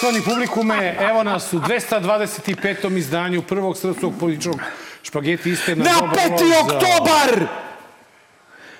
[0.00, 2.54] Poštovani publikume, evo nas u 225.
[2.90, 4.60] izdanju prvog srpskog političkog
[5.02, 6.30] špageti iste na, Na dobar 5.
[6.30, 7.46] rok za- oktobar!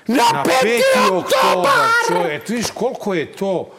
[0.07, 0.53] Na, Na 5.
[0.63, 1.11] 5.
[1.11, 1.89] oktobar!
[2.09, 3.71] Čovje, eto vidiš koliko je to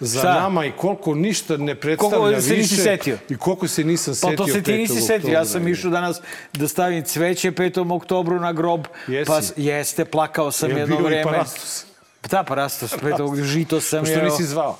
[0.00, 0.32] za Šta?
[0.32, 2.48] nama i koliko ništa ne predstavlja Koliko više.
[2.48, 3.18] se nisi setio?
[3.28, 4.76] I koliko se nisam Pa setio to se ti 5.
[4.78, 5.30] nisi setio.
[5.30, 6.20] Ja sam išao danas
[6.52, 7.62] da stavim cveće 5.
[7.92, 8.86] oktobru na grob.
[9.06, 9.26] Jesi?
[9.26, 11.22] Pa jeste, plakao sam Jel jedno bio i vreme.
[11.24, 11.84] parastos?
[12.24, 13.42] Da, parastos, 5.
[13.44, 14.78] žito sam Što nisi zvao?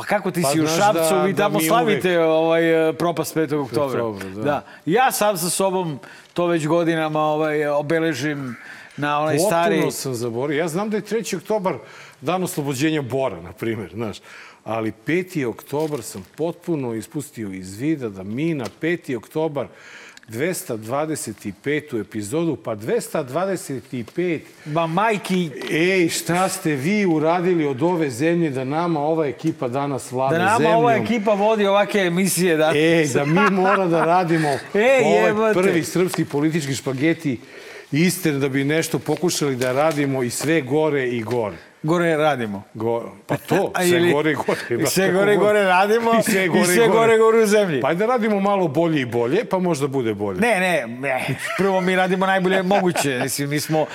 [0.00, 2.92] Pa kako ti Pa si u Šapcu, da- vi da tamo mi slavite ovaj, eh,
[2.92, 3.54] propast 5.
[3.54, 4.02] oktobra.
[4.34, 4.42] da.
[4.42, 4.64] da.
[4.86, 5.98] Ja sam sa sobom
[6.34, 8.56] to već godinama ovaj, obeležim
[8.96, 9.74] na onaj stari...
[9.74, 10.58] Potpuno sam zaboravio.
[10.58, 11.36] Ja znam da je 3.
[11.36, 11.74] oktobar
[12.20, 14.18] dan oslobođenja Bora, na primjer, znaš.
[14.64, 15.46] Ali 5.
[15.46, 19.16] oktobar sam potpuno ispustio iz vida da mi na 5.
[19.16, 19.66] oktobar
[20.30, 22.00] 225.
[22.00, 29.00] epizodu, pa 225 Ma majki, Ej, šta ste vi uradili od ove zemlje da nama
[29.00, 30.74] ova ekipa danas vlada da nama zemljom?
[30.74, 32.56] ova ekipa vodi ovake emisije.
[32.56, 32.72] Da...
[32.74, 37.40] Ej, da mi mora da radimo Ej, ovaj prvi srpski politički špageti
[37.92, 41.69] istine da bi nešto pokušali da radimo i sve gore i gore.
[41.82, 42.62] Gore radimo.
[42.74, 44.82] Go, pa to, sve ili- gore gore.
[44.82, 47.80] I sve gore gore radimo I sve gore i sve gore, gore u zemlji.
[47.80, 50.40] Pa ajde da radimo malo bolje i bolje, pa možda bude bolje.
[50.40, 51.26] Ne, ne, ne,
[51.58, 53.20] prvo mi radimo najbolje moguće.
[53.22, 53.86] Mislim, mi smo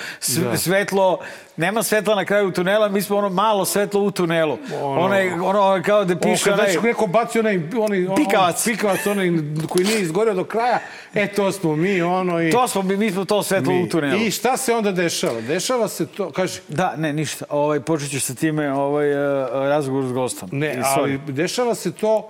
[0.42, 0.56] Da.
[0.56, 1.18] svetlo,
[1.56, 4.58] nema svetla na kraju tunela, mi smo ono malo svetlo u tunelu.
[4.74, 6.76] Ono- Onaj, ono kao da piše kada onaj...
[6.82, 8.56] neko baci onaj, onaj, on- Pikavac.
[8.58, 9.30] On, pikavac, onaj
[9.68, 10.78] koji nije izgoreo do kraja,
[11.14, 12.50] e, to smo mi, ono i...
[12.50, 13.82] To smo, mi, mi smo to svetlo mi.
[13.82, 14.16] u tunelu.
[14.16, 15.40] I šta se onda dešava?
[15.40, 17.44] Dešava se to, kaži, Da, ne, ništa.
[17.50, 19.16] Ovaj, počet ću sa time ovaj, eh,
[19.52, 20.48] razgovor s gostom.
[20.52, 22.28] ne, I ali dešava se to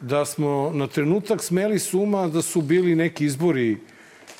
[0.00, 3.78] da smo na trenutak smeli suma da su bili neki izbori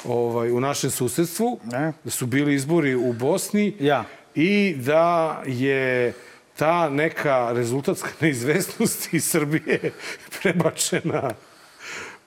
[0.04, 1.92] ovaj, u našem susedstvu, Ne.
[2.04, 4.04] da su bili izbori u Bosni Ja.
[4.36, 6.12] I da je
[6.56, 9.92] ta neka rezultatska neizvestnost iz Srbije
[10.42, 11.30] prebačena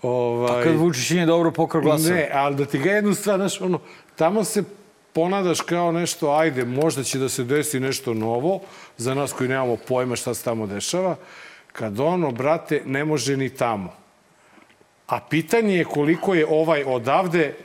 [0.02, 2.16] ovaj, Kad Vučić nije dobro pokrao glasove.
[2.16, 3.80] Ne, ali da ti ga jednu stvar, znaš, ono,
[4.16, 4.64] tamo se
[5.14, 8.62] ponadaš kao nešto, ajde, možda će da se desi nešto novo,
[8.98, 11.16] za nas koji nemamo pojma šta se tamo dešava,
[11.72, 13.94] kad ono, brate, ne može ni tamo.
[15.08, 17.56] A pitanje je koliko je ovaj odavde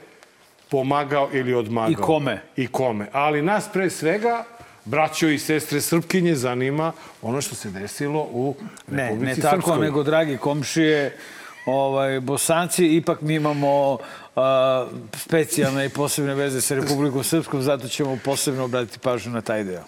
[0.75, 1.91] pomagao ili odmagao.
[1.91, 2.41] I kome.
[2.57, 3.07] I kome.
[3.13, 4.45] Ali nas pre svega,
[4.85, 6.93] braćo i sestre Srpkinje, zanima
[7.23, 8.55] ono što se desilo u
[8.87, 9.79] Ne, Republici ne tako, Srpskoj.
[9.79, 11.17] nego, dragi komšije,
[11.67, 13.99] ovaj, bosanci, ipak mi imamo
[14.37, 14.87] a,
[15.17, 19.85] specijalne i posebne veze sa Republikom Srpskom, zato ćemo posebno obratiti pažnju na taj deo.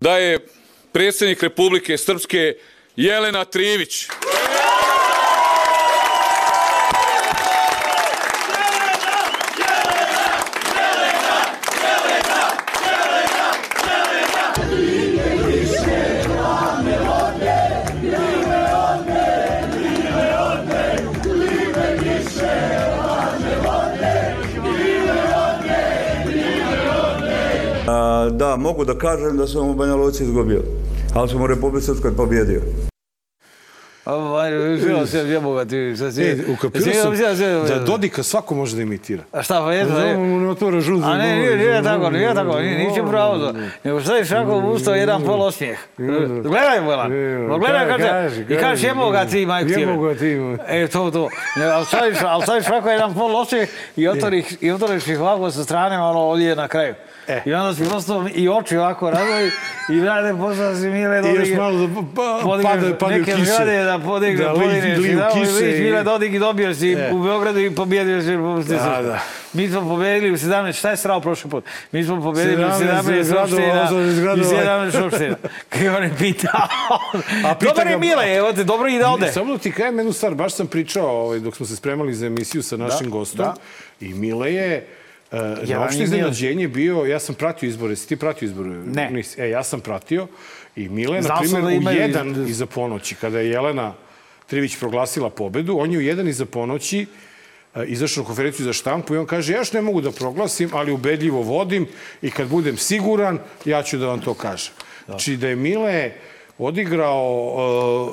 [0.00, 0.46] da je
[0.92, 2.54] predsjednik Republike Srpske
[2.96, 4.08] Jelena Trivić.
[28.56, 30.62] Mogu da kažem da sam u Banja Luci izgubio,
[31.14, 32.60] ali sam u Republike Srpskoj pobjedio.
[34.04, 36.22] Ovaj, živio se, ja mogu ti, sad si...
[36.22, 39.22] E, ukapirao sam da Dodika svako može da imitira.
[39.32, 41.04] A šta, pa jedno, Znamo mu ne otvara žuzu.
[41.06, 43.54] A ne, nije, nije tako, nije tako, nije, nije pravo to.
[43.84, 45.78] Nego staviš ovako u usto jedan pol osmijeh.
[46.42, 47.12] Gledaj, Bolan,
[47.48, 49.80] ma gledaj te, i kažeš jebo ga ti, majko ti.
[49.80, 50.38] Jebo ga ti.
[50.68, 51.28] E, to, to.
[51.56, 55.50] Ne, Ali staviš, ali staviš ovako jedan pol osmijeh i otvoriš, i otvoriš ih ovako
[55.50, 56.94] sa strane, malo ovdje na kraju.
[57.28, 57.42] E.
[57.44, 59.50] I onda si prosto i oči ovako razvoji
[59.88, 61.48] i rade posla si mile I Dodik.
[61.48, 63.52] još malo da pa, pada, pada neke kiše.
[63.92, 64.98] Da podigne, Da, da li- podigneš.
[64.98, 67.10] li i u da, kiše vidiš, Mile Dodik i dobio si E.
[67.12, 68.36] u Beogradu i pobjedio si
[68.68, 69.18] Da, da.
[69.52, 71.64] Mi smo pobedili u 17, šta je srao prošli put?
[71.92, 74.48] Mi smo pobedili u 17 17 gradova, opština 18 gradova.
[74.48, 75.36] i 17 opština.
[75.70, 76.60] Kako on je pitao.
[77.44, 79.32] A pita Dobar je Mile, evo te, dobro i da ode.
[79.32, 82.26] Samo da ti kajem jednu stvar, baš sam pričao ovaj, dok smo se spremali za
[82.26, 83.54] emisiju sa našim gostom da.
[84.00, 84.86] i Mile je
[85.30, 88.68] Uh, na Javan opšte iznenađenje bio, ja sam pratio izbore, si ti pratio izbore?
[88.70, 89.10] Ne.
[89.10, 89.40] Nisi.
[89.40, 90.26] E, ja sam pratio
[90.76, 93.94] i Mile, na primjer, da u imaju jedan iz- iza ponoći, kada je Jelena
[94.46, 97.06] Trivić proglasila pobedu, on je u jedan iza ponoći
[97.74, 100.70] uh, izašao na konferenciju za štampu i on kaže, ja još ne mogu da proglasim,
[100.72, 101.86] ali ubedljivo vodim
[102.22, 104.72] i kad budem siguran, ja ću da vam to kažem.
[105.06, 106.10] Znači da je Mile
[106.58, 107.54] odigrao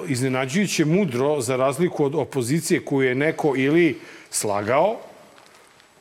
[0.03, 3.97] uh, iznenađujuće mudro za razliku od opozicije koju je neko ili
[4.29, 4.99] slagao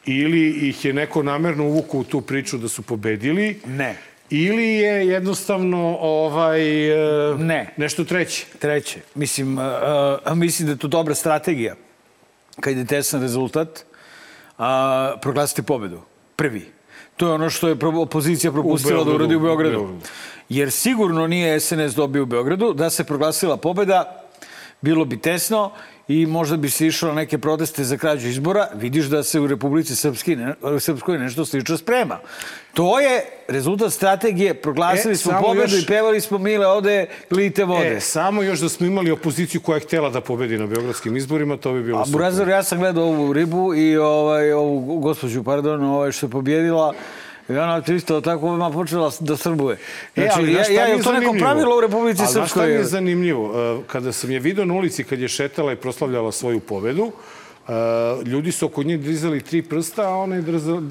[0.06, 3.96] ili ih je neko namerno uvukao u tu priču da su pobedili Ne.
[4.30, 7.74] Ili je jednostavno ovaj e, Ne.
[7.76, 8.46] nešto treće.
[8.58, 11.74] Treće, mislim, uh, mislim da je to dobra strategija.
[12.60, 13.84] Kad je tesan rezultat,
[14.58, 14.64] uh,
[15.22, 16.00] proglasiti pobedu.
[16.36, 16.72] Prvi.
[17.16, 19.78] To je ono što je opozicija propustila da uradi u u Beogradu.
[19.78, 20.06] Beogradu.
[20.48, 22.72] Jer sigurno nije SNS dobio u Beogradu.
[22.72, 24.24] Da se proglasila pobeda,
[24.80, 25.72] bilo bi tesno
[26.08, 28.68] i možda bi se išlo na neke proteste za krađu izbora.
[28.74, 32.18] Vidiš da se u Republici Srpski, ne, Srpskoj nešto slično sprema.
[32.74, 34.54] To je rezultat strategije.
[34.54, 37.88] Proglasili E, smo pobedu još- i pevali smo mile ode, lite vode.
[37.88, 41.56] E, samo još da smo imali opoziciju koja je htjela da pobedi na beogradskim izborima,
[41.56, 42.12] to bi bilo A super.
[42.12, 46.94] Burazor, ja sam gledao ovu ribu i ovaj, ovu gospođu, pardon, ovaj, što je pobjedila
[47.48, 49.78] I ona isto tako odmah počela da srbuje.
[50.14, 52.72] Znači, ali ja, ja, je to neko pravilo u Republici Ali znaš šta mi Srpskoj?
[52.72, 53.52] je zanimljivo?
[53.74, 57.12] E, Kada sam je video na ulici kad je šetala i proslavljala svoju pobedu,
[57.68, 57.72] e,
[58.24, 60.88] ljudi su oko nje dizali tri prsta, a ona je drza-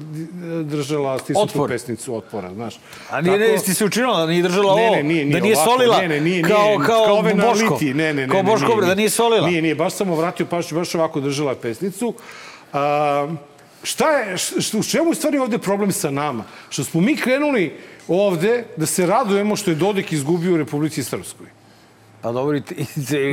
[0.62, 2.80] držala stisnutu pesnicu otpora, znaš.
[3.10, 4.96] A nije, Tako- ne, ti se učinila da nije držala Ne, ovo?
[4.96, 5.98] ne, nije, nije da nije ovako, solila?
[5.98, 7.74] Ne, ne, nije, kao, nije, kao, na Boško?
[7.74, 8.28] liti, ne, ne, ne.
[8.28, 9.48] Kao ne, Boško, nije, da nije solila?
[9.48, 12.14] Nije, nije, baš sam vratio pažnju, baš ovako držala pesnicu.
[12.72, 13.28] A,
[13.82, 16.44] šta je, što, u čemu je stvari ovde problem sa nama?
[16.68, 17.76] Što smo mi krenuli
[18.08, 21.46] ovde da se radujemo što je Dodik izgubio u Republici Srpskoj.
[22.22, 22.84] Pa dobro, i, i,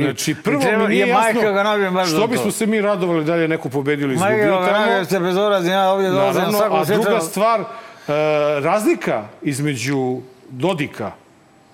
[0.02, 2.26] Znači, prvo treba, mi nije je jasno majka ga nabije baš što to.
[2.26, 5.04] bismo se mi radovali da je neko pobedio ili Majka izgubio ga nabije, tamo.
[5.04, 7.64] ste bezobrazni, ja ovdje dolazim na Naravno, svaku a druga stvar, e,
[8.60, 10.20] razlika između
[10.50, 11.12] Dodika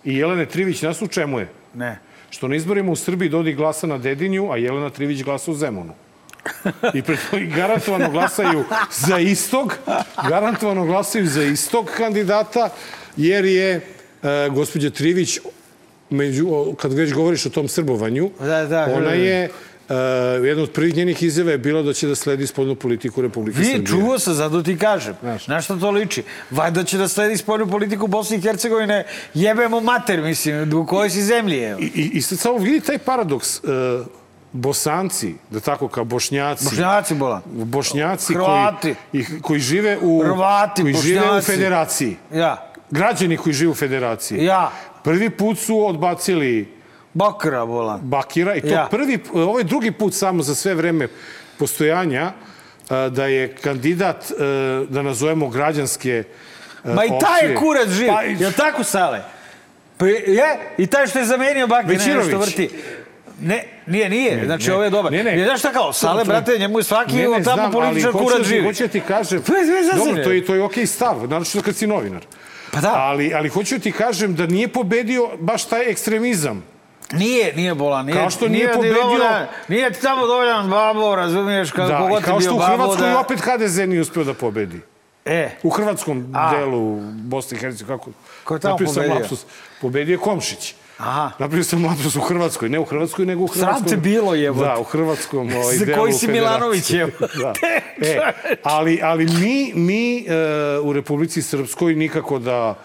[0.05, 1.49] i Jelene Trivić nas u čemu je?
[1.75, 1.99] Ne.
[2.31, 5.93] Što na izborima u Srbiji Dodik glasa na Dedinju, a Jelena Trivić glasa u Zemunu.
[6.95, 9.75] I pre i garantovano glasaju za istog,
[10.29, 12.69] garantovano glasaju za istog kandidata,
[13.17, 13.81] jer je e,
[14.51, 15.39] gospođa Trivić,
[16.11, 16.47] među,
[16.81, 19.13] kad već govoriš o tom srbovanju, Da, da, ona da.
[19.15, 19.51] je,
[19.89, 19.95] e,
[20.45, 23.65] jedna od prvih njenih izjava je bila da će da sledi spodnu politiku Republike Vi,
[23.65, 23.87] Srbije.
[23.87, 25.15] čuo sam, zato ti kažem.
[25.21, 25.47] Znaš.
[25.47, 26.23] Na što to liči?
[26.51, 29.05] Valjda će da sledi spoljnu politiku Bosne i Hercegovine.
[29.35, 31.81] Jebemo mater, mislim, u kojoj si zemlji, evo.
[31.81, 33.57] I, i, I sad samo vidi taj paradoks.
[33.59, 34.22] E,
[34.53, 37.43] bosanci, da tako kao bošnjaci, Bošnjaci, bolan.
[37.47, 38.95] bošnjaci Hrvati.
[39.11, 41.47] koji, i, koji žive u Hrvati, koji žive u Bošnjaci.
[41.47, 42.17] federaciji.
[42.33, 42.69] Ja.
[42.91, 44.45] Građani koji žive u federaciji.
[44.45, 44.71] Ja.
[45.05, 46.69] Prvi put su odbacili
[47.15, 48.01] Bakra, bolan.
[48.03, 48.89] Bakira i to Ja.
[48.91, 51.09] prvi, ovo je drugi put samo za sve vreme
[51.59, 52.33] postojanja
[53.11, 54.35] da je kandidat, e,
[54.87, 56.25] da nazovemo građanske
[56.85, 58.09] e, Ma i taj je kurac živ.
[58.09, 59.23] Pa, i- Jel tako, Sale?
[59.97, 60.25] Pa je,
[60.79, 62.71] i taj što je zamenio Bakira nešto vrti.
[63.43, 64.43] Ne, nije, nije.
[64.45, 64.75] znači, ne.
[64.75, 65.13] ovo je dobar.
[65.13, 65.39] Ne, ne.
[65.39, 68.65] Je, znaš šta kao, Sale, brate, njemu je svaki Ne, ne, tamo političar kurac živi.
[68.65, 69.43] Hoću ti kažem...
[69.97, 72.23] Dobro, to je, to je okej stav, naročito kad si novinar.
[72.73, 72.93] Pa da.
[72.95, 76.65] Ali, ali hoću ti kažem da nije pobedio baš taj ekstremizam.
[77.13, 78.07] Nije, nije bolan.
[78.07, 81.99] Nije, Kao što nije ti pobedio- dovoljan- Nije ti tamo dovoljan babo, razumiješ, kada Da,
[81.99, 83.19] kogod kao što u Hrvatskoj da...
[83.19, 84.81] opet HDZ nije uspeo da pobedi.
[85.25, 86.51] E, U hrvatskom A.
[86.51, 88.11] delu Bosne i Hercegovine, kako...
[88.45, 89.15] Ko je tamo pobedio?
[89.15, 89.45] lapsus.
[89.81, 90.75] Pobedio je Komšić.
[91.03, 91.31] Aha.
[91.39, 92.69] Napravio sam lapsus u Hrvatskoj.
[92.69, 93.91] Ne u Hrvatskoj, nego u Sram hrvatskom...
[93.91, 94.67] te bilo, jebote.
[94.67, 96.29] Da, u hrvatskom ovaj, Za delu koji si.
[96.29, 97.11] Milanović, evo.
[97.19, 97.53] da.
[98.01, 98.19] E,
[98.63, 100.35] ali, ali mi, mi e,
[100.83, 102.79] u Republici Srpskoj nikako da,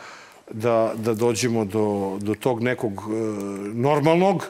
[0.51, 3.13] da, da dođemo do, do tog nekog e,
[3.73, 4.45] normalnog,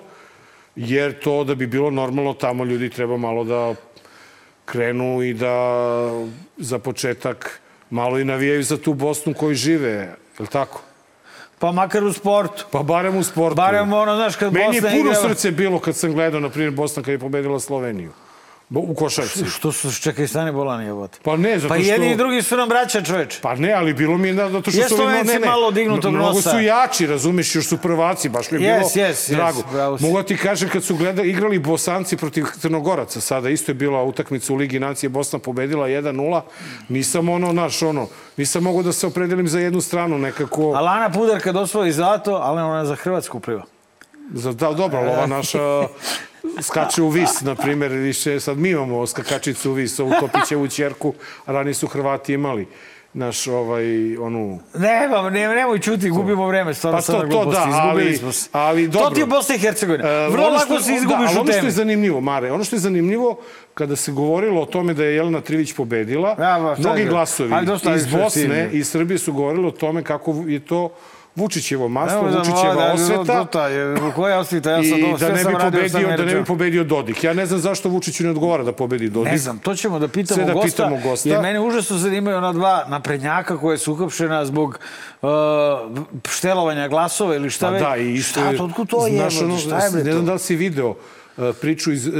[0.76, 3.76] jer to da bi bilo normalno, tamo ljudi treba malo da
[4.66, 5.70] krenu i da
[6.58, 10.87] za početak malo i navijaju za tu Bosnu koju žive, je li tako?
[11.60, 12.66] Pa makar u sportu.
[12.72, 13.56] Pa barem u sportu.
[13.56, 16.50] Barem ono, znaš, kad Meni Bosna je puno igrala- srce bilo kad sam gledao, na
[16.50, 18.12] primjer, Bosna kad je pobedila Sloveniju.
[18.70, 19.46] Bo- U košarci.
[19.46, 21.20] Što su, čekaj, stani bolan, jebote.
[21.24, 21.92] Pa ne, zato Pa što...
[21.92, 23.40] jedni i drugi su nam braća, čoveč.
[23.42, 26.14] Pa ne, ali bilo mi je zato što Jesu su Slovenci ne, ne, malo dignutog
[26.14, 26.50] mnogo nosa.
[26.52, 29.98] su jači, razumeš, još su prvaci, baš mi je Jes, bilo jes, drago.
[29.98, 30.04] si.
[30.04, 34.54] Mogu ti kažem, kad su gleda, igrali Bosanci protiv Crnogoraca, sada isto je bila utakmica
[34.54, 36.42] u Ligi nacije, Bosna pobedila 1-0,
[36.90, 38.08] nisam ono, naš, ono,
[38.38, 40.62] nisam mogao da se opredelim za jednu stranu, nekako...
[40.64, 43.64] Alana Pudar kad osvoji zlato, ali ona za Hrvatsku pliva.
[44.34, 45.60] Za, da, dobro, ova naša
[46.62, 51.14] skače u vis, na primjer, više sad mi imamo skakačicu u vis, ovu Topićevu čerku,
[51.46, 52.68] a ranije su Hrvati imali
[53.14, 53.84] naš, ovaj,
[54.18, 54.60] onu...
[54.76, 58.20] Nema, ne, nemoj čuti, gubimo vreme, stvarno Pa to- to gluposti, da, ali-
[58.52, 59.10] ali To dobro.
[59.10, 60.10] ti je Bosna i Hercegovina.
[60.10, 62.76] E, Vrlo lako što- se izgubiš da, u ono što je zanimljivo, Mare, ono što
[62.76, 63.38] je zanimljivo,
[63.74, 67.54] kada se govorilo o tome da je Jelena Trivić pobedila, Ja, ba, mnogi glasovi
[67.96, 70.90] iz Bosne i Srbije su govorili o tome kako je to
[71.38, 73.38] Vučićevo maslo, da, Vučićeva da, osveta.
[73.38, 76.84] Dota, je, koja osveta, ja sam I da ne bi pobedio, da ne bi pobedio
[76.84, 77.24] Dodik.
[77.24, 79.32] Ja ne znam zašto Vučiću ne odgovara da pobedi Dodik.
[79.32, 81.30] Ne znam, to ćemo da pitamo Sve da gosta, pitamo gosta.
[81.30, 84.80] jer mene užasno zanimaju ona dva naprednjaka koje su uhapšena zbog
[85.22, 85.30] uh,
[86.30, 87.82] štelovanja glasova ili šta Pa već.
[87.82, 88.58] da, i šta, je...
[88.58, 90.28] to, otkud to je, znaš, ono, šta je bre Ne znam to?
[90.28, 90.96] da li si video uh,
[91.62, 92.14] priču iz uh,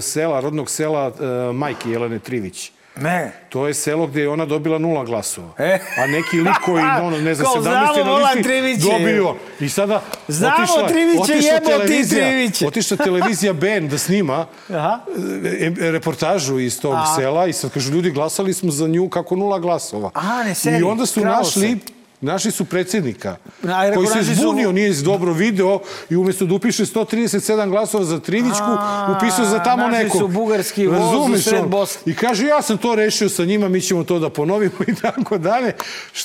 [0.00, 2.72] sela, rodnog sela uh, majke Jelene Trivić.
[2.96, 3.32] Ne.
[3.48, 5.52] To je selo gde je ona dobila nula glasova.
[5.58, 5.78] E.
[5.98, 7.62] A neki lik koji, ono, ne znam, Kao 17.
[7.62, 9.34] znamo na listi dobio.
[9.60, 12.66] I sada Znamo otišla, Triviće, otišla televizija, Triviće.
[12.66, 14.98] otišla televizija Ben da snima Aha.
[15.44, 17.14] e, e, reportažu iz tog A.
[17.16, 20.10] sela i sad kažu, ljudi, glasali smo za nju kako nula glasova.
[20.14, 22.01] A, ne, seri, I onda su našli se.
[22.22, 26.54] Našli su predsjednika, rekao, koji se našli su- zbunio, nije dobro video i umjesto da
[26.54, 30.20] upiše 137 glasova za Trivićku, A, upisao za tamo našli nekog.
[30.20, 31.64] su bugarski voz u sred?
[31.64, 32.12] Bosne.
[32.12, 35.38] I kaže, ja sam to rešio sa njima, mi ćemo to da ponovimo i tako
[35.38, 35.72] dalje.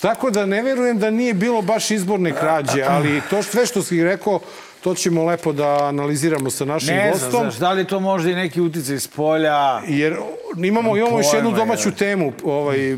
[0.01, 4.03] Tako da ne verujem da nije bilo baš izborne krađe, ali to sve što si
[4.03, 4.39] rekao,
[4.81, 7.41] to ćemo lepo da analiziramo sa našim Ne znam, gostom.
[7.41, 9.81] znaš, da li to možda i neki uticaj iz polja?
[9.87, 10.17] Jer
[10.57, 11.95] imamo, imamo još jednu pojma, domaću je.
[11.95, 12.97] temu, ovaj,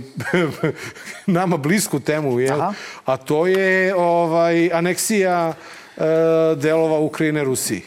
[1.39, 2.61] nama blisku temu, jel?
[2.61, 2.73] Aha.
[3.05, 5.53] a to je ovaj, aneksija
[5.97, 6.01] e,
[6.55, 7.81] delova Ukrajine Rusiji.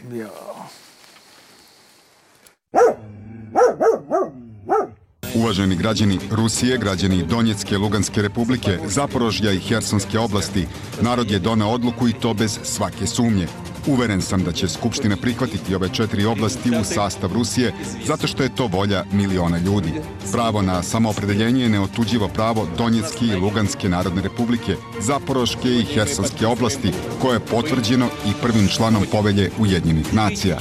[5.34, 10.66] Uvaženi građani Rusije, građani Donjecke, Luganske republike, Zaporožja i Hersonske oblasti,
[11.00, 13.46] narod je doneo odluku i to bez svake sumnje.
[13.86, 17.72] Uveren sam da će Skupština prihvatiti ove četiri oblasti u sastav Rusije
[18.06, 19.92] zato što je to volja miliona ljudi.
[20.32, 26.92] Pravo na samoopredeljenje je neotuđivo pravo Donjecke i Luganske narodne republike, Zaporoške i Hersonske oblasti,
[27.20, 30.58] koje je potvrđeno i prvim članom povelje Ujedinjenih nacija.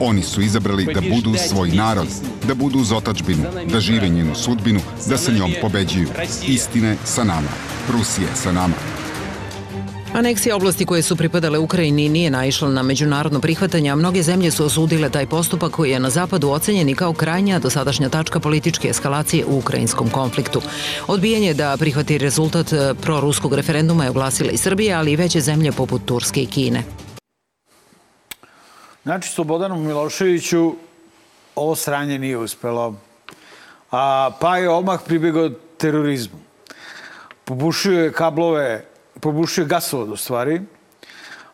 [0.00, 2.08] Oni su izabrali da budu svoj narod,
[2.48, 6.08] da budu uz otačbinu, da žive njenu sudbinu, da sa njom pobeđuju.
[6.46, 7.48] Istine sa nama.
[7.92, 9.03] Rusije sa nama.
[10.14, 14.64] Aneksija oblasti koje su pripadale Ukrajini nije naišla na međunarodno prihvatanje, a mnoge zemlje su
[14.64, 19.44] osudile taj postupak koji je na zapadu ocenjen i kao krajnja dosadašnja tačka političke eskalacije
[19.46, 20.62] u ukrajinskom konfliktu.
[21.06, 25.72] Odbijanje da prihvati rezultat e, proruskog referenduma je oglasila i Srbija, ali i veće zemlje
[25.72, 26.82] poput Turske i Kine.
[29.02, 30.74] Znači, Slobodanu Miloševiću
[31.54, 32.94] ovo sranje nije uspelo.
[33.90, 36.38] A, pa je odmah pribjegao terorizmu.
[37.44, 38.93] Pobušio je kablove,
[39.24, 40.60] pobušio je gasovod u stvari.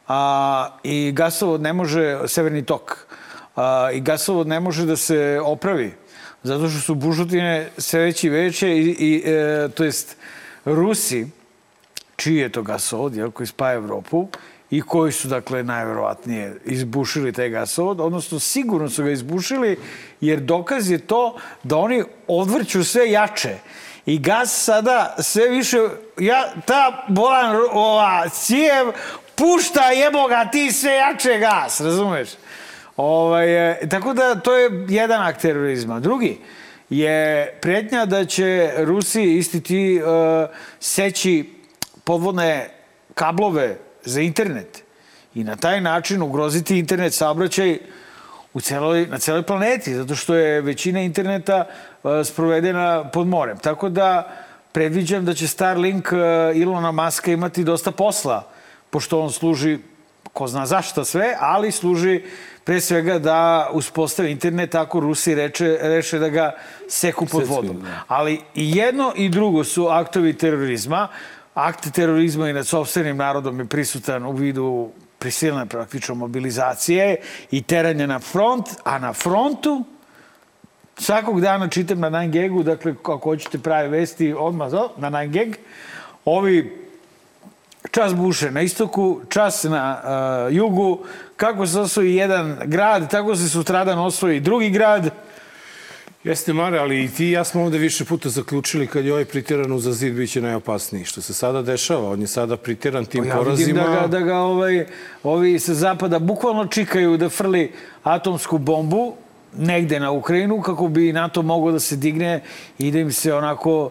[0.08, 3.06] A, I gasovod ne može, severni tok,
[3.56, 5.92] a, i gasovod ne može da se opravi.
[6.42, 10.16] Zato što su bušotine sve veće i veće i, i e, to jest
[10.64, 11.26] Rusi,
[12.16, 14.26] čiji je to gasovod, jel, koji spaja Evropu
[14.70, 19.78] i koji su, dakle, najverovatnije izbušili taj gasovod, odnosno sigurno su ga izbušili,
[20.20, 23.58] jer dokaz je to da oni odvrću sve jače.
[24.06, 25.78] I gas sada sve više,
[26.18, 28.86] ja, ta bolan, ova, cijev,
[29.34, 32.28] pušta jeboga ti sve jače gas, razumeš?
[32.96, 36.00] Ovaj, e, tako da to je jedan akt terorizma.
[36.00, 36.38] Drugi
[36.90, 40.48] je pretnja da će Rusi isti ti uh,
[40.80, 41.54] seći
[42.04, 42.70] podvodne
[43.14, 44.82] kablove za internet
[45.34, 47.78] i na taj način ugroziti internet saobraćaj
[48.54, 51.66] u celoj, na celoj planeti, zato što je većina interneta
[52.24, 53.58] sprovedena pod morem.
[53.58, 54.36] Tako da
[54.72, 56.18] predviđam da će Starlink uh,
[56.56, 58.48] Ilona Maska imati dosta posla,
[58.90, 59.78] pošto on služi
[60.32, 62.22] ko zna zašto sve, ali služi
[62.64, 66.54] pre svega da uspostavi internet ako Rusi reče, reše da ga
[66.88, 67.86] seku pod vodom.
[68.06, 71.08] Ali i jedno i drugo su aktovi terorizma.
[71.54, 77.16] Akt terorizma i nad sobstvenim narodom je prisutan u vidu prisilne praktično mobilizacije
[77.50, 79.84] i teranja na front, a na frontu
[81.00, 85.54] svakog dana čitam na 9 dakle, ako hoćete prave vesti, odmah na 9
[86.24, 86.80] ovi
[87.90, 90.00] čas buše na istoku, čas na
[90.48, 90.98] uh, jugu,
[91.36, 95.10] kako se osvoji jedan grad, tako se sutradan osvoji drugi grad.
[96.24, 99.24] Jeste, Mare, ali i ti i ja smo ovde više puta zaključili kad je ovaj
[99.24, 101.04] pritiran za zid biće najopasniji.
[101.04, 103.82] Što se sada dešava, on je sada pritiran tim Ja vidim porazima.
[103.82, 104.86] da ga, da ga ovaj,
[105.22, 109.14] ovi sa zapada bukvalno čikaju da frli atomsku bombu
[109.56, 112.42] negde na Ukrajinu kako bi NATO mogao da se digne
[112.78, 113.90] i da im se onako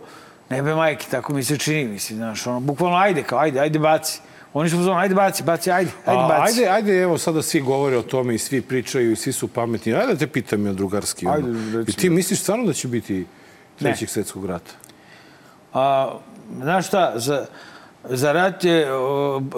[0.50, 4.20] nebe majke, tako mi se čini, mislim, znaš, ono, bukvalno ajde, kao ajde, ajde baci.
[4.54, 6.52] Oni su pozvali, ajde baci, baci, ajde, ajde A, baci.
[6.52, 9.94] ajde, ajde, evo sada svi govore o tome i svi pričaju i svi su pametni.
[9.94, 11.28] Ajde da te pitam ja drugarski.
[11.28, 11.36] ono.
[11.36, 11.84] Ajde, recimo.
[11.88, 13.26] I ti misliš stvarno da će biti
[13.80, 14.72] trećeg svetskog rata?
[15.74, 16.12] A,
[16.62, 17.46] znaš šta, za,
[18.04, 18.88] za, rat je,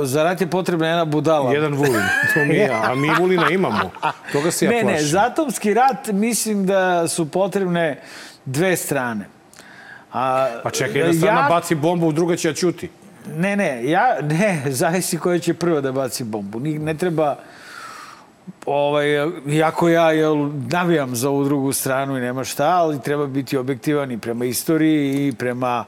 [0.02, 1.54] za rat je potrebna jedna budala.
[1.54, 3.92] Jedan Vulin, to mi je, a mi Vulina imamo.
[4.32, 4.98] Toga se ja ne, plašim.
[4.98, 8.02] ne, za atomski rat mislim da su potrebne
[8.46, 9.26] dve strane.
[10.14, 12.90] A, Pa čekaj, jedna strana baci bombu, druga će ja ćuti.
[13.38, 16.60] Ne, ne, ja, ne, zavisi koja će prva da baci bombu.
[16.60, 17.36] Ni, ne treba,
[18.66, 19.08] ovaj,
[19.46, 24.12] jako ja jel, navijam za ovu drugu stranu i nema šta, ali treba biti objektivan
[24.12, 25.86] i prema istoriji i prema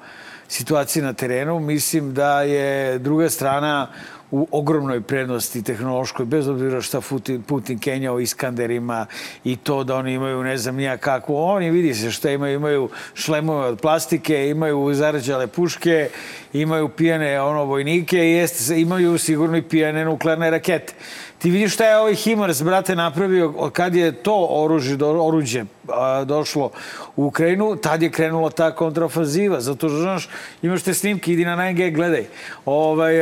[0.54, 1.60] situacije na terenu.
[1.60, 3.88] Mislim da je druga strana
[4.32, 9.06] u ogromnoj prednosti tehnološkoj, bez obzira šta Putin, Putin kenjao Iskanderima
[9.44, 11.36] i to da oni imaju ne znam nija kako.
[11.36, 16.10] Oni vidi se šta imaju, imaju šlemove od plastike, imaju zarađale puške,
[16.54, 20.94] imaju pijane ono vojnike i jeste, imaju sigurno i pijane nuklearne rakete.
[21.44, 26.24] Ti vidiš šta je ovaj Himars, brate, napravio kad je to oružje, do, oruđe a,
[26.24, 26.72] došlo
[27.16, 29.62] u Ukrajinu, tad je krenula ta kontraofaziva.
[29.62, 30.30] Zato što, znaš,
[30.62, 32.26] imaš te snimke, idi na 9G, gledaj.
[32.66, 33.16] Ovaj,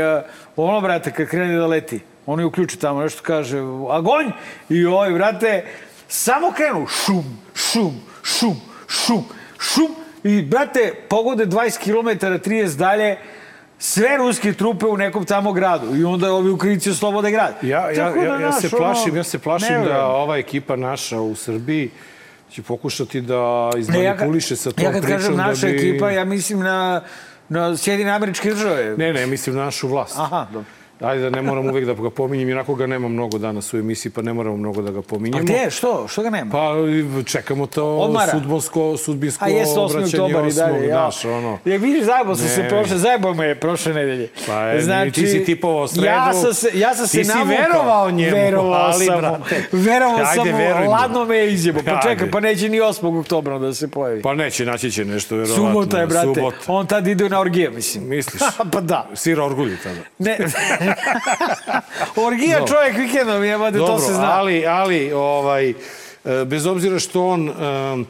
[0.55, 3.57] ono, brate, kad krene da leti, oni uključi tamo nešto, kaže,
[3.89, 4.29] agonj!
[4.69, 5.65] I ovaj, brate,
[6.07, 7.25] samo krenu, šum,
[7.55, 8.55] šum, šum,
[8.87, 9.25] šum,
[9.59, 13.17] šum, i, brate, pogode 20 km, 30 dalje,
[13.81, 17.53] sve ruske trupe u nekom tamo gradu i onda ovi Ukrajinci oslobode grad.
[17.61, 21.19] Ja, ja, da, ja, ja se plašim, ono, ja se plašim da ova ekipa naša
[21.19, 21.89] u Srbiji
[22.51, 25.77] će pokušati da Ne, ja, izmanipuliše sa tom ja kad pričom kažem naša da bi...
[25.77, 27.01] ekipa, ja mislim na,
[27.49, 28.97] na Sjedine američke države.
[28.97, 30.19] Ne, ne, mislim na našu vlast.
[30.19, 30.80] Aha, dobro.
[31.01, 34.21] Ajde ne moram uvek da ga pominjem, inako ga nema mnogo danas u emisiji, pa
[34.21, 35.43] ne moramo mnogo da ga A pominjemo.
[35.43, 35.67] gde?
[35.69, 36.07] Što?
[36.07, 36.51] Što ga nema?
[36.51, 36.73] Pa
[37.25, 38.31] čekamo to Odmara.
[38.31, 39.85] sudbinsko, sudbinsko A jeste 8.
[39.85, 40.87] obraćanje oktobar i dalje.
[40.87, 40.95] Ja.
[40.95, 41.57] Daš, ono.
[41.65, 44.29] Ja vidiš, zajebo sam se prošle, zajebo me prošle nedelje.
[44.47, 46.05] Pa je, ti si tipovao sredu.
[46.05, 47.57] Ja sam se, ja sam se Ti si navukao.
[47.57, 50.91] verovao njemu, Verovao ali, sam brate, Verovao ajde, sam mu, veruj mu.
[50.91, 51.79] ladno me je izjebo.
[51.85, 53.19] Pa čekaj, pa neće ni 8.
[53.19, 54.21] oktobra da se pojavi.
[54.21, 55.67] Pa neće, naći će nešto, verovatno.
[55.67, 56.27] Subota je, brate.
[56.27, 56.57] Subota.
[56.67, 58.07] On tad ide na orgije, mislim.
[58.07, 58.41] Misliš?
[58.73, 59.07] pa da.
[59.15, 59.99] Sira orgulji tada.
[60.19, 60.37] Ne.
[62.27, 62.73] Orgija Dobro.
[62.73, 64.31] čovjek vikendom, jebate, to Dobro, se zna.
[64.31, 65.75] ali, ali ovaj, e,
[66.45, 68.07] bez obzira što on um,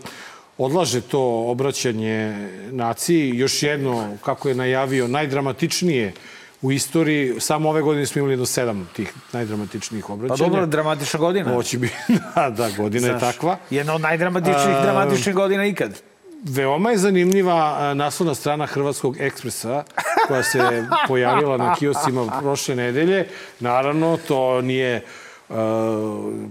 [0.57, 6.13] odlaže to obraćanje naciji, još jedno, kako je najavio, najdramatičnije
[6.61, 10.49] u istoriji, samo ove godine smo imali do sedam tih najdramatičnijih Pa obraćanja.
[10.49, 11.51] dobro, dramatična godina.
[11.53, 11.95] Ovo će biti,
[12.35, 13.57] da, da, godina je Znaš, takva.
[13.69, 16.01] Jedna od najdramatičnijih A, dramatičnih godina ikad.
[16.43, 19.83] Veoma je zanimljiva naslovna strana Hrvatskog ekspresa
[20.27, 20.59] koja se
[21.07, 23.27] pojavila na kioscima prošle nedelje.
[23.59, 25.03] Naravno, to nije
[25.49, 25.55] uh,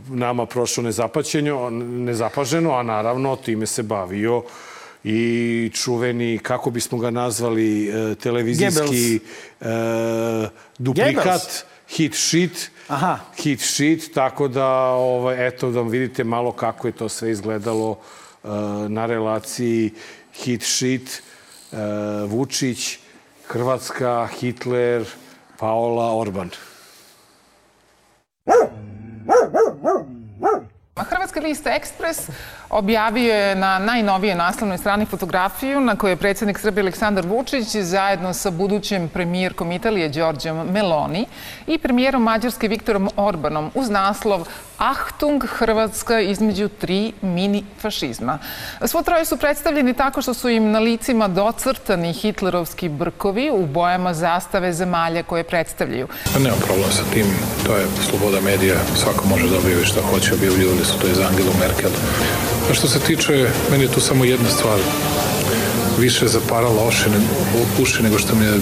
[0.09, 4.43] nama prošlo nezapaćeno, nezapaženo, a naravno time se bavio
[5.05, 9.21] i čuveni, kako bismo ga nazvali, e, televizijski
[9.61, 9.67] e,
[10.79, 11.65] duplikat, Goebbels.
[11.89, 13.19] hit sheet, Aha.
[13.37, 18.20] hit sheet, tako da, ovaj, eto, da vidite malo kako je to sve izgledalo e,
[18.89, 19.93] na relaciji
[20.33, 21.23] hit sheet,
[21.73, 21.77] e,
[22.27, 22.99] Vučić,
[23.49, 25.05] Hrvatska, Hitler,
[25.59, 26.51] Paola Orban.
[31.11, 32.29] Hrvatski list Ekspres
[32.71, 38.33] objavio je na najnovije naslovnoj strani fotografiju na kojoj je predsjednik Srbije Aleksandar Vučić zajedno
[38.33, 41.27] sa budućim premijerkom Italije Đorđem Meloni
[41.67, 44.47] i premijerom Mađarske Viktorom Orbanom uz naslov
[44.81, 48.39] Achtung Hrvatska između tri mini fašizma.
[48.87, 54.15] Svo troje su predstavljeni tako što su im na licima docrtani hitlerovski brkovi u bojama
[54.15, 56.09] zastave zemalja koje predstavljaju.
[56.33, 57.27] Pa nema problem sa tim,
[57.67, 61.27] to je sloboda medija, svako može da objavi šta hoće, objavljivali su to i za
[61.27, 61.91] Angelu Merkel.
[62.71, 64.79] A što se tiče, meni je tu samo jedna stvar
[65.99, 67.05] više zaparala oši,
[67.83, 68.61] uši nego što mi je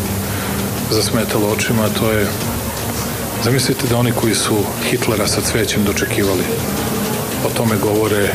[0.91, 2.27] zasmetalo očima, to je
[3.45, 4.55] zamislite da oni koji su
[4.91, 6.45] Hitlera sa cvećem dočekivali
[7.47, 8.29] o tome govore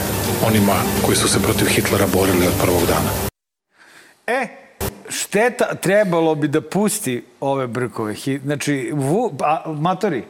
[0.48, 0.74] onima
[1.06, 3.10] koji su se protiv Hitlera borili od prvog dana.
[4.28, 4.48] E,
[5.10, 8.16] šteta, trebalo bi da pusti ove brkove.
[8.44, 10.24] Znači, vu, a, matori,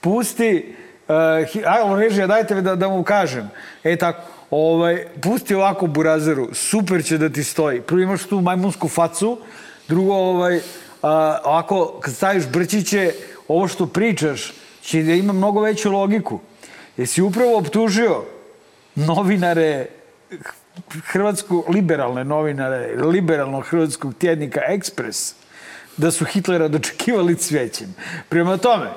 [0.00, 0.74] pusti,
[1.08, 3.50] uh, hi, ajmo režija, dajte mi da, da mu kažem.
[3.84, 7.80] E tako, ovaj, pusti ovako burazeru, super će da ti stoji.
[7.80, 9.38] Prvo imaš tu majmunsku facu,
[9.88, 10.60] drugo, ovaj,
[11.02, 13.12] a, ovako, kad staviš brčiće,
[13.48, 14.52] ovo što pričaš
[14.82, 16.40] će da ima mnogo veću logiku.
[16.96, 18.22] Jesi upravo optužio
[18.94, 19.86] novinare
[21.06, 25.34] hrvatsko liberalne novinare, liberalnog hrvatskog tjednika Ekspres,
[25.96, 27.94] da su Hitlera dočekivali cvećem.
[28.28, 28.90] Prema tome,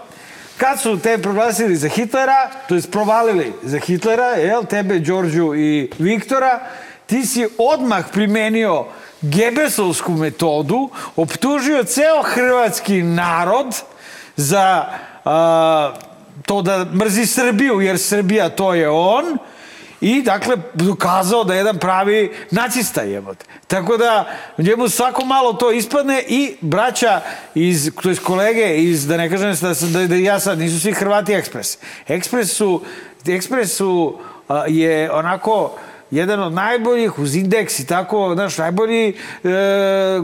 [0.58, 5.90] kad su te proglasili za Hitlera, to je provalili za Hitlera, jel, tebe, Đorđu i
[6.00, 6.60] Viktora,
[7.06, 8.86] ti si odmah primenio
[9.22, 13.68] Gebesovsku metodu, optužio ceo hrvatski narod
[14.38, 14.86] za
[15.26, 15.94] a,
[16.46, 19.38] to da mrzi Srbiju, jer Srbija to je on,
[20.02, 23.46] i dakle dokazao da je jedan pravi nacista jebote.
[23.68, 24.26] Tako da
[24.58, 27.22] njemu svako malo to ispadne i braća
[27.56, 30.80] iz, to jest kolege iz, da ne kažem da, sam- da, da ja sad, nisu
[30.80, 31.78] svi Hrvati Ekspres.
[32.08, 32.82] Ekspres su,
[33.28, 35.76] Ekspres su, a, je onako
[36.12, 39.14] jedan od najboljih uz indeks i tako, znaš, najbolji e,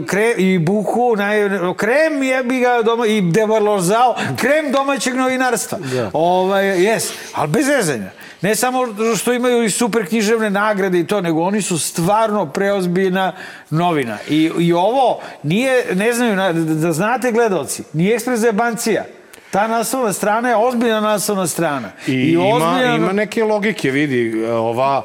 [0.06, 1.36] kre, i buku, naj,
[1.76, 5.78] krem jebi ga doma, i devarlozao, krem domaćeg novinarstva.
[5.80, 6.10] Da.
[6.12, 8.10] Ovaj, jes, ali bez zezanja.
[8.40, 8.78] Ne samo
[9.16, 13.32] što imaju i super književne nagrade i to, nego oni su stvarno preozbiljna
[13.70, 14.18] novina.
[14.28, 19.04] I, i ovo nije, ne znaju, na- da, znate gledalci, nije ekspres za jebancija.
[19.50, 21.90] Ta naslovna strana je ozbiljna naslovna strana.
[22.06, 25.02] I, ima, ozbiljna- ima neke logike, vidi, ova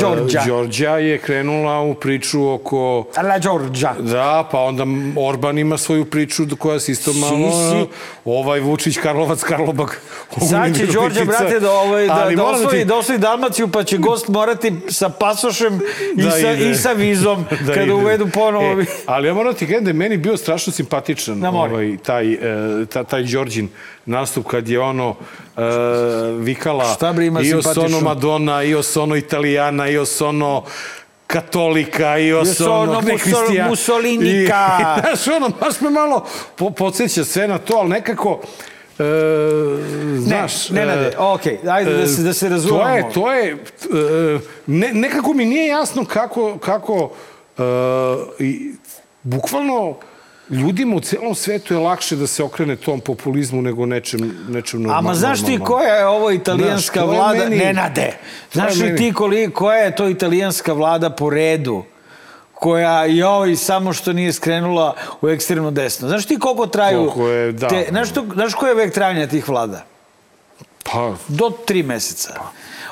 [0.00, 0.42] Đorđa.
[0.46, 3.06] Đorđa je krenula u priču oko...
[3.18, 3.94] La Đorđa.
[4.00, 4.84] Da, pa onda
[5.18, 7.50] Orban ima svoju priču koja se isto malo...
[7.50, 7.88] si.
[8.24, 9.88] Ovaj Vučić, Karlovac, Karlobag.
[10.40, 11.24] Sad će Virovitica.
[11.24, 14.72] brate, da, ovaj, da, Ali da, osvoji, ti- da osvoji Dalmaciju, pa će gost morati
[14.88, 15.80] sa pasošem
[16.16, 16.70] i, Da sa, ide.
[16.70, 17.92] i sa vizom, kada ide.
[17.92, 18.80] uvedu ponovo.
[18.80, 22.38] E, ali ja moram ti kažem da je meni bio strašno simpatičan ovaj, taj, e,
[22.86, 23.68] ta, taj Đorđin
[24.06, 25.16] nastup kad je ono
[25.56, 25.60] e,
[26.38, 26.96] vikala
[27.42, 30.64] io sono Madonna, io sono Italijana, io sono
[31.26, 32.54] katolika, io, Io sono
[32.86, 33.68] sono ne, Musso- hristijan.
[33.68, 34.68] Mussolinika.
[34.80, 36.24] I, znaš, ono, baš me malo
[36.56, 38.40] po, podsjeća sve na to, ali nekako
[38.98, 39.04] E,
[40.18, 42.84] znaš, ne, Nenade, e, okej, ajde da se- da se razumemo.
[42.84, 47.10] To je, to je, e, ne, nekako mi nije jasno kako, kako
[47.58, 47.62] e,
[48.38, 48.72] i,
[49.22, 49.96] bukvalno
[50.50, 55.06] ljudima u celom svetu je lakše da se okrene tom populizmu nego nečem, nečem normalnom.
[55.06, 57.38] Ama znaš ti koja je ovo italijanska Znaš, vlada?
[57.40, 58.12] meni- Nenade,
[58.52, 61.84] znaš li ti koli, koja je to italijanska vlada po redu?
[62.54, 66.08] koja joj samo što nije skrenula u ekstremno desno.
[66.08, 66.98] Znaš ti koliko traju...
[66.98, 67.68] Koliko je, da.
[67.68, 69.84] Te, znaš, to, znaš koji je vek trajanja tih vlada?
[70.84, 72.34] Pa, Do tri meseca.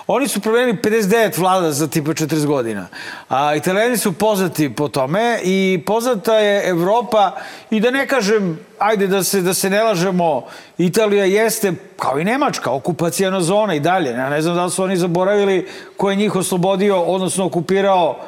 [0.07, 2.87] Oni su promenili 59 vlada za tipa 40 godina.
[3.29, 7.33] A italijani su poznati po tome i poznata je Evropa
[7.71, 10.45] i da ne kažem, ajde da se, da se ne lažemo,
[10.79, 14.11] Italija jeste, kao i Nemačka, okupacijana zona i dalje.
[14.11, 18.19] Ja ne znam da li su oni zaboravili ko je njih oslobodio, odnosno okupirao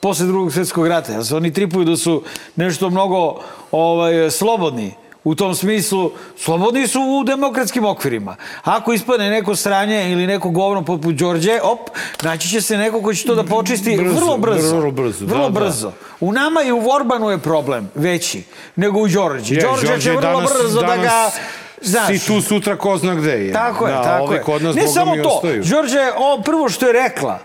[0.00, 1.12] posle drugog svjetskog rata.
[1.12, 2.22] Ja se oni tripuju da su
[2.56, 3.40] nešto mnogo
[3.70, 5.01] ovaj, slobodni.
[5.24, 8.36] U tom smislu, slobodni su u demokratskim okvirima.
[8.62, 11.80] Ako ispadne neko sranje ili neko govno poput Đorđe, op,
[12.22, 14.76] naći će se neko ko će to da počisti Brzo, vrlo brzo.
[14.76, 15.60] vrlo brzo, Vrlo da, da.
[15.60, 15.92] brzo.
[16.20, 18.42] U nama i u Orbanu je problem veći
[18.76, 19.54] nego u Đorđe.
[19.54, 21.02] je, Đorđe će Đorđe vrlo danas- brzo da ga...
[21.02, 21.32] danas
[21.82, 23.52] Znaš, Si tu sutra ko zna gde je.
[23.52, 24.42] Tako je, da, tako je.
[24.42, 25.64] kod nas, ne Boga samo to, ostaju.
[25.64, 27.38] Đorđe, o, prvo što je rekla,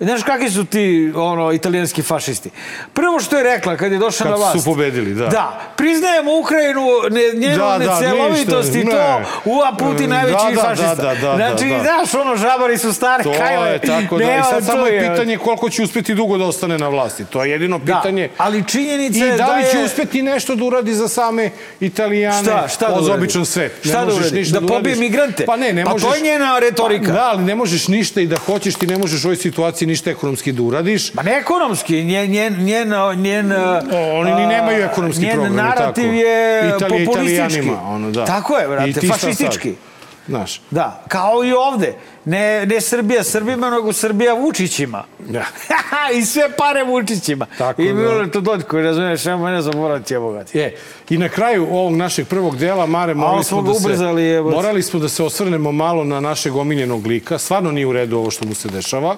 [0.00, 2.50] Znaš kakvi su ti ono italijanski fašisti?
[2.92, 4.58] Prvo što je rekla kad je došla Kad na vlast.
[4.58, 5.26] su pobedili, da.
[5.26, 9.24] Da, priznajemo Ukrajinu, ne, njenu Da, da, necelovitost i ništa, to, ne.
[9.46, 10.94] u a Putin Da, najveći da, fašista.
[10.94, 11.80] da, da, da, znači, da.
[11.80, 13.68] znaš, ono, žabari su stare To kajle.
[13.68, 14.24] je tako da.
[14.26, 17.24] I sad samo je to pitanje koliko će uspeti dugo da ostane na vlasti.
[17.24, 18.28] To je jedino Da, pitanje.
[18.36, 21.50] ali činjenica I je da li da će je- uspeti nešto da uradi za same
[21.80, 23.10] Italijane Šta, šta da uradi?
[23.12, 23.72] običan svet?
[23.84, 24.34] Ne Šta da uradi?
[24.34, 24.98] ništa Da pobije uradiš.
[25.00, 25.44] migrante?
[25.46, 26.16] Pa ne, ne Pa to možeš.
[26.16, 27.06] je njena retorika.
[27.06, 29.89] Pa, da, ali ne možeš ništa i da hoćeš, ti ne možeš u ovoj situaciji
[29.90, 31.14] ništa ekonomski da uradiš.
[31.14, 33.52] Ma ne ekonomski, njen, njen, njen, njen
[34.18, 35.56] oni ni nemaju ekonomski njen program.
[35.56, 36.14] narativ tako.
[36.14, 37.70] je Italija populistički.
[37.84, 38.24] Ono, da.
[38.24, 39.74] Tako je, brate, fašistički.
[40.28, 40.60] Znaš.
[40.70, 41.94] Da, kao i ovde.
[42.24, 45.04] Ne, ne Srbija Srbima, nego Srbija Vučićima.
[45.18, 45.44] Da.
[46.18, 47.46] I sve pare Vučićima.
[47.58, 47.94] Tako I da.
[47.94, 50.58] Milo Tododko, razumiješ, nema mene zaboraviti, evo ga ti.
[50.58, 50.76] Je.
[51.10, 54.56] I na kraju ovog našeg prvog dela, Mare, morali smo, da se, ubrzali, jebote.
[54.56, 57.38] morali smo da se osvrnemo malo na našeg omiljenog lika.
[57.38, 59.16] Stvarno nije u redu ovo što mu se dešava.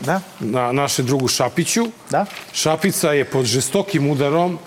[0.00, 0.20] Da?
[0.40, 1.86] Na naše drugu Šapiću.
[2.10, 2.26] Da.
[2.52, 4.58] Šapica je pod žestokim udarom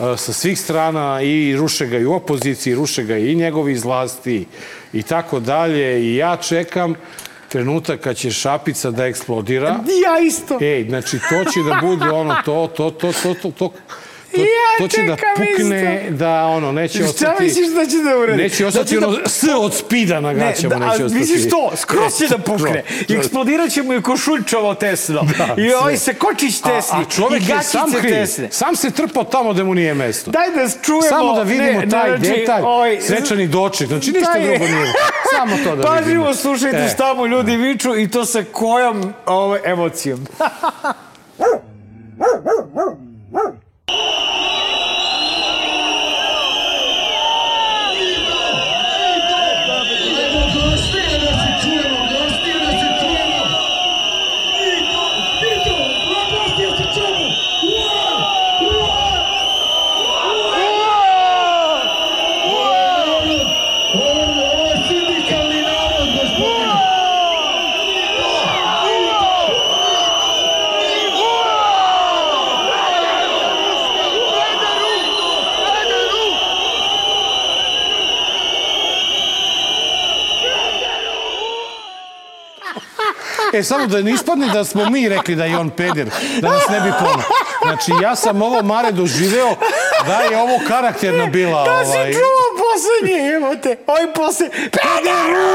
[0.00, 3.84] e, sa svih strana i ruše ga i u opoziciji, ruše ga i njegovi iz
[3.84, 4.46] vlasti
[4.92, 6.02] i tako dalje.
[6.02, 6.94] I ja čekam
[7.48, 9.68] trenutak kad će Šapica da eksplodira.
[10.04, 10.58] Ja isto.
[10.60, 13.72] Ej, znači to će da bude ono, to, to, to, to, to, to,
[14.32, 14.42] to,
[14.78, 17.42] to će da pukne, da ono, neće Šta ostati...
[17.42, 18.42] misliš da će da uradi?
[18.42, 21.14] Neće ostati Da ono S od spida na gaćama, da, neće ostati.
[21.14, 21.70] misliš to?
[21.76, 22.84] Skroz će da pukne.
[23.08, 23.14] Da.
[23.14, 25.26] Eksplodirat će mu i košuljčovo tesno.
[25.38, 26.98] Da, I ovaj se kočić tesni.
[26.98, 28.10] A, a čovek I je sam kriv.
[28.10, 28.48] tesne.
[28.50, 30.30] Sam se trpao tamo da mu nije mesto.
[30.30, 31.02] Daj da čujemo...
[31.02, 33.88] Samo da vidimo ne, taj znači, detalj, ovaj, svečani doček.
[33.88, 34.86] Znači ništa Taj- drugo nije.
[35.36, 35.88] Samo to da vidimo.
[35.88, 36.88] Pažljivo slušajte E.
[36.94, 40.26] šta mu ljudi viču i to sa kojom ovaj, emocijom.
[83.58, 86.68] E, samo da ne ispadne da smo mi rekli da je on peder, da nas
[86.68, 87.22] ne bi pono.
[87.62, 89.56] Znači, ja sam ovo Mare doživeo
[90.06, 91.64] da je ovo karakterna bila.
[91.64, 91.84] Da ovaj.
[91.84, 93.76] si čuo poslednje, evo te.
[93.86, 94.48] Oj, posle...
[94.50, 95.48] Pederu!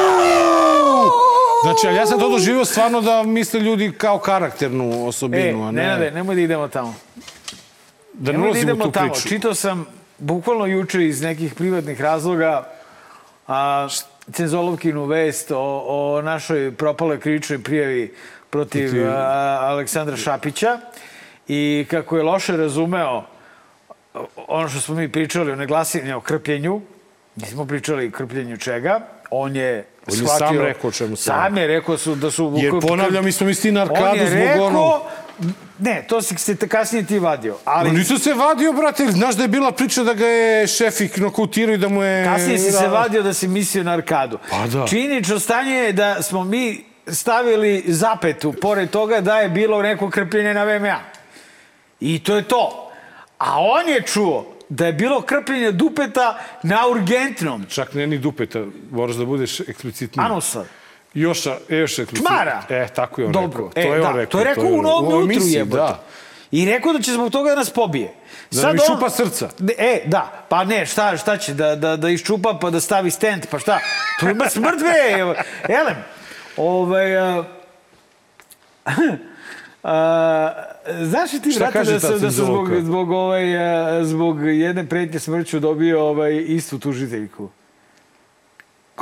[1.64, 5.72] Znači, ali ja sam to doživeo stvarno da misle ljudi kao karakternu E, osobinu, a
[5.72, 6.96] ne, Nenade, nemoj da idemo tamo.
[8.14, 9.12] da ne da ulazimo u idemo tu tamo.
[9.12, 9.28] priču.
[9.28, 9.86] Čitao sam
[10.18, 12.70] bukvalno juče iz nekih privatnih razloga
[13.48, 13.88] a,
[14.32, 18.14] Cenzolovkinu vest o, o našoj propaloj krivičnoj prijavi
[18.50, 20.80] protiv Protiv- a, Aleksandra Šapića
[21.48, 23.24] i kako je loše razumeo
[24.48, 26.82] ono što smo mi pričali o neglasanju o krpljenju,
[27.36, 29.00] nismo pričali o krpljenju čega,
[29.32, 32.54] on je On je shvatio- sam rekao čemu se Sam je rekao su, da su...
[32.56, 35.10] Jer ponavljam, mi smo mislili na On arkadu je zbog rekao.
[35.80, 37.90] Ne, to si se kasnije ti vadio, ali...
[37.90, 38.00] Ali...
[38.00, 41.78] Nisam se vadio, brate, znaš da je bila priča da ga je šefik nokautirao i
[41.78, 42.26] da mu je...
[42.26, 44.40] Kasnije si se vadio da si mislio na arkadu.
[44.50, 44.88] Pa da.
[44.88, 50.54] Činično stanje je da smo mi stavili zapetu, pored toga da je bilo neko krpljenje
[50.54, 51.00] na VMA.
[52.00, 52.92] I to je to.
[53.38, 57.66] A on je čuo da je bilo krpljenje dupeta na urgentnom.
[57.70, 60.26] Čak ne ni dupeta, moraš da budeš eksplicitniji.
[60.26, 60.66] Anusa.
[61.14, 62.28] Još, e, još eksplicitniji.
[62.28, 62.64] Čmara.
[62.70, 63.70] E, tako je on Dobro.
[63.76, 63.84] rekao.
[63.84, 64.32] To e, je da, on rekao.
[64.32, 65.78] To je rekao u novom jutru emisiji, jebote.
[65.78, 66.04] Da.
[66.52, 68.14] I rekao da će zbog toga da nas pobije.
[68.52, 69.50] Da nam iščupa srca.
[69.78, 70.46] E, da.
[70.50, 71.54] Pa ne, šta, šta će?
[71.54, 73.80] Da, da, da iščupa pa da stavi stent, pa šta?
[74.20, 75.34] To ima smrt, be!
[75.74, 75.96] Elem,
[76.58, 77.18] ovaj...
[77.18, 77.44] A,
[79.84, 80.54] a,
[81.02, 85.60] znaš ti, kaže da sam, da sam zbog, zbog, ovaj, a, zbog jedne pretnje smrću
[85.60, 87.50] dobio ovaj, istu tužiteljku?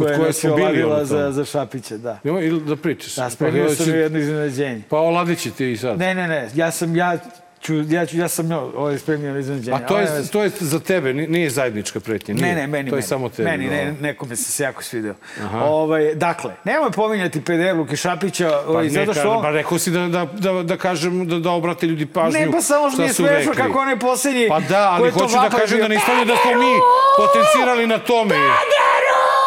[0.02, 2.20] Koja je koje nas je za, za Šapića, da.
[2.24, 3.16] Nemoj ili da pričaš.
[3.16, 4.82] Da, spremio Pa, sam će- jedno iznenađenje.
[4.90, 6.00] Pa oladit će ti i sad.
[6.00, 7.18] Ne, ne, ne, ja sam, ja
[7.62, 9.76] ću, ja ću, ja sam njoj ovaj spremio iznenađenje.
[9.76, 12.34] A to je, to je za tebe, ni- nije zajednička pretnja.
[12.34, 12.46] Nije.
[12.46, 13.08] Ne, ne, meni, To je meni.
[13.08, 13.50] samo tebi.
[13.50, 15.16] Meni, ne, nekome se se jako svideo.
[15.42, 15.60] Aha.
[15.60, 19.40] Ovaj, dakle, nemoj pominjati PD Luke Šapića, Pa, ovaj, ne, zato što...
[19.42, 22.40] pa rekao si da, da, da, da kažem, da, da obrate ljudi pažnju.
[22.40, 24.48] Ne, pa samo što je su smešno kako on je posljednji...
[24.50, 26.74] Pa da, ali je hoću da kažem da ne ispane da smo mi
[27.18, 28.36] potencirali na tome.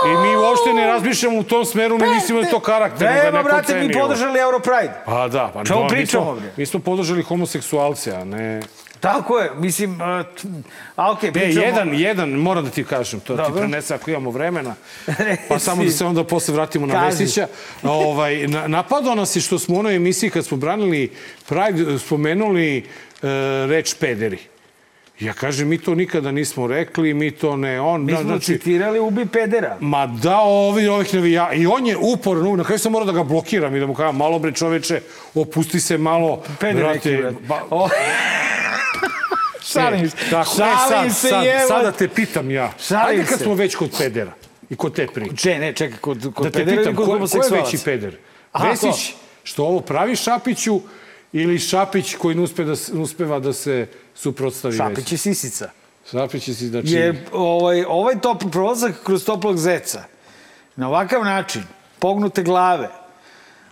[0.06, 3.08] I mi uopšte ne razmišljamo u tom smeru, ne mislimo da je to karakter.
[3.08, 4.92] Da, da evo, brate, mi podržali Europride.
[5.06, 6.50] Pa da, pa Čemu no, mi pričamo, bre?
[6.56, 8.60] mi smo podržali homoseksualce, a ne...
[9.00, 9.98] Tako je, mislim...
[9.98, 10.48] T-
[10.96, 11.66] a okej, E, pričamo...
[11.66, 13.60] jedan, jedan, moram da ti kažem, to ti Dobro.
[13.60, 14.74] prenese ako imamo vremena,
[15.48, 17.22] pa samo da se onda posle vratimo na Kaži.
[17.22, 17.46] Vesića.
[17.82, 21.12] Ovaj, na, napadao nas je što smo u onoj emisiji kad smo branili
[21.48, 22.82] Pride, spomenuli e,
[23.66, 24.38] reč pederi.
[25.20, 27.80] Ja kažem, mi to nikada nismo rekli, mi to ne...
[27.80, 29.76] On, Mi smo znači, citirali ubi pedera.
[29.80, 31.52] Ma da, ovi, ovih nevija.
[31.52, 34.16] I on je uporno, na kraju sam morao da ga blokiram i da mu kažem,
[34.16, 35.00] malo bre čoveče,
[35.34, 36.42] opusti se malo.
[36.60, 37.36] Peder neki, brate.
[37.48, 37.88] ba, O,
[39.72, 40.16] Šalim se.
[40.26, 41.68] E, tako, e, Šalim sad, se, sad, jevo.
[41.68, 42.72] sada te pitam ja.
[42.80, 43.44] Šalim Ajde kad se.
[43.44, 44.32] smo već kod pedera
[44.70, 45.36] i kod te priče.
[45.36, 47.64] Če, ne, čekaj, kod, kod Da te pedera ili pitam, kod ko, ko je homoseksualaca?
[47.70, 48.16] veći peder?
[48.52, 50.80] Aha, Vesić, što ovo pravi Šapiću
[51.34, 55.70] ili Šapić koji ne, uspe da, uspeva da se suprotstavi Šapić je sisica.
[56.10, 56.92] Šapić je si, znači...
[56.92, 60.04] Jer ovaj, ovaj top, prolazak kroz toplog zeca,
[60.76, 61.62] na ovakav način,
[61.98, 62.88] pognute glave,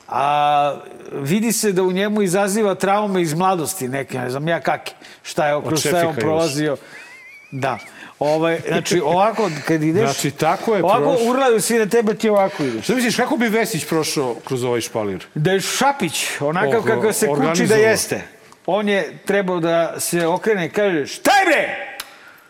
[0.08, 0.76] a
[1.12, 5.46] vidi se da u njemu izaziva traume iz mladosti neke, ne znam ja kakve, šta
[5.46, 6.76] je, kroz šta je on prolazio.
[7.52, 7.78] Da.
[8.22, 10.04] Ovaj, znači, ovako, kad ideš...
[10.04, 11.30] Znači, tako je Ovako prošlo.
[11.30, 12.84] urlaju svi na tebe, ti ovako ideš.
[12.84, 15.26] Šta misliš, kako bi Vesić prošao kroz ovaj špalir?
[15.34, 18.22] Da je Šapić, onakav Oh, kakav se kući da jeste,
[18.66, 21.92] on je trebao da se okrene i kaže, šta je bre?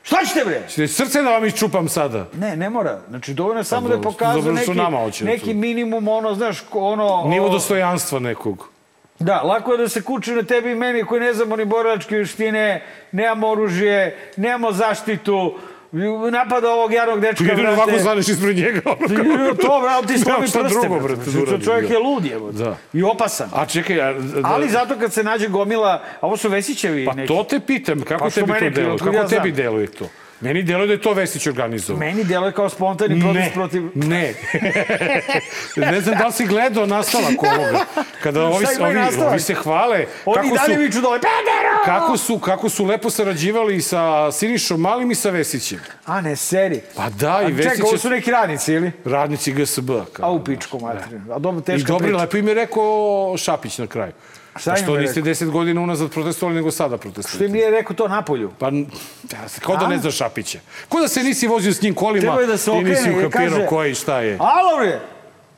[0.03, 0.63] Šta ćete bre?
[0.69, 2.27] Ćete srce da vam iščupam sada?
[2.35, 3.01] Ne, ne mora.
[3.09, 6.65] Znači, dovoljno je samo da je dobro, pokazao dobro što neki, neki minimum, ono, znaš,
[6.73, 7.25] ono...
[7.29, 8.69] Nivo dostojanstva nekog.
[9.19, 12.17] Da, lako je da se kuči na tebi i meni koji ne znamo ni borilačke
[12.17, 15.55] vještine, nemamo oružje, nemamo zaštitu,
[16.31, 17.83] napada ovog jarog dečka, Jedino brate.
[17.83, 18.81] ovako zvaneš ispred njega.
[19.35, 21.31] ono to, brate, ti slomi prste, drugo, brate.
[21.47, 22.77] brate, Čovjek je lud, je, Da.
[22.93, 23.49] I opasan.
[23.55, 27.15] A čekaj, a, da, Ali zato kad se nađe gomila, a ovo su Vesićevi Pa
[27.15, 27.29] neki.
[27.29, 28.99] to te pitam, kako Pa tebi to deluje?
[28.99, 30.09] Kako ja tebi deluje to?
[30.43, 32.01] Meni deluje da je to Vesić organizovao.
[32.01, 33.83] Meni djeluje kao spontani protest protiv...
[33.95, 34.35] ne.
[35.93, 37.85] ne znam da li si gledao nastavak ovoga.
[38.23, 41.85] Kada ovi, ovi, ovi se hvale Oni kako dalje su, viču dole, pedero!
[41.85, 45.79] kako, su, kako su lepo sarađivali sa Sinišom Malim i sa Vesićem.
[46.07, 46.81] A ne, seri.
[46.97, 48.93] Pa da, A i Vesić čekaj, ovo su neki radnici, ili?
[49.05, 49.91] radnici GSB.
[50.13, 50.29] Kao.
[50.29, 51.35] A u pičku materinu.
[51.35, 52.21] A dobro, I teška dobro, priča.
[52.21, 54.13] lepo im je rekao Šapić na kraju.
[54.57, 55.23] Šta Pa što niste rekao?
[55.23, 58.51] deset godina unazad protestovali, nego sada Što im nije rekao to napolju?
[58.59, 58.71] Pa,
[59.61, 60.59] kao da ne znaš Šapića.
[60.89, 63.83] Ko da se nisi vozio s njim kolima da se i nisi ukapirao kaže- ko
[63.83, 64.37] je i šta je.
[64.41, 65.01] Alo bre!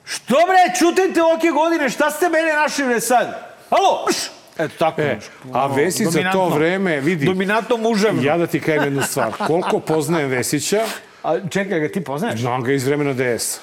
[0.05, 3.55] Što bre, čutite ovake godine, šta ste mene našli bre sad?
[3.71, 4.05] Alo!
[4.09, 4.17] Pš!
[4.59, 5.01] Eto tako.
[5.03, 5.19] E,
[5.53, 8.23] a Vesić za to vreme, vidi, Dominantno muževno.
[8.23, 9.33] ja da ti kažem jednu stvar.
[9.47, 10.81] Koliko poznajem Vesića,
[11.23, 12.41] A čekaj, ga ti poznaješ?
[12.41, 13.59] znam ga iz vremena DS.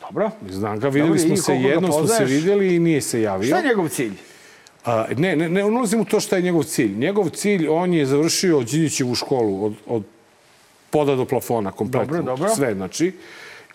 [0.00, 0.30] Dobro.
[0.50, 3.46] Znam ga, videli Dobro, smo se, jednom smo se videli i nije se javio.
[3.46, 4.12] Šta je njegov cilj?
[4.84, 6.96] A, ne, ne, ne ulazim u to šta je njegov cilj.
[6.98, 10.02] Njegov cilj, on je završio Đinjićevu školu od, od
[10.90, 12.16] poda do plafona, kompletno.
[12.16, 12.54] Dobro, dobro.
[12.54, 13.12] Sve, znači.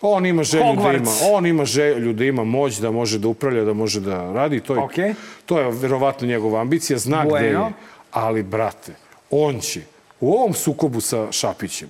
[0.02, 0.98] On ima želju da Hogwarts.
[0.98, 4.60] ima, on ima želju da ima moć, da može da upravlja, da može da radi.
[4.60, 5.14] To je, Okej.
[5.46, 7.66] to je verovatno njegova ambicija, zna gde Bueno.
[7.66, 7.74] je.
[8.12, 8.94] Ali, brate,
[9.32, 9.82] on će
[10.20, 11.90] u ovom sukobu sa Šapićem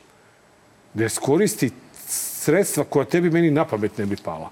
[0.93, 1.69] da iskoristi
[2.07, 4.49] sredstva koja tebi meni na pamet ne bi pala.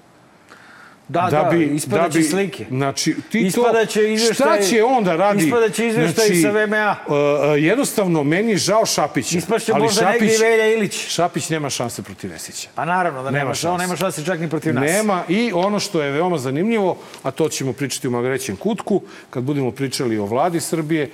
[1.07, 2.65] Da, da, ispadaće slike.
[2.69, 5.39] Znači, ti Ispadaće to, izveštaj- šta će on da radi?
[5.39, 6.95] Znači, ispadaće izveštaj sa VMA.
[7.07, 7.17] uh, uh,
[7.63, 9.37] jednostavno, meni je žao Šapića.
[9.37, 11.07] Ispašće ali možda negdje i Velja Ilić.
[11.07, 12.69] Šapić nema šanse protiv Vesića.
[12.75, 13.69] Pa naravno da nema, Nema šanse.
[13.69, 14.83] On nema šanse čak ni protiv nas.
[14.83, 19.43] Nema i ono što je veoma zanimljivo, a to ćemo pričati u magrećem kutku, kad
[19.43, 21.09] budemo pričali o vladi Srbije,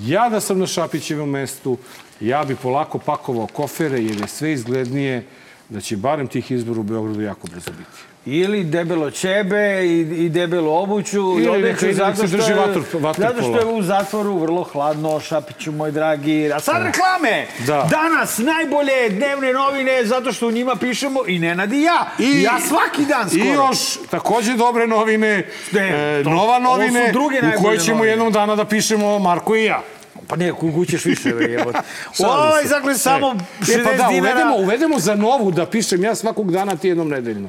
[0.00, 1.78] ja da sam na Šapićevom mestu,
[2.20, 5.24] ja bi polako pakovao kofere jer je sve izglednije
[5.68, 8.09] da će barem tih izbora u Beogradu jako brzo biti.
[8.26, 11.18] Ili debelo ćebe i, i debelu obuću.
[11.18, 13.14] Ili i neka odeću ide, zato što drži je- vatr- vaterpola.
[13.30, 16.52] Zato što je u zatvoru vrlo hladno, Šapiću moj dragi.
[16.52, 17.46] A sad reklame!
[17.58, 17.88] Da.
[17.90, 22.06] Danas najbolje dnevne novine zato što u njima pišemo i Nenad i ja.
[22.18, 23.44] I, ja svaki dan skoro.
[23.44, 23.78] I još
[24.10, 27.12] takođe dobre novine, Ne, e, to- nova novine
[27.50, 28.12] u kojoj ćemo novine.
[28.12, 29.82] jednog dana da pišemo Marko i ja.
[30.28, 31.78] Pa ne, kuku ćeš više, bre, jebote.
[32.20, 34.20] Ovaj, dakle, samo 60 E, pa da, dinara.
[34.22, 37.48] uvedemo, uvedemo za novu da pišem ja svakog dana ti jednom nedeljno.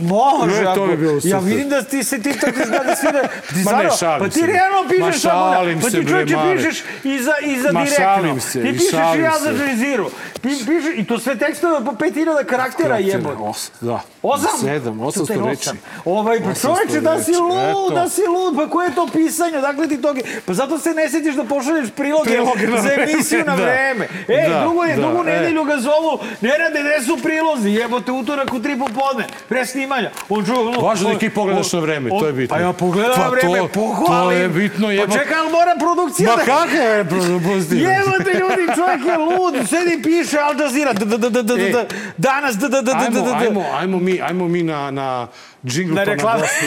[0.00, 1.40] Može, Ne, to bi bilo Ja super.
[1.44, 3.22] vidim da ti se ti tako izgleda svi da...
[3.54, 5.52] Ti Ma ne, šalim Pa ti realno pišeš samo.
[5.82, 8.40] Pa ti čovječe pišeš i za, i za Ma direktno.
[8.40, 10.10] se, ti pišeš i ja za Džeziru.
[10.34, 13.36] Pi, pišeš, I to sve tekstove po 5000 karaktera jebote.
[13.40, 14.00] Os, da.
[14.22, 14.60] Osam?
[14.60, 15.70] Sedam, 800 reči.
[16.04, 19.60] Ovaj, pa 800 čoveče, da si lud, da si lud, pa koje je to pisanje,
[19.60, 22.30] dakle ti toga, pa zato se ne setiš da pošalješ priloge,
[22.78, 23.62] za emisiju na da.
[23.62, 24.08] vreme.
[24.28, 25.24] Ej, Da, drugo je, da, drugu e.
[25.24, 30.10] nedelju ga zovu, ne rade, gde su prilozi, jebote, utorak u tri popodne, pre snimanja.
[30.28, 32.52] On čuo, Važno da ti pogledaš na vreme, to je bitno.
[32.52, 34.28] Pa ja pogledam Pa na vreme, to- pohvalim.
[34.28, 35.10] to je bitno, jebote.
[35.10, 36.44] Pa čekaj, ali mora produkcija Ma da...
[36.44, 37.04] kakva je
[37.42, 37.90] pozitivna?
[37.90, 41.72] Jebote ljudi, čovjek je lud, sedi piše Al Jazeera, d- d- d- d- d- d-
[41.72, 41.86] d-
[42.18, 45.26] danas, d- d- d- d- Ajmo, d- d- ajmo, ajmo mi, ajmo mi na, na
[45.64, 46.40] džingl Na pa reklamu.
[46.40, 46.64] gostu.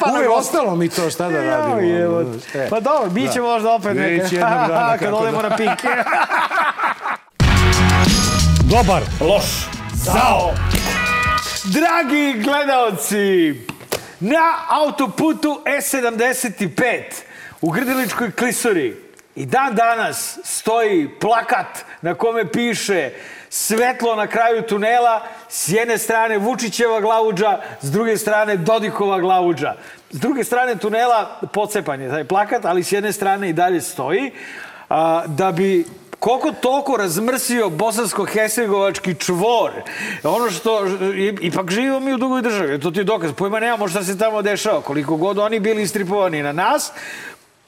[0.00, 1.80] Pa na Uvijek ostalo mi to, šta da radimo?
[2.54, 2.68] E.
[2.70, 4.24] Pa dobro, bit će možda opet neka.
[4.24, 5.48] jednog dana, Kad odemo da.
[5.48, 5.88] na pike.
[8.64, 9.02] Dobar.
[9.22, 9.44] Loš.
[9.94, 10.52] Zao.
[11.72, 13.54] Dragi gledaoci,
[14.20, 17.02] na autoputu E75
[17.60, 18.96] u Grdeličkoj klisori
[19.36, 23.10] i dan danas stoji plakat na kome piše
[23.50, 29.74] svetlo na kraju tunela, s jedne strane Vučićeva glavuđa, s druge strane Dodikova glavuđa.
[30.10, 34.32] S druge strane tunela pocepan je taj plakat, ali s jedne strane i dalje stoji,
[35.26, 35.84] da bi
[36.18, 39.70] koliko toliko razmrsio bosansko-hercegovački čvor.
[40.24, 40.86] Ono što,
[41.40, 43.32] ipak živimo mi u drugoj državi, to ti je dokaz.
[43.32, 44.80] Pojma nemamo šta se tamo dešava.
[44.80, 46.92] Koliko god oni bili istripovani na nas,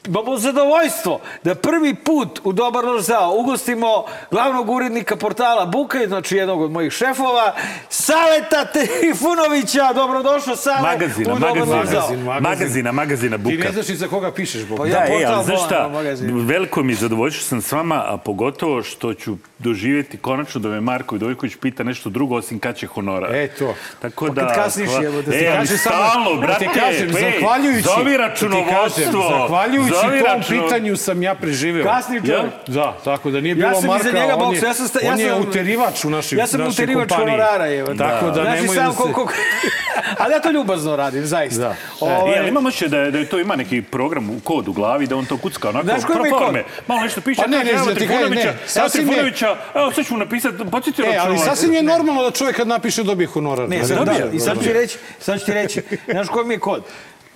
[0.06, 3.86] Imamo zadovoljstvo da prvi put u Dobar loš zao ugostimo
[4.30, 7.54] glavnog urednika portala Buka, znači jednog od mojih šefova,
[7.90, 9.92] Saleta Trifunovića.
[9.94, 12.00] Dobrodošao, Sale, Magazina, u Dobar magazina, loš zao.
[12.00, 12.42] magazin.
[12.42, 13.56] magazina, magazina Ti Buka.
[13.58, 14.78] ne znaš ni za koga pišeš, Bog.
[14.78, 15.90] Pa Da, Ja, e, portal ali znaš šta,
[16.38, 20.80] veliko mi je zadovoljstvo sam s vama, a pogotovo što ću doživjeti konačno da me
[20.80, 23.34] Marko Vidojković pita nešto drugo osim kad će honorar.
[23.34, 23.74] E, to.
[23.98, 24.40] Tako Pa da...
[24.42, 27.82] kad kasniš, hva- jebote, ti e, kažem samo- stalno, da brate, ti kažem, ej, zahvaljujući,
[27.82, 29.22] Zovi da ti računovodstvo.
[29.30, 31.84] zahvaljujući zovi tom računo- pitanju sam ja preživeo.
[31.86, 32.52] Kasni čovjek.
[32.68, 35.00] Da, tako da nije Ja bilo sam iza Marka, njega on je, ja sam sta-
[35.00, 37.30] ja on je uterivač u našoj Ja sam našoj uterivač kompaniji.
[37.32, 37.84] honorara, je.
[37.88, 38.96] Tako da Znaš i nemoj da se...
[38.96, 39.32] koliko...
[40.18, 41.60] Ali ja to ljubazno radim, zaista.
[41.60, 41.74] Da.
[42.00, 44.72] Ovaj, E, imamo še da, je- da je to ima neki program u kod u
[44.72, 46.28] glavi, da on to kucka onako Znaš pro kod?
[46.30, 46.64] forme.
[46.86, 50.16] Malo nešto piše, Pa ne, ne, da kažem, Trifunovića, ne, evo Trifunovića, evo sad ću
[50.16, 53.68] napisati, podsjeti E, ali sasvim je normalno da čovjek kad napiše dobije honorar.
[53.68, 54.54] Ne, Da, sad, da, da, da, i sad da.
[54.56, 56.82] ću ti reći, sad ću ti reći, znaš koji mi je kod?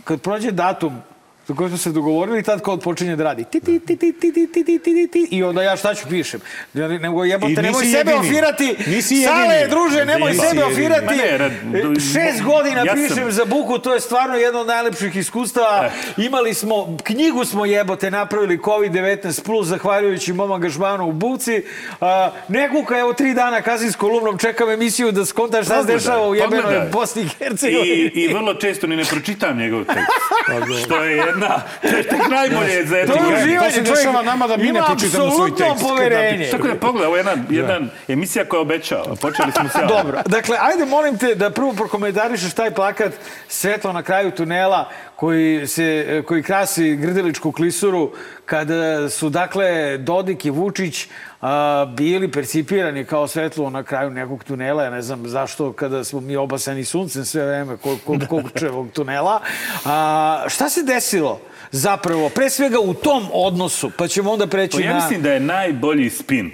[0.05, 1.03] Kad prođe datum
[1.47, 3.45] za koji smo se dogovorili, tad kod počinje da radi.
[3.45, 6.09] Ti, ti, ti, ti, ti, ti, ti, ti, ti, ti, I onda ja šta ću
[6.09, 6.41] pišem?
[6.75, 8.19] Ja ne- Nego jebote, nemoj sebe jedini.
[8.21, 8.77] ofirati.
[8.87, 9.71] Nisi Sale, jedini.
[9.71, 10.73] druže, nemoj Nisi sebe jedini.
[10.75, 11.17] ofirati.
[11.17, 11.53] Ne, rad-
[11.97, 15.85] E, Šest godina Ja sam- pišem za buku, to je stvarno jedno od najlepših iskustava.
[15.87, 15.91] Eh.
[16.19, 19.05] Imali smo, knjigu smo jebote napravili COVID-19
[19.43, 21.63] plus, zahvaljujući mom angažmanu u buci.
[22.01, 25.93] A, ne kuka, evo tri dana kasnije s kolumnom, čekam emisiju da skontaš šta se
[25.93, 26.81] dešava u jebenoj.
[26.93, 27.87] Bosni i Hercegovini.
[27.87, 30.85] I, I vrlo često ni ne pročitam njegov tekst.
[30.85, 33.97] Što je jedna, to je tek najbolje za To jednu je to uživanje, se čovjek
[33.97, 35.85] dešava nama da mi ne ima pročitamo svoj apsolutno tekst.
[35.89, 36.51] poverenje.
[36.51, 39.17] Tako da pogledaj, ovo je jedna, jedna emisija koja obećava.
[39.21, 39.89] Počeli smo sjajno.
[39.89, 43.13] Dobro, dakle, ajde molim te da prvo prokomentarišeš taj plakat
[43.49, 44.89] Svetlo na kraju tunela
[45.25, 48.11] koji, se, koji krasi Grdeličku klisuru,
[48.47, 51.09] kada su, dakle, Dodik i Vučić
[51.41, 54.85] a, bili percipirani kao svetlo na kraju nekog tunela.
[54.85, 58.21] Ja ne znam zašto kada smo mi obasani suncem sve vreme kog, kog,
[58.71, 59.41] kog tunela.
[59.85, 61.41] A, šta se desilo?
[61.71, 64.95] zapravo, pre svega u tom odnosu, pa ćemo onda preći pa ja na...
[64.95, 66.51] Ja mislim da je najbolji spin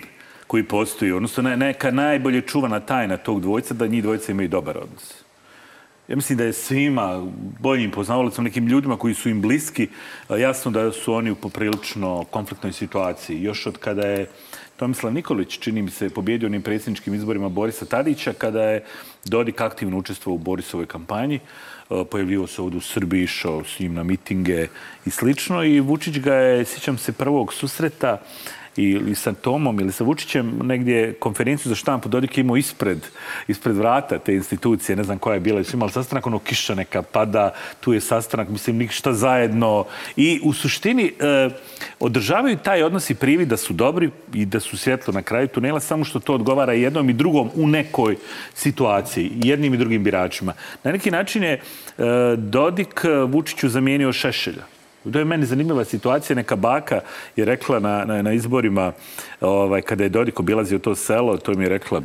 [0.46, 5.19] koji postoji, odnosno neka najbolje čuvana tajna tog dvojca, da njih dvojca imaju dobar odnos.
[6.10, 7.26] Ja mislim da je svima,
[7.60, 9.88] boljim poznavalicom, nekim ljudima koji su im bliski,
[10.38, 13.42] jasno da su oni u poprilično konfliktnoj situaciji.
[13.42, 14.26] Još od kada je
[14.76, 18.84] Tomislav Nikolić, čini mi se, pobjedio onim predsjedničkim izborima Borisa Tadića, kada je
[19.24, 21.40] Dodik aktivno učestvovao u Borisovoj kampanji,
[22.10, 24.66] pojavljivo se ovdje u Srbiji, išao s njim na mitinge
[25.06, 25.64] i slično.
[25.64, 28.22] I Vučić ga je, sjećam se, prvog susreta
[28.76, 33.06] ili sa Tomom ili sa Vučićem negdje konferenciju za štampu Dodik imao ispred,
[33.48, 37.02] ispred vrata te institucije, ne znam koja je bila, su imali sastanak, ono kiša neka
[37.02, 39.84] pada, tu je sastanak, mislim, ništa zajedno.
[40.16, 41.48] I u suštini e,
[42.00, 45.80] održavaju taj odnos i privi da su dobri i da su svjetlo na kraju tunela,
[45.80, 48.16] samo što to odgovara jednom i drugom u nekoj
[48.54, 50.52] situaciji, jednim i drugim biračima.
[50.84, 51.60] Na neki način je e,
[52.36, 54.79] Dodik Vučiću zamijenio Šešelja.
[55.12, 56.36] To je meni zanimljiva situacija.
[56.36, 57.00] Neka baka
[57.36, 58.92] je rekla na, na, na izborima,
[59.40, 62.02] ovaj, kada je Dodik obilazio to selo, to mi je rekla,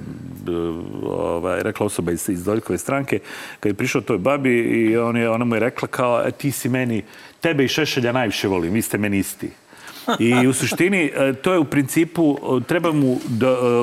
[1.04, 3.20] ovaj, rekla osoba iz, iz Dodikove stranke,
[3.60, 6.52] kad je prišao toj babi i on je, ona mu je rekla kao, e, ti
[6.52, 7.04] si meni,
[7.42, 9.50] tebe i Šešelja najviše volim, vi ste meni isti.
[10.20, 12.38] I u suštini, e, to je u principu,
[12.68, 13.18] treba mu, e,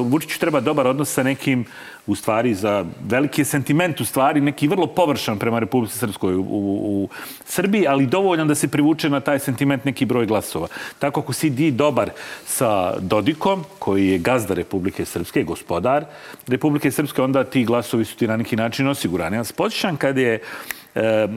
[0.05, 1.65] Vučiću treba dobar odnos sa nekim
[2.07, 7.05] u stvari za veliki sentiment u stvari neki vrlo površan prema Republici Srpskoj u, u,
[7.05, 7.09] u
[7.45, 10.69] Srbiji, ali dovoljan da se privuče na taj sentiment neki broj glasova.
[10.99, 12.11] Tako ako si di dobar
[12.47, 16.05] sa Dodikom, koji je gazda Republike Srpske, gospodar
[16.47, 19.37] Republike Srpske, onda ti glasovi su ti na neki način osigurani.
[19.37, 19.55] Ja se
[19.99, 20.41] kad je
[20.95, 21.29] e,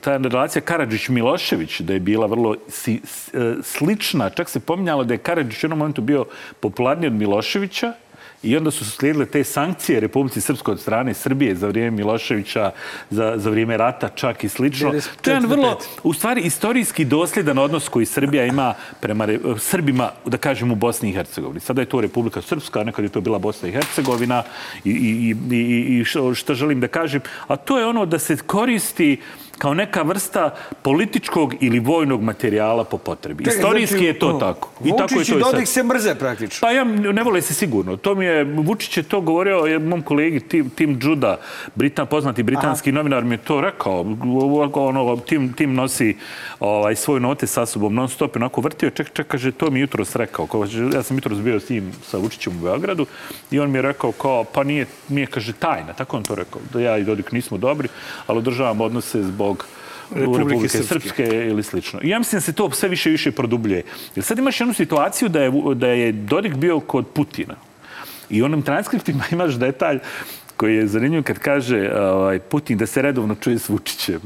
[0.00, 3.00] ta relacija Karadžić-Milošević, da je bila vrlo si,
[3.34, 4.30] e, slična.
[4.30, 6.24] Čak se pominjalo da je Karadžić u jednom momentu bio
[6.60, 7.92] popularniji od Miloševića,
[8.42, 12.70] I onda su slijedile te sankcije Republici Srpskoj od strane Srbije za vrijeme Miloševića,
[13.10, 14.90] za, za vrijeme rata čak i slično.
[14.90, 20.10] To je jedan vrlo, u stvari, istorijski dosljedan odnos koji Srbija ima prema re, Srbima,
[20.26, 21.60] da kažem, u Bosni i Hercegovini.
[21.60, 24.42] Sada je to Republika Srpska, nekad je to bila Bosna i Hercegovina
[24.84, 28.36] i, i, i, i što, što želim da kažem, a to je ono da se
[28.36, 29.20] koristi
[29.58, 33.44] kao neka vrsta političkog ili vojnog materijala po potrebi.
[33.44, 34.70] Čekaj, Istorijski znači, je to no, tako.
[34.84, 36.66] I Vučić tako je to i Dodik se mrze praktično.
[36.66, 37.96] Pa ja ne vole se sigurno.
[37.96, 41.38] To mi je, Vučić je to govorio je, mom kolegi Tim, Tim Juda,
[41.74, 42.96] Britan, poznati britanski Aha.
[42.96, 44.04] novinar, mi je to rekao.
[44.74, 46.16] Ono, Tim, Tim nosi
[46.60, 50.04] ovaj, svoj note sa sobom non stop, onako vrtio, ček, ček, kaže, to mi jutro
[50.14, 50.46] rekao.
[50.46, 53.06] Kao, ja sam jutro bio s njim sa Vučićem u Beogradu
[53.50, 55.92] i on mi je rekao kao, pa nije, nije, kaže, tajna.
[55.92, 56.60] Tako on to rekao.
[56.72, 57.88] Da ja i Dodik nismo dobri,
[58.26, 59.64] ali održavamo odnose zbog zbog
[60.10, 60.88] Republike, Republike Srpske.
[60.88, 62.00] Srpske ili slično.
[62.02, 63.82] I ja mislim da se to sve više i više produbljuje.
[64.16, 67.54] Jer sad imaš jednu situaciju da je, da je Dodik bio kod Putina.
[68.30, 69.98] I u onim transkriptima imaš detalj
[70.56, 74.20] koji je zanimljiv kad kaže ovaj, Putin da se redovno čuje s Vučićem.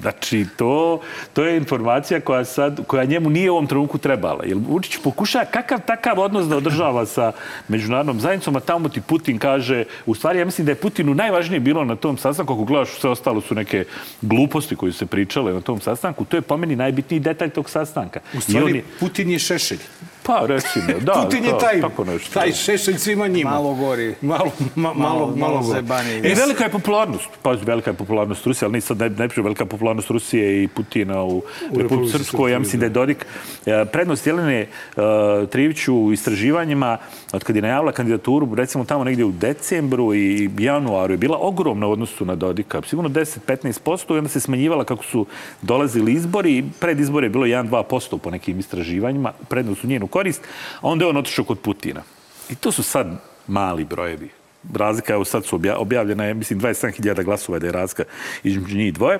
[0.00, 1.00] Znači, to,
[1.32, 4.44] to je informacija koja, sad, koja njemu nije u ovom trenutku trebala.
[4.44, 7.32] Jer Vučić pokuša kakav takav odnos da održava sa
[7.68, 11.60] međunarodnom zajednicom, a tamo ti Putin kaže, u stvari ja mislim da je Putinu najvažnije
[11.60, 13.84] bilo na tom sastanku, ako gledaš sve ostalo su neke
[14.22, 18.20] gluposti koje se pričale na tom sastanku, to je po meni najbitniji detalj tog sastanka.
[18.34, 18.84] U stvari, je...
[19.00, 19.80] Putin je šešelj.
[20.22, 21.12] Pa, recimo, da.
[21.12, 22.40] Putin je taj, tako nešto.
[22.40, 23.50] taj šešelj svima njima.
[23.50, 24.14] Malo gori.
[24.20, 26.16] Malo, ma, malo, malo, malo zebani.
[26.16, 27.28] I velika je popularnost.
[27.42, 31.42] Pa, velika je popularnost Rusije, ali nisam ne, ne velika popularnost Rusije i Putina u,
[31.70, 32.52] u Republike Srpskoj.
[32.52, 33.26] Ja mislim da je Dodik
[33.66, 34.66] e, prednost Jelene
[34.96, 35.02] uh,
[35.48, 36.98] Triviću u istraživanjima,
[37.32, 41.86] od kad je najavila kandidaturu, recimo tamo negdje u decembru i januaru, je bila ogromna
[41.86, 42.82] u odnosu na Dodika.
[42.86, 45.26] Sigurno 10-15% i onda se smanjivala kako su
[45.62, 46.64] dolazili izbori.
[46.80, 49.32] Pred izbore je bilo 1-2% po nekim istraživanjima.
[49.48, 50.44] Prednost u njenu korist,
[50.80, 52.02] a onda je on otišao kod Putina.
[52.50, 54.28] I to su sad mali brojevi.
[54.74, 58.04] Razlika, evo sad su objavljena, je, mislim, 27.000 glasova da je razlika
[58.44, 59.18] između njih dvoje,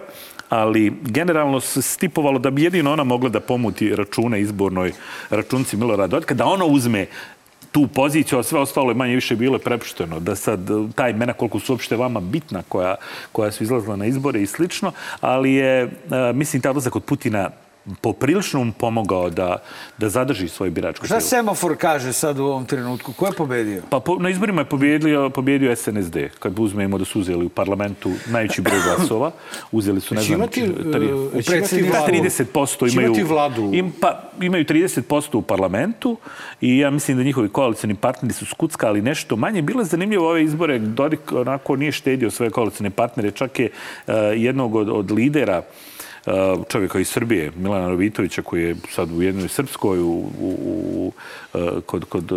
[0.49, 4.93] ali generalno se stipovalo da bi jedino ona mogla da pomuti račune izbornoj
[5.31, 7.07] računci Milorada Dodika, da ona uzme
[7.73, 10.21] tu poziciju, a sve ostalo je manje više bilo prepušteno.
[10.21, 12.95] Da sad ta imena koliko su uopšte vama bitna koja,
[13.33, 15.91] koja su izlazila na izbore i slično, ali je,
[16.35, 17.51] mislim, ta odlazak od Putina
[18.01, 19.57] poprilično mu pomogao da,
[19.99, 23.13] da zadrži svoj biračko Šta semafor kaže sad u ovom trenutku?
[23.13, 23.83] Ko je pobedio?
[23.91, 26.17] Pa po, na izborima je pobjedio, pobjedio SNSD.
[26.39, 29.31] Kad uzmemo da su uzeli u parlamentu najveći broj glasova,
[29.73, 30.61] uzeli su, ne znam, imati,
[30.93, 33.71] tari, uh, 30% imaju, vladu.
[33.73, 36.17] Im, pa, imaju 30% u parlamentu
[36.61, 39.63] i ja mislim da njihovi koalicijni partneri su skuckali nešto manje.
[39.63, 40.79] Bilo je zanimljivo ove izbore.
[40.79, 43.31] Dodik onako nije štedio svoje koalicijne partnere.
[43.31, 43.71] Čak je
[44.07, 45.63] uh, jednog od, od lidera
[46.69, 50.11] čovjeka iz Srbije, Milana Rovitovića, koji je sad u jednoj Srpskoj, u,
[50.41, 51.13] u, u,
[51.87, 52.33] kod, kod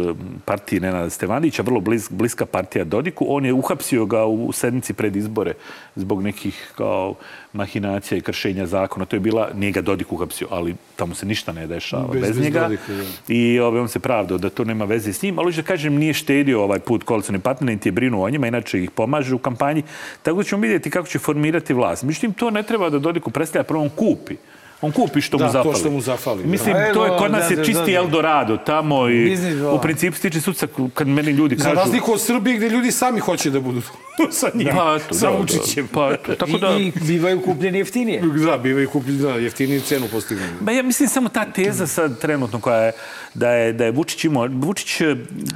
[0.46, 3.26] partije Nenada Stevanića, vrlo bliz, bliska partija Dodiku.
[3.30, 5.54] On je uhapsio ga u sednici pred izbore
[5.96, 7.16] zbog nekih kao
[7.54, 9.06] mahinacija i kršenja zakona.
[9.06, 12.30] To je bila, nije ga Dodik uhapsio, ali tamo se ništa ne dešava bez, bez,
[12.30, 12.62] bez njega.
[12.62, 13.04] Dodika, ja.
[13.28, 16.14] I ove, on se pravdao da to nema veze s njim, ali da kažem, nije
[16.14, 19.84] štedio ovaj put koalicijne partnere, niti je brinuo o njima, inače ih pomaže u kampanji.
[20.24, 22.04] Tako da ćemo vidjeti kako će formirati vlast.
[22.04, 24.36] Međutim, to ne treba da Dodiku predstavlja, prvo on kupi.
[24.82, 25.74] On kupi što da, mu zapali.
[25.74, 26.44] to što mu.
[26.44, 26.94] Mislim, da.
[26.94, 29.38] to je kod nas je čisti Eldorado tamo i
[29.74, 31.70] u principu stiče sudca kad meni ljudi kažu...
[31.70, 33.82] Za razliku od Srbije gdje ljudi sami hoće da budu
[34.40, 35.88] sa njim, pa, eto, sa da, Vučićem.
[35.94, 36.78] Pa, eto, tako da...
[36.80, 38.22] I, I bivaju kupljeni jeftinije.
[38.46, 40.44] Da, bivaju kupljeni, da, jeftinije cenu postignu.
[40.60, 42.92] Ba ja mislim samo ta teza sad trenutno koja je
[43.36, 44.48] da je, da je Vučić imao...
[44.52, 45.16] Vučić eh,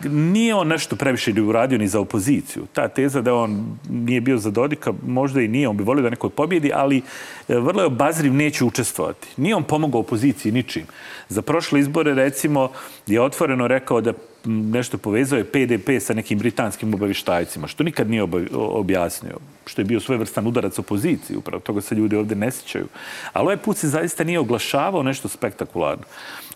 [0.09, 2.65] nije on nešto previše uradio ni za opoziciju.
[2.73, 6.09] Ta teza da on nije bio za Dodika, možda i nije, on bi volio da
[6.09, 9.08] neko pobjedi, ali eh, vrlo je obazriv, neće učestvovati.
[9.37, 10.85] Nije on pomogao opoziciji ničim.
[11.29, 12.71] Za prošle izbore, recimo,
[13.07, 14.13] je otvoreno rekao da
[14.45, 19.99] nešto povezao je PDP sa nekim britanskim obavištajcima, što nikad nije objasnio, što je bio
[19.99, 22.87] svojevrstan udarac opoziciji, upravo toga se ljudi ovde ne sjećaju.
[23.33, 26.03] Ali ovaj put se zaista nije oglašavao nešto spektakularno.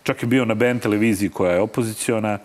[0.02, 2.38] Čak je bio na BN televiziji koja je opoziciona,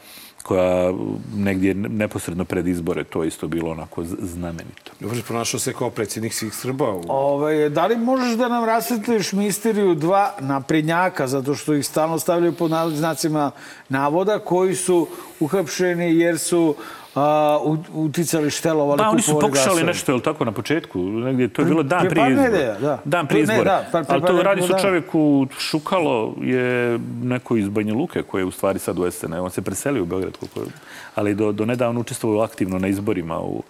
[0.43, 0.93] koja
[1.35, 4.91] negdje neposredno pred izbore, to isto bilo onako znamenito.
[4.99, 6.89] Dobro, ponašao se kao predsjednik svih Srba.
[6.89, 6.97] U...
[6.97, 12.19] Ove, ovaj, da li možeš da nam rasvetliš misteriju dva naprednjaka, zato što ih stalno
[12.19, 13.51] stavljaju pod znacima
[13.89, 15.07] navoda, koji su
[15.39, 16.75] uhapšeni jer su
[17.19, 17.59] a,
[17.93, 20.99] uticali, štelovali, Da, oni su pokušali nešto, je li tako, na početku?
[20.99, 22.79] Negdje, to je bilo dan prije izbora.
[22.79, 22.99] Da.
[23.05, 23.63] Dan prije izbora.
[23.91, 28.45] Da, pa, Ali to radi su čovjeku Šukalo, je neko iz Banja Luke, koji je
[28.45, 29.33] u stvari sad u SN.
[29.33, 30.71] On se preselio u Beograd, koliko,
[31.15, 33.63] ali do, do nedavno učestvovao aktivno na izborima u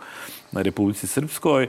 [0.52, 1.68] na Republici Srpskoj.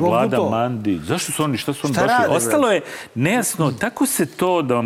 [0.00, 1.00] Vlada Mandi.
[1.02, 2.16] Zašto su oni, šta su oni šta došli?
[2.18, 2.80] Rade, Ostalo je
[3.14, 4.82] nejasno, tako se to da,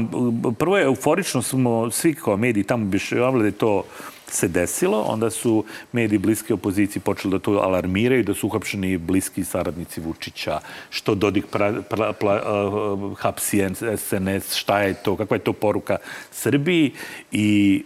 [0.58, 3.82] prvo je euforično smo svi kao mediji tamo bišavali da je to
[4.30, 9.44] se desilo, onda su mediji bliske opoziciji počeli da to alarmiraju, da su uhapšeni bliski
[9.44, 10.60] saradnici Vučića,
[10.90, 13.62] što Dodik pra, pra, pra, uh, hapsi
[13.96, 15.96] SNS, šta je to, kakva je to poruka
[16.30, 16.92] Srbiji
[17.32, 17.84] i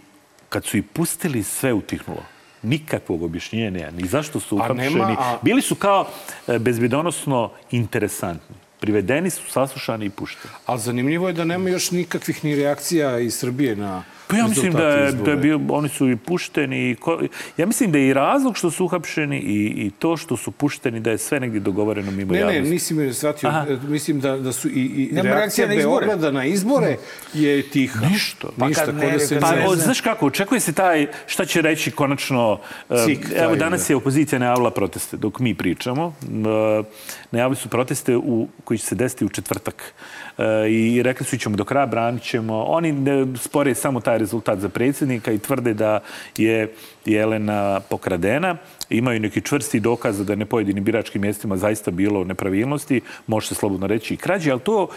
[0.49, 2.23] kad su i pustili, sve utihnulo
[2.63, 5.15] nikakvog objašnjenja, ni zašto su uhapšeni.
[5.17, 5.37] A...
[5.41, 6.07] Bili su kao
[6.47, 10.53] e, bezbjedonosno interesantni privedeni su, saslušani i pušteni.
[10.65, 14.73] Ali zanimljivo je da nema još nikakvih ni reakcija iz Srbije na Pa ja mislim
[14.73, 16.91] da je, da je bio, oni su i pušteni.
[16.91, 17.21] I ko,
[17.57, 20.99] ja mislim da je i razlog što su uhapšeni i, i to što su pušteni
[20.99, 22.59] da je sve negdje dogovoreno mimo ne, javnosti.
[22.59, 23.51] Ne, ne, nisi me shvatio.
[23.87, 26.97] Mislim da, da su i, i reakcija, reakcija na Beograda na izbore
[27.33, 28.07] je tiha.
[28.07, 28.47] Ništa.
[28.59, 28.91] Pa Ništa.
[28.91, 32.59] Ne, da se pa, o, znaš kako, očekuje se taj, šta će reći konačno...
[32.89, 36.05] Eh, Cik, uh, evo, danas je opozicija najavila proteste dok mi pričamo.
[36.05, 36.85] Uh,
[37.31, 39.93] najavili su proteste u, koji će se desiti u četvrtak.
[40.69, 42.63] I rekli su ćemo do kraja, branit ćemo.
[42.63, 42.95] Oni
[43.37, 45.99] spore samo taj rezultat za predsjednika i tvrde da
[46.37, 46.73] je
[47.05, 48.57] Jelena pokradena.
[48.89, 53.01] Imaju neki čvrsti dokaz da ne pojedini biračkim mjestima zaista bilo nepravilnosti.
[53.27, 54.87] Može se slobodno reći i krađe, ali to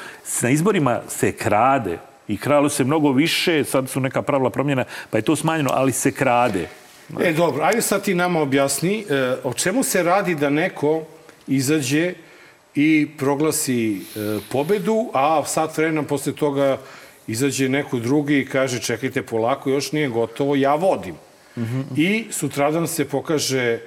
[0.42, 1.98] na izborima se krade.
[2.28, 5.92] I kralo se mnogo više, sad su neka pravila promjena, pa je to smanjeno, ali
[5.92, 6.68] se krade.
[7.20, 11.02] E, dobro, ajde sad ti nama objasni e, o čemu se radi da neko
[11.46, 12.14] izađe
[12.76, 14.00] i proglasi e,
[14.52, 16.78] pobedu, a sad vremena posle toga
[17.26, 21.14] izađe neko drugi i kaže čekajte polako, još nije gotovo, ja vodim.
[21.56, 21.84] Mm -hmm.
[21.96, 23.80] I sutradan se pokaže,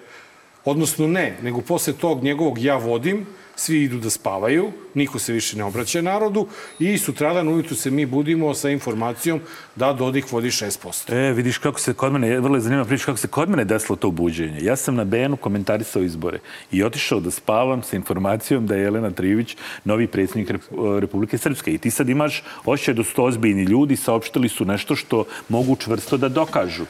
[0.66, 3.26] odnosno ne, nego posle tog njegovog ja vodim,
[3.60, 6.47] svi idu da spavaju, niko se više ne obraća narodu
[6.80, 9.41] i sutradan ujutru se mi budimo sa informacijom
[9.76, 11.14] da Dodik vodi 6%.
[11.14, 13.95] E, vidiš kako se kod mene, vrlo je zanimljiva priča kako se kod mene desilo
[13.95, 14.60] to buđenje.
[14.62, 16.39] Ja sam na BN-u komentarisao izbore
[16.72, 20.51] i otišao da spavam sa informacijom da je Jelena Trivić novi predsjednik
[20.99, 21.74] Republike Srpske.
[21.74, 25.76] I ti sad imaš ošće da su to ozbiljni ljudi, saopštili su nešto što mogu
[25.76, 26.86] čvrsto da dokažu.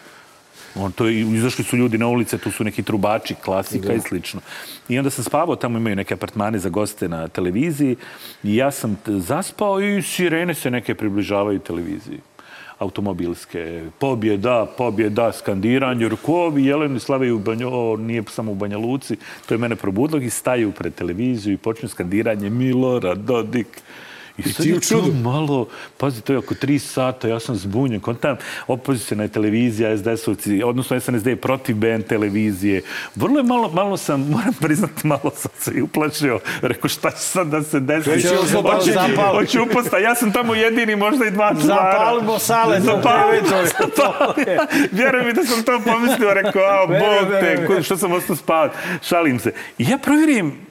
[0.76, 3.94] On to izašli su ljudi na ulice, tu su neki trubači, klasika da.
[3.94, 4.42] i slično.
[4.90, 7.96] I onda sam spavao, tamo imaju neke apartmane za goste na televiziji
[8.44, 12.20] i ja sam zaspao i sirene se neke približavaju televiziji
[12.80, 13.84] automobilske.
[14.00, 19.54] Pobjeda, pobjeda, skandiranje, rukovi, Jeleni Slave u Banjo, o, nije samo u Banja Luci, to
[19.54, 23.68] je mene probudilo i staju pred televiziju i počnu skandiranje Milora, Dodik.
[24.46, 25.68] I, I sad je to malo,
[25.98, 28.00] pazi, to je oko tri sata, ja sam zbunjen.
[28.00, 28.38] Kontam,
[28.68, 32.82] opozicijna je televizija, SDS-ovci, odnosno SNSD je protiv BN televizije.
[33.16, 36.40] Vrlo je malo, malo sam, moram priznati, malo sam se i uplašio.
[36.62, 38.10] Rekao, šta će sad da se desi?
[38.10, 38.28] Hoće,
[39.32, 39.98] hoće uposta.
[39.98, 41.92] Ja sam tamo jedini, možda i dva čuvara.
[41.92, 42.80] Zapalimo sale.
[42.80, 44.64] Zapalimo, zapalimo.
[44.92, 46.34] Vjerujem mi da sam to pomislio.
[46.34, 48.78] Rekao, a, bog te, što sam ostao spavati.
[49.02, 49.54] Šalim se.
[49.78, 50.69] I ja provjerim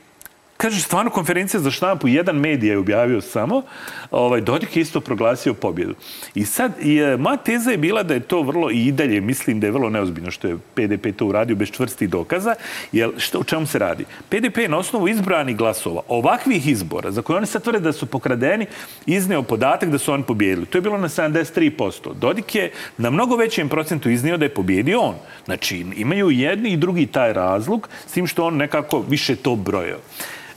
[0.58, 3.62] Kaže, stvarno konferencija za štampu, jedan medij je objavio samo,
[4.10, 5.94] ovaj, Dodik je isto proglasio pobjedu.
[6.34, 9.60] I sad, i, e, moja teza je bila da je to vrlo, i dalje mislim
[9.60, 12.54] da je vrlo neozbiljno što je PDP to uradio bez čvrstih dokaza,
[12.92, 14.04] jer što, o čemu se radi?
[14.28, 18.06] PDP je na osnovu izbranih glasova, ovakvih izbora, za koje oni sad tvrde da su
[18.06, 18.66] pokradeni,
[19.06, 20.66] izneo podatak da su oni pobjedili.
[20.66, 22.14] To je bilo na 73%.
[22.14, 25.14] Dodik je na mnogo većem procentu iznio da je pobjedio on.
[25.44, 29.98] Znači, imaju jedni i drugi taj razlog, s tim što on nekako više to brojao.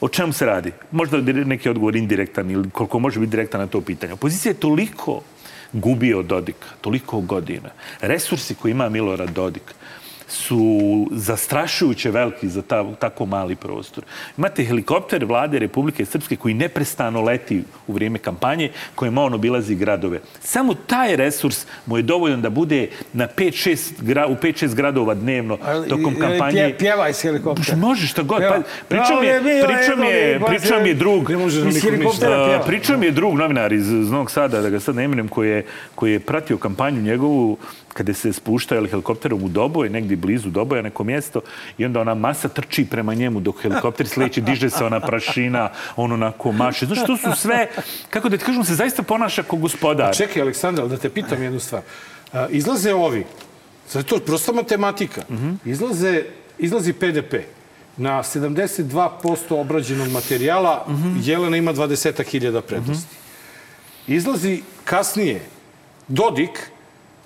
[0.01, 0.71] O čemu se radi?
[0.91, 4.13] Možda neki odgovor indirektan ili koliko može biti direktan na to pitanje.
[4.13, 5.21] Opozicija je toliko
[5.73, 7.69] gubio od Dodika, toliko godina.
[8.01, 9.63] Resursi koje ima Milorad Dodik,
[10.31, 14.03] su zastrašujuće veliki za ta, tako mali prostor.
[14.37, 20.19] Imate helikopter vlade Republike Srpske koji neprestano leti u vrijeme kampanje, kojima on obilazi gradove.
[20.39, 25.57] Samo taj resurs mu je dovoljan da bude na 5-6 gra, u 5-6 gradova dnevno
[25.89, 26.51] tokom kampanje.
[26.51, 27.77] Pje, pjeva iz helikoptera.
[27.77, 28.41] Može šta god.
[28.41, 31.31] Pa, pričao mi je, pričao mi je, pričao mi je drug,
[32.65, 35.65] pričao mi je drug novinar iz Novog Sada, da ga sad ne imenem, koji je,
[35.95, 37.57] koji je pratio kampanju njegovu
[37.93, 41.41] kada se spušta helikopterom u Doboj, negdje blizu Doboja, neko mjesto,
[41.77, 46.11] i onda ona masa trči prema njemu dok helikopter sleće, diže se ona prašina, on
[46.11, 46.85] onako maše.
[46.85, 47.67] Znaš, to su sve,
[48.09, 50.09] kako da ti kažem, se zaista ponaša kao gospodar.
[50.09, 51.81] A čekaj, Aleksandar, da te pitam jednu stvar.
[52.49, 53.25] izlaze ovi,
[53.87, 55.21] sad to je prosta matematika,
[55.65, 56.23] izlaze,
[56.59, 57.33] izlazi PDP
[57.97, 60.85] na 72% obrađenog materijala,
[61.23, 63.15] Jelena ima 20.000 prednosti.
[64.07, 65.41] Izlazi kasnije
[66.07, 66.70] Dodik,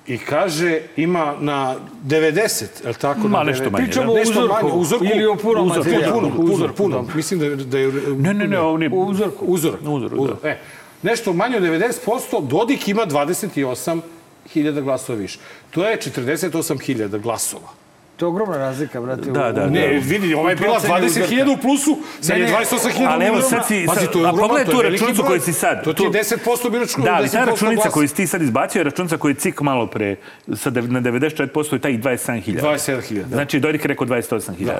[0.07, 1.75] i kaže ima na
[2.05, 3.27] 90, je li tako?
[3.27, 3.85] Ma, nešto manje.
[3.85, 6.21] Pričamo o uzorku, manje, uzorku ili o punom uzorku, materijalu.
[6.21, 7.07] Puno, puno, uzor, puno.
[7.15, 7.91] Mislim da, da je...
[8.17, 8.89] Ne, ne, ne, on je...
[8.93, 9.45] Uzorku.
[9.45, 9.79] Uzorak.
[9.81, 10.49] Uzorak, uzor, da.
[10.49, 10.59] E,
[11.03, 15.39] nešto manje od 90%, Dodik ima 28.000 glasova više.
[15.71, 17.84] To je 48.000 glasova.
[18.17, 19.31] To je ogromna razlika, brate.
[19.31, 19.99] Da, da, ne, da.
[19.99, 23.85] vidi, ova je bila 20.000 u plusu, sad je 28.000 Ali evo, sad si...
[23.87, 25.83] Pazi, to je ogromno, pogledaj tu računicu koju si sad...
[25.83, 28.79] To ti je 10% bilo Da, ali ta 10% računica koju si ti sad izbacio
[28.79, 30.15] je računica koju je CIK malo pre,
[30.55, 32.61] sa na 94% je taj 27.000.
[32.61, 33.35] 27.000, da.
[33.35, 34.71] Znači, Dodik je rekao 28.000.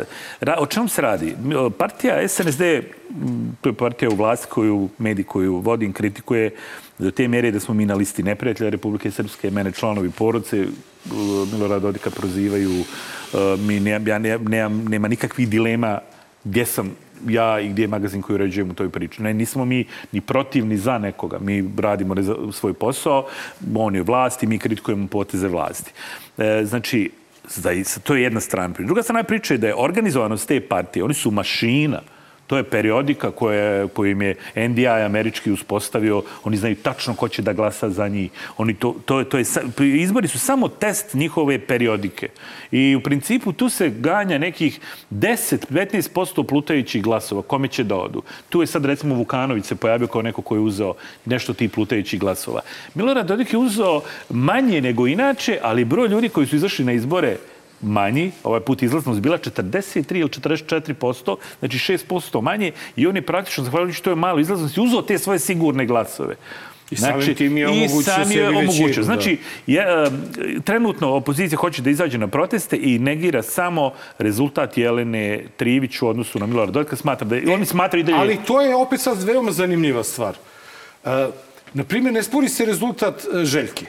[0.42, 1.36] Ra, o čemu se radi?
[1.78, 2.62] Partija SNSD,
[3.62, 6.52] to je partija u vlasti koju, medij koju vodim, kritikuje
[7.00, 11.54] do te mjere da smo mi na listi neprijatelja Republike Srpske, mene članovi porodice uh,
[11.54, 16.00] Milorada Dodika prozivaju, uh, mi ne, ja ne, nemam, nema nikakvih dilema
[16.44, 16.96] gdje sam
[17.28, 19.24] ja i gdje je magazin koji uređujem u toj priči.
[19.24, 21.40] Ne, nismo mi ni protiv ni za nekoga.
[21.40, 23.28] Mi radimo reza- svoj posao,
[23.76, 25.92] on je vlast mi kritikujemo poteze vlasti.
[26.38, 27.12] E, znači,
[28.04, 28.86] to je jedna strana priče.
[28.86, 32.02] Druga strana priče je da je organizovanost te partije, oni su mašina.
[32.48, 36.24] To je periodika koje, koju im je NDI američki uspostavio.
[36.44, 38.32] Oni znaju tačno ko će da glasa za njih.
[38.58, 39.46] Oni to, to, to je,
[40.02, 42.30] izbori su samo test njihove periodike.
[42.72, 44.80] I u principu tu se ganja nekih
[45.12, 47.42] 10-15% plutajućih glasova.
[47.42, 48.22] Kome će da odu?
[48.50, 50.94] Tu je sad recimo Vukanović se pojavio kao neko ko je uzeo
[51.26, 52.62] nešto tih plutajućih glasova.
[52.96, 57.38] Milorad Dodik je uzeo manje nego inače, ali broj ljudi koji su izašli na izbore
[57.82, 63.64] manji, ovaj put izlaznost bila 43 ili 44%, znači 6% manje i on je praktično,
[63.64, 66.36] zahvaljujući to je malo izlaznosti, uzeo te svoje sigurne glasove.
[66.92, 69.02] I samim tim je omogućio sam je sebi većinu, omogućio.
[69.02, 69.04] da.
[69.04, 70.10] Znači, je, e,
[70.64, 76.40] trenutno opozicija hoće da izađe na proteste i negira samo rezultat Jelene Trivić u odnosu
[76.40, 76.96] na Milorada Dodika.
[76.96, 78.18] Smatra da je, oni smatraju da je...
[78.18, 80.36] Ali to je opet sad veoma zanimljiva stvar.
[81.04, 81.12] Uh,
[81.74, 83.86] naprimjer, ne spori se rezultat uh, Željke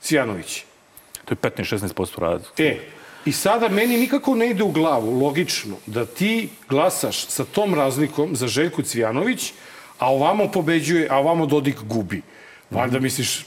[0.00, 0.64] Cvjanović.
[1.24, 2.62] To je 15-16% razlika.
[2.62, 2.76] E,
[3.24, 8.36] i sada meni nikako ne ide u glavu, logično, da ti glasaš sa tom razlikom
[8.36, 9.52] za Željku Cvjanović,
[9.98, 12.22] a ovamo pobeđuje, a ovamo Dodik gubi.
[12.70, 13.44] Valjda misliš,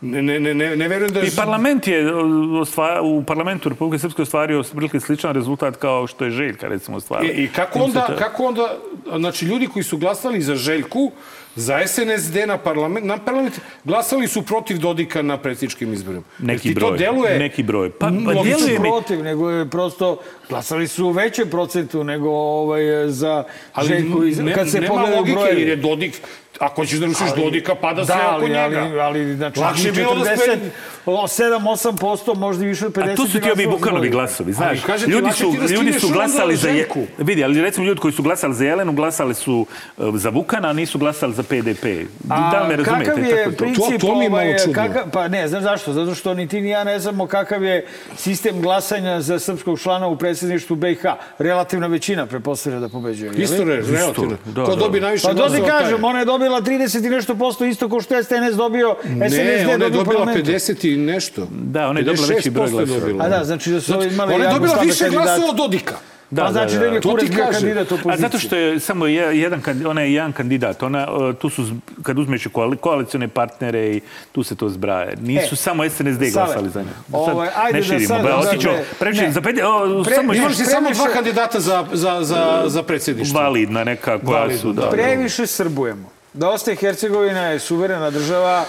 [0.00, 1.26] ne, ne, ne, ne, ne verujem da je...
[1.26, 2.14] I parlament je,
[2.60, 7.30] ostva, u parlamentu Republike Srpske ostvario prilike sličan rezultat kao što je Željka, recimo, ostvario.
[7.30, 8.76] E, I kako onda, kako onda,
[9.18, 11.12] znači ljudi koji su glasali za Željku,
[11.56, 16.22] za SNSD na parlament, na parlament glasali su protiv Dodika na predsjedničkim izborima.
[16.38, 17.38] Neki Jer broj, to deluje...
[17.38, 17.90] neki broj.
[17.90, 22.82] Pa, pa djeluje mi- protiv, nego je prosto glasali su u većem procentu nego ovaj,
[23.08, 24.24] za Ali Željku.
[24.24, 25.60] iz- ne, kad se nema logike, brojevi.
[25.60, 26.20] jer je Dodik,
[26.58, 28.80] ako ćeš da rušiš Dodika, pada sve da, oko ali, njega.
[28.80, 30.58] Ali, ali, znači, Lakše je bilo da 40, sve...
[31.06, 33.12] 7-8%, možda i više od 50.
[33.12, 33.66] A tu su ti ovi
[34.02, 34.68] za glasovi, znaš.
[34.68, 36.88] Ali kažete, ljudi su, da ljudi su glasali za je,
[37.18, 40.72] vidi, ali recimo ljudi koji su glasali za Jelenu, glasali su uh, za Vukana, a
[40.72, 41.84] nisu glasali za PDP.
[42.22, 43.04] da li me razumete?
[43.04, 44.74] kakav je Tako princip, To- to mi je malo ovaj, čudno.
[44.74, 45.92] Kakav, pa ne, znaš zašto?
[45.92, 47.86] Zato što ni ti ni ja ne znamo kakav je
[48.16, 51.02] sistem glasanja za srpskog člana u predsjedništvu BiH.
[51.38, 53.28] Relativna većina prepostavlja da pobeđuje.
[53.28, 53.42] je?
[53.44, 54.36] Isto je, relativno.
[54.46, 54.76] da, Ko da.
[54.76, 58.00] dobi najviše Pa to ti kažem, ona je dobila 30 i nešto posto, isto kao
[58.00, 60.50] što je SNS dobio, Ne, SNSD ona je dobio u dobila parlamentu.
[60.50, 61.46] 50 i nešto.
[61.50, 63.24] Da, ona je dobila veći broj 56% glasova.
[63.24, 65.94] A da, znači da su Znači, imali ona je dobila više glasova od Dodika.
[66.36, 68.16] Pa znači da im je To kurac ti bio kandidat A opozicije.
[68.18, 71.66] zato što je samo je- jedan, kandi- onaj jedan kandidat, ona, uh, tu su,
[72.02, 74.00] kad uzmeš koali, koalicione partnere i
[74.32, 75.16] tu se to zbraje.
[75.18, 76.88] Nisu E, samo SNSD glasali za nju.
[77.12, 79.32] ovaj, ajde ne da širimo, sad- ba, dakle, otićemo, previše, ne.
[79.32, 83.40] za pet, o, Pre- samo imaš samo dva kandidata za, za, za, za predsjedništvo.
[83.40, 84.82] validna neka koja Validno, su, da.
[84.82, 84.90] da.
[84.90, 86.08] Previše srbujemo.
[86.34, 88.64] Dosta je Hercegovina je suverena država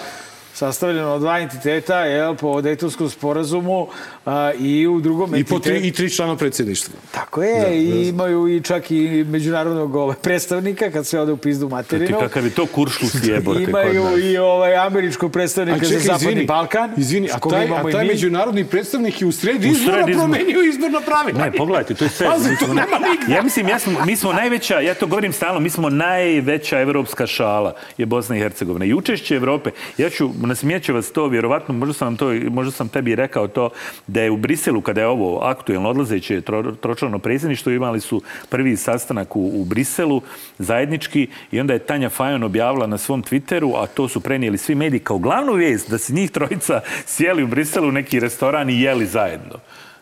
[0.56, 3.88] sastavljena od dva entiteta, jel, po Dejtonskom sporazumu
[4.26, 5.88] a, i u drugom I po tri, entitetu.
[5.88, 6.94] i tri člana predsjedništva.
[7.12, 11.68] Tako je, i imaju i čak i međunarodnog ovaj, predstavnika kad se ode u pizdu
[11.68, 12.20] Ti materinu.
[12.20, 16.92] kakav je to kuršlus jebote Imaju i ovaj američkog predstavnika za Zapadni Balkan.
[16.98, 20.28] izvini, a taj, a taj međunarodni predstavnik je u sredi izbora sred izbora.
[20.28, 21.46] promenio izborna pravila.
[21.46, 22.28] Ne, pogledajte, to je sve.
[22.28, 23.34] Pazi, to nema nigde.
[23.36, 27.28] Ja mislim, ja smo, mi smo najveća, ja to govorim stalno, mi smo najveća evropska
[27.28, 28.86] šala je Bosna i Hercegovina.
[28.86, 32.90] I učešće Evrope, ja ću, nasmijet će vas to, vjerovatno, možda sam, to, možda sam
[32.90, 33.70] tebi rekao to,
[34.08, 38.78] da je u Briselu, kada je ovo aktuelno odlazeće tro, tročlano predsjedništvo, imali su prvi
[38.78, 40.22] sastanak u, u Briselu,
[40.60, 44.76] zajednički, i onda je Tanja Fajon objavila na svom Twitteru, a to su prenijeli svi
[44.76, 48.82] mediji kao glavnu vijest, da se njih trojica sjeli u Briselu u neki restoran i
[48.82, 49.60] jeli zajedno.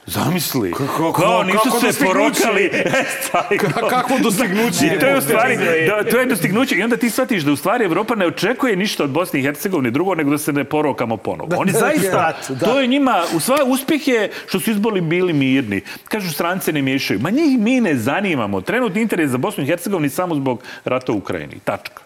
[0.08, 0.72] Zamisli.
[0.72, 2.64] Kako- Kao nisu kako se porokali.
[2.74, 2.84] E,
[3.32, 4.86] taj, Ka- kakvo dostignuće?
[4.88, 6.76] I to je u stvari, da, to je dostignuće.
[6.76, 9.92] I onda ti shvatiš da u stvari Evropa ne očekuje ništa od Bosne i Hercegovine
[9.92, 11.50] drugo nego da se ne porokamo ponovo.
[11.58, 12.66] Oni da, zaista, rat, da.
[12.66, 15.82] to je njima, u sva uspjeh je što su izbori bili mirni.
[16.06, 17.20] Kažu strance ne miješaju.
[17.20, 18.62] Ma njih mi ne zanimamo.
[18.62, 21.60] Trenutni interes za Bosnu i Hercegovini samo zbog rata u Ukrajini.
[21.64, 22.02] Tačka.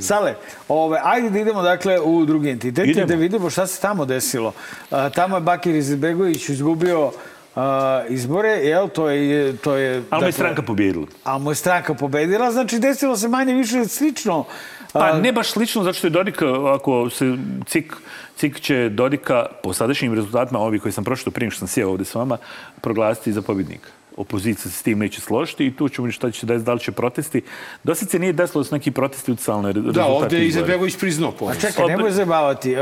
[0.00, 0.34] Sale,
[0.68, 4.52] ove, ajde da idemo dakle u drugi entitet i da vidimo šta se tamo desilo.
[4.90, 7.10] A, tamo je Bakir Izetbegović izgubio
[7.58, 9.56] a, izbore, jel, to je...
[9.56, 11.06] To je Ali mu je dakle, stranka pobjedila.
[11.24, 14.44] A mu je stranka pobedila, znači desilo se manje više slično.
[14.92, 16.42] Pa A, ne baš slično, zato što je Dodik,
[16.74, 17.36] ako se
[17.66, 17.96] CIK,
[18.36, 22.04] CIK će Dodika po sadašnjim rezultatima, ovi koji sam prošao prije što sam sjeo ovdje
[22.04, 22.38] s vama,
[22.80, 23.88] proglasiti za pobjednika.
[24.16, 26.80] Opozicija se s tim neće složiti i tu ćemo vidjeti šta će desiti, da li
[26.80, 27.42] će protesti.
[27.84, 30.46] Dosad se nije desilo da su neki protesti utjecali na re- rezultate Da, ovdje je.
[30.46, 31.60] Izetbegović priznao A poraz.
[31.60, 32.72] čekaj, nemoj zabavati.
[32.72, 32.78] E,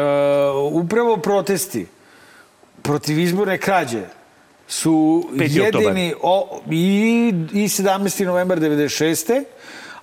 [0.71, 1.87] upravo protesti
[2.83, 4.03] protiv izborne krađe
[4.69, 5.61] su 5.
[5.61, 5.83] oktobar.
[5.83, 8.25] jedini o, i, i 17.
[8.25, 9.45] novembar 96.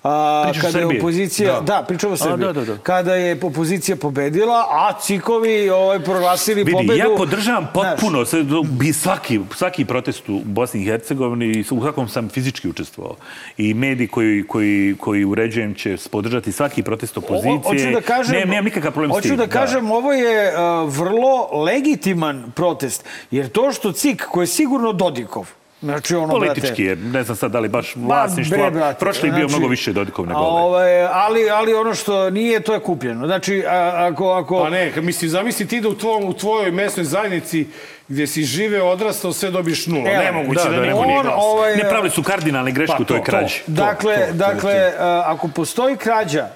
[0.04, 1.84] A, kada je opozicija, da, Da.
[1.84, 2.38] pričamo o A, Srbiji.
[2.40, 2.78] da, da, da.
[2.78, 6.94] Kada je opozicija pobedila, a cikovi ovaj, proglasili Vidi, pobedu.
[6.94, 12.08] ja podržavam Znaš, potpuno sve, bi svaki, svaki protest u Bosni i Hercegovini u kakvom
[12.10, 13.16] sam fizički učestvovao.
[13.58, 17.54] I mediji koji, koji, koji uređujem će podržati svaki protest opozicije.
[17.54, 19.38] O- Hoću da kažem, Ne, nemam nikakav problem s hoću tim.
[19.38, 20.58] da kažem, ovo je uh,
[20.90, 23.06] vrlo legitiman protest.
[23.32, 25.50] Jer to što CIK, koji je sigurno Dodikov,
[25.84, 29.30] znači ono, brate, Politički je, ne znam sad da li baš vlasništvo, bre, brate, prošli
[29.30, 31.06] je bio znači, mnogo više Dodikov nego a, ovaj.
[31.06, 33.26] ali, ali ono što nije, to je kupljeno.
[33.26, 34.32] Znači, a, ako...
[34.32, 37.68] ako Pa ne, mislim, zamisli ti da u, tvom, u tvojoj mesnoj zajednici
[38.08, 40.12] gdje si žive, odrastao, sve dobiješ nula.
[40.12, 41.50] Evo, Nemoguće da, da, da, ne neko mogu nije glasao.
[41.50, 43.32] ovaj, Ne pravili su kardinalne greške Pa u toj to, to.
[43.32, 43.62] krađi.
[43.68, 46.48] Dakle, to, to, dakle, to a, ako postoji krađa,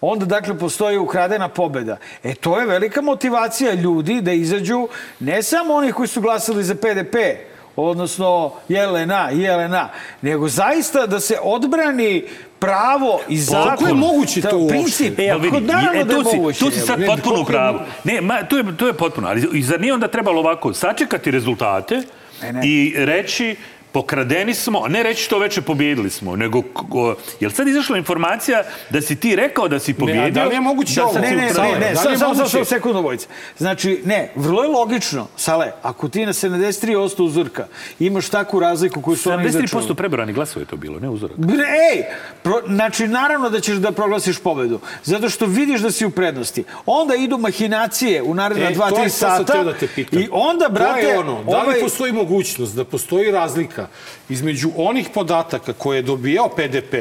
[0.00, 1.96] onda dakle postoji ukradena pobeda.
[2.24, 4.88] E to je velika motivacija ljudi da izađu
[5.20, 7.16] ne samo onih koji su glasali za PDP,
[7.76, 9.88] odnosno Jelena, Jelena,
[10.22, 12.24] nego zaista da se odbrani
[12.58, 13.68] pravo i zakon.
[13.68, 14.74] kako je moguće Da, to uopšte?
[14.74, 16.58] Princip, E, pa ali vidi, naravno e, da je tu, si, moguće.
[16.58, 17.78] tu si sad potpuno u pravu.
[18.04, 19.28] Ne, ma, to, je, to je potpuno.
[19.28, 22.02] Ali i zar nije onda trebalo ovako sačekati rezultate
[22.42, 22.60] Ne, ne.
[22.64, 23.56] i reći
[23.96, 28.62] pokradeni smo, a ne reći to veče pobjedili smo, nego, ko- jel sad izašla informacija
[28.90, 30.30] da si ti rekao da si pobjedio?
[30.32, 31.18] da li je moguće da ovo?
[31.18, 31.64] Ne, ne, ukrao?
[31.64, 32.50] ne, ne, Da samo, samo, moguće?
[32.50, 33.26] samo sekundu, Vojice.
[33.58, 37.66] Znači, ne, vrlo je logično, Sale, ako ti na 73% uzorka
[38.00, 39.86] imaš takvu razliku koju su oni izračunali.
[39.86, 41.36] 73% prebrani glasova je to bilo, ne uzorak.
[41.92, 42.02] Ej,
[42.42, 46.64] pro, znači naravno da ćeš da proglasiš pobedu, zato što vidiš da si u prednosti.
[46.86, 49.72] Onda idu mahinacije u naredna E, dva, to tri je sad sam sata teo da
[49.74, 50.18] te pitam.
[50.18, 53.85] i onda, brate, To je ono, da li ovaj- postoji mogućnost da postoji razlika
[54.28, 56.94] između onih podataka koje je dobijao PDP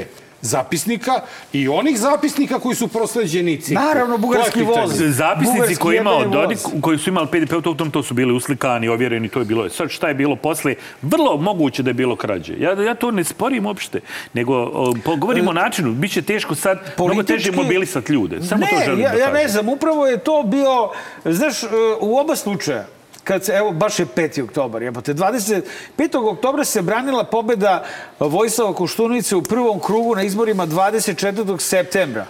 [0.46, 1.22] zapisnika
[1.54, 3.82] i onih zapisnika koji su prosleđeni CIK-u?
[3.82, 4.92] Naravno, bugarski voz.
[4.96, 8.88] Zapisnici Bugarski koji imao Dodik, koji su imali PDP u tom, to su bili uslikani,
[8.88, 9.70] ovjereni, to je bilo.
[9.70, 10.76] Sad šta je bilo posle?
[11.02, 12.54] Vrlo moguće da je bilo krađe.
[12.60, 14.00] Ja, ja to ne sporim uopšte,
[14.34, 15.94] nego o, govorimo o načinu.
[15.94, 18.42] Biće teško sad, mnogo teže E, mobilisati ljude.
[18.42, 19.42] Samo ne, to želim ja, da ja kažem.
[19.44, 20.90] ne znam, upravo je to bio,
[21.26, 21.68] znaš, e,
[22.00, 22.86] u oba slučaja,
[23.26, 24.44] kad se, evo, baš je 5.
[24.44, 26.30] oktobar, jebote, 25.
[26.32, 27.86] oktobra se branila pobeda
[28.20, 31.60] Vojslava Koštunice u prvom krugu na izborima 24.
[31.60, 32.26] septembra.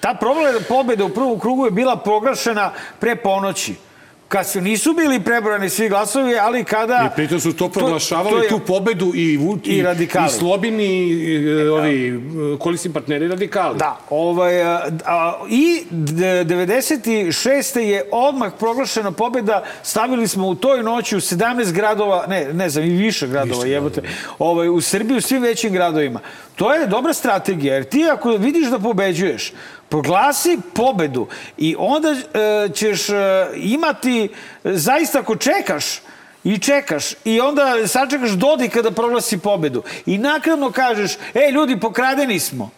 [0.00, 3.89] Ta problem- pobeda u prvom krugu je bila proglašena pre ponoći.
[4.30, 7.10] Kad su nisu bili prebrani svi glasovi, ali kada...
[7.12, 10.26] I pritom su to proglašavali, to je- tu pobedu i, Vu- I radikali.
[10.26, 12.08] i Slobini, i, e, ovi
[12.54, 13.78] e, koalicijni partneri radikali.
[13.78, 14.74] Da, ovaj, a,
[15.04, 17.78] a, i d- 96.
[17.78, 22.84] je odmah proglašena pobeda, stavili smo u toj noći u 17 gradova, ne, ne znam,
[22.84, 24.02] i više gradova, jebote,
[24.38, 26.20] ovaj, u Srbiji, u svim većim gradovima.
[26.56, 29.52] To je dobra strategija, jer ti ako vidiš da pobeđuješ,
[29.90, 31.26] proglasi pobedu
[31.56, 33.14] i onda e, ćeš e,
[33.54, 34.28] imati, e,
[34.64, 35.84] zaista ako čekaš,
[36.44, 37.14] I čekaš.
[37.24, 39.82] I onda sačekaš Dodika da proglasi pobedu.
[40.06, 42.70] I nakladno kažeš, ej ljudi, pokradeni smo.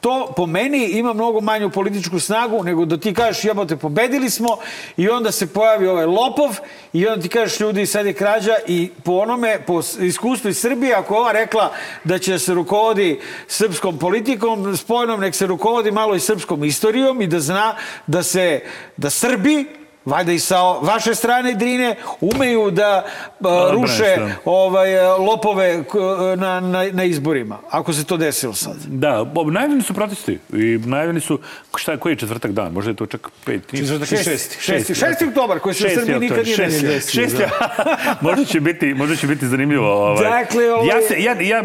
[0.00, 4.56] To po meni ima mnogo manju političku snagu nego da ti kažeš jebote pobedili smo
[4.96, 6.56] i onda se pojavi ovaj lopov
[6.92, 10.94] i onda ti kažeš ljudi sad je krađa i po onome, po iskustvu iz Srbije,
[10.94, 11.72] ako ova rekla
[12.04, 17.26] da će se rukovodi srpskom politikom, spojenom nek se rukovodi malo i srpskom istorijom i
[17.26, 17.74] da zna
[18.06, 18.60] da se,
[18.96, 19.77] da Srbi
[20.08, 23.04] valjda i sa vaše strane Drine, umeju da a,
[23.40, 25.94] Odbrane ruše ovaj, lopove k-
[26.36, 28.76] na, na, na izborima, ako se to desilo sad.
[28.78, 31.38] Da, najavljeni su protesti i najavljeni su,
[31.76, 33.62] šta, koji je četvrtak dan, možda je to čak pet.
[33.70, 34.56] Četvrtak i šesti.
[34.60, 37.22] Šesti, šesti oktobar, koji se u Srbiji nikad nije desio.
[37.22, 37.42] šesti,
[38.20, 39.88] možda će biti, možda će biti zanimljivo.
[39.88, 40.24] Ovaj.
[40.24, 41.62] Dakle, ovaj- ja, se, ja, ja,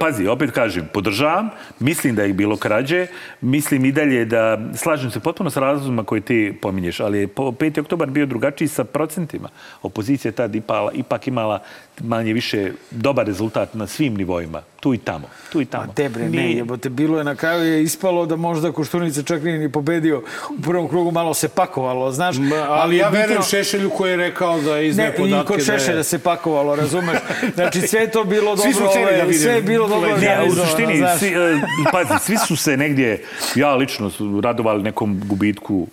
[0.00, 1.48] pazi, opet kažem, podržavam,
[1.80, 3.06] mislim da je bilo krađe,
[3.40, 7.80] mislim i dalje da, slažem se potpuno sa razlozima koje ti pominješ, ali po 5.
[7.80, 9.48] oktobar bio drugačiji sa procentima.
[9.82, 11.62] Opozicija je tad ipala, ipak imala
[12.00, 14.62] manje više dobar rezultat na svim nivoima.
[14.80, 15.28] Tu i tamo.
[15.52, 15.86] Tu i tamo.
[15.86, 19.42] Ma te bre, ne, jebote, bilo je na kraju je ispalo da možda Koštunica čak
[19.42, 20.22] nije ni pobedio.
[20.58, 22.36] U prvom krugu malo se pakovalo, znaš.
[22.36, 25.46] Ma, ali ja je bitno- verujem Šešelju koji je rekao da izne Ne, i podatke
[25.46, 25.78] kod da je...
[25.78, 27.18] Šešelja se pakovalo, razumeš?
[27.54, 29.32] Znači, sve to bilo dobro, Svi smo da ovaj, vidimo.
[29.32, 31.60] sve je bilo dobro Ne, a u suštini, svi, e,
[31.92, 33.24] pazi, svi su se negdje,
[33.54, 35.86] ja lično, su radovali nekom gubitku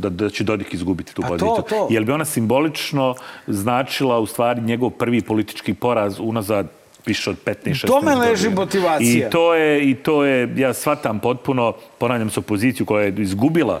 [0.00, 1.64] da, da će Dodik izgubiti tu Pa to, poziciju.
[1.68, 1.86] to.
[1.90, 3.14] Jer bi ona simbolično
[3.46, 6.66] značila u stvari njegov prvi politički poraz unazad
[7.06, 8.30] više od 15-16 tome godina.
[8.30, 9.28] leži motivacija.
[9.28, 13.80] I to je, i to je, ja shvatam potpuno, ponavljam se opoziciju koja je izgubila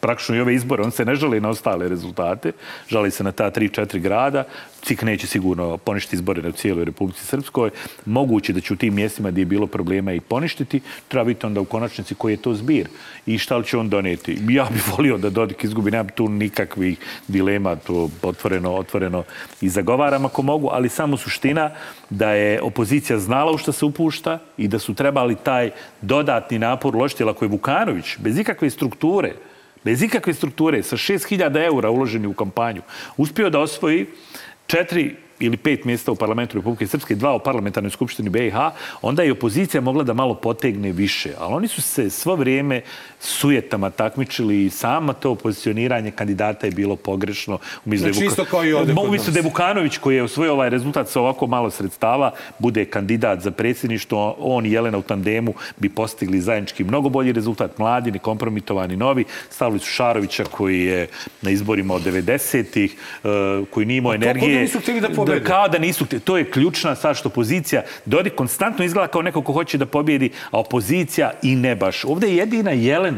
[0.00, 2.52] praktično i ove izbore, on se ne žali na ostale rezultate,
[2.88, 4.44] žali se na ta 3-4 grada,
[4.82, 7.70] CIK neće sigurno poništiti izbore na cijeloj Republici Srpskoj,
[8.06, 11.60] moguće da će u tim mjestima gdje je bilo problema i poništiti, treba biti onda
[11.60, 12.88] u konačnici koji je to zbir
[13.26, 14.38] i šta li će on doneti.
[14.48, 19.24] Ja bih volio da Dodik izgubi, nemam tu nikakvih dilema, to otvoreno, otvoreno
[19.60, 21.70] i zagovaram ako mogu, ali samo suština
[22.10, 25.70] da je opozicija znala u što se upušta i da su trebali taj
[26.00, 29.32] dodatni napor uložiti, ako je Vukanović bez ikakve strukture,
[29.84, 32.82] bez ikakve strukture, sa 6000 eura uloženi u kampanju,
[33.16, 34.06] uspio da osvoji
[34.66, 38.54] četiri ili pet mjesta u parlamentu Republike Srpske, dva u parlamentarnoj skupštini BiH,
[39.02, 41.32] onda je opozicija mogla da malo potegne više.
[41.38, 42.82] Ali oni su se svo vrijeme
[43.22, 47.58] sujetama takmičili i sama to pozicioniranje kandidata je bilo pogrešno.
[47.84, 50.70] Umjesto da Znači, isto kao i ovdje Umjesto da je Vukanović koji je osvojio ovaj
[50.70, 55.88] rezultat sa ovako malo sredstava, bude kandidat za predsjedništvo, on i Jelena u tandemu bi
[55.88, 57.78] postigli zajednički mnogo bolji rezultat.
[57.78, 59.24] Mladi, nekompromitovani, novi.
[59.50, 61.08] Stavili su Šarovića koji je
[61.42, 64.60] na izborima od 90-ih, eh, koji nije imao to kao da energije.
[64.60, 65.44] nisu htjeli da pobede.
[65.44, 66.22] Kao da nisu htjeli.
[66.24, 70.30] To je ključna stvar što opozicija Dodik konstantno izgleda kao neko ko hoće da pobjedi,
[70.50, 72.04] a opozicija i ne baš.
[72.04, 73.11] Ovdje je jedina Jelena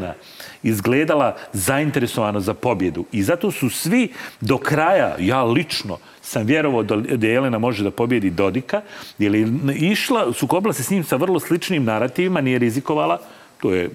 [0.63, 3.05] izgledala zainteresovano za pobjedu.
[3.11, 7.91] I zato su svi do kraja, ja lično, sam vjerovao da da Jelena može da
[7.91, 8.81] pobjedi Dodika,
[9.19, 13.19] jer je išla, sukobila se s njim sa vrlo sličnim narativima, nije rizikovala,
[13.61, 13.91] to je e,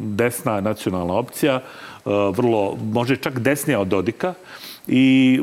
[0.00, 1.60] desna nacionalna opcija, e,
[2.36, 4.34] vrlo, može čak desnija od Dodika,
[4.92, 5.40] i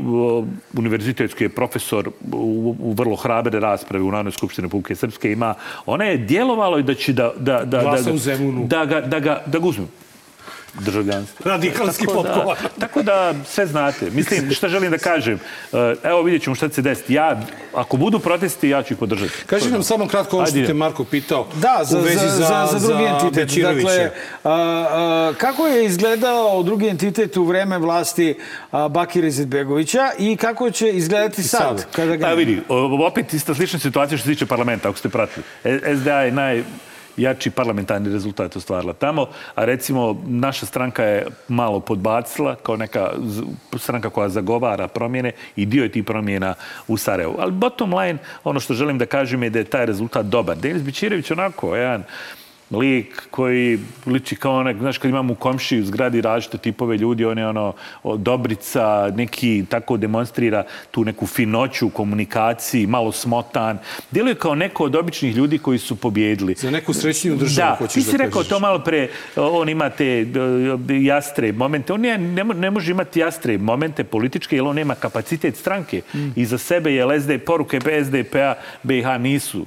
[0.74, 2.38] univerzitetski je profesor u,
[2.80, 5.54] u vrlo hrabre rasprave u Narodnoj skupštini Republike Srpske ima,
[5.86, 8.66] ona je djelovalo da će da, da, da, da, Glasa ga- u Zemunu.
[8.66, 9.88] da, ga, da, ga, da ga uzmu
[10.74, 11.50] državljanstvo.
[11.50, 14.10] Radikalski Tako da, tako da sve znate.
[14.12, 15.40] Mislim, šta želim da kažem?
[15.74, 17.14] E, Evo vidjet ćemo šta će se desiti.
[17.14, 17.42] Ja,
[17.74, 19.34] ako budu protesti, ja ću ih podržati.
[19.46, 22.80] Kaži nam samo kratko ovo što te Marko pitao Da, za, u vezi za, za,
[22.80, 23.64] za drugi entitet.
[23.64, 24.12] Dakle,
[24.44, 28.36] a, a, kako je izgledao drugi entitet u vreme vlasti
[28.72, 31.62] a, Bakira Izetbegovića i kako će izgledati sad?
[31.62, 31.88] sad.
[31.92, 32.26] Kada ga...
[32.26, 32.62] Pa vidi,
[33.08, 35.44] opet ista slična situacija što se tiče parlamenta, ako ste pratili.
[35.64, 36.32] E- SDA je
[37.18, 43.10] najjači parlamentarni rezultat ostvarila tamo, a recimo naša stranka je malo podbacila kao neka
[43.78, 46.54] stranka koja zagovara promjene i dio je tih promjena
[46.88, 47.36] u Sarajevu.
[47.40, 50.58] Ali bottom line, ono što želim da kažem je da je taj rezultat dobar.
[50.58, 52.04] Denis Bićirević onako, jedan
[52.72, 57.26] lik koji liči kao onaj, znaš, kad imamo u komšiji u zgradi različite tipove ljudi,
[57.26, 57.74] on je ono,
[58.18, 63.78] dobrica, neki tako demonstrira tu neku finoću u komunikaciji, malo smotan.
[64.12, 66.56] Djeluje kao neko od običnih ljudi koji su pobjedili.
[66.58, 69.90] Za neku srećniju državu, da, hoćeš ti si da rekao to malo pre, on ima
[69.90, 70.26] te
[71.02, 71.94] jastre momente.
[71.94, 76.02] On je, ne, ne može imati jastre momente političke, jer on nema kapacitet stranke.
[76.14, 76.28] Mm.
[76.36, 79.66] Iza sebe je SD, poruke SDP-a BiH nisu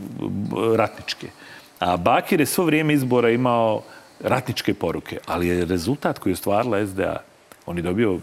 [0.76, 1.39] ratničke.
[1.81, 3.83] A Bakir je svo vrijeme izbora imao
[4.20, 7.16] ratničke poruke, ali je rezultat koji je ostvarila SDA
[7.66, 8.18] on je dobio,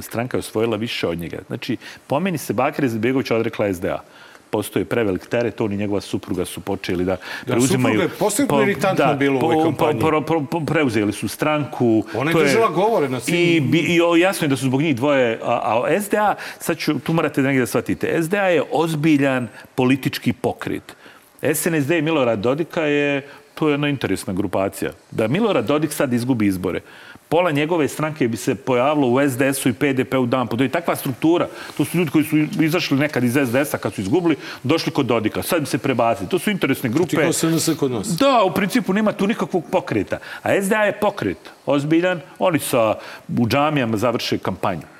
[0.00, 1.38] stranka je osvojila više od njega.
[1.46, 4.02] Znači, po meni se Bakir Izetbegović odrekla SDA
[4.50, 7.94] postoje prevelik teret, on i njegova supruga su počeli da, preuzimaju...
[7.94, 10.00] supruga je posebno iritantna bila u ovoj kampanji.
[10.00, 12.04] po- po- po- preuzeli su stranku.
[12.14, 15.38] Ona je držala govore na svim- I, i jasno je da su zbog njih dvoje,
[15.42, 20.96] a, a SDA, sad ću, tu morate negdje da shvatite, SDA je ozbiljan politički pokret.
[21.42, 24.92] SNSD i Milorad Dodika je, to je jedna interesna grupacija.
[25.10, 26.80] Da Milorad Dodik sad izgubi izbore,
[27.28, 30.56] pola njegove stranke bi se pojavilo u SDS-u i PDP-u dan po.
[30.56, 31.48] To je takva struktura.
[31.76, 35.42] To su ljudi koji su izašli nekad iz SDS-a kad su izgubili, došli kod Dodika.
[35.42, 36.28] Sad bi se prebacili.
[36.28, 37.10] To su interesne grupe.
[37.10, 38.08] Ti kao SNS kod nas.
[38.08, 40.18] Da, u principu nema tu nikakvog pokreta.
[40.42, 42.20] A SDA je pokret, ozbiljan.
[42.38, 42.94] Oni sa
[43.38, 44.99] u džamijama završe kampanju.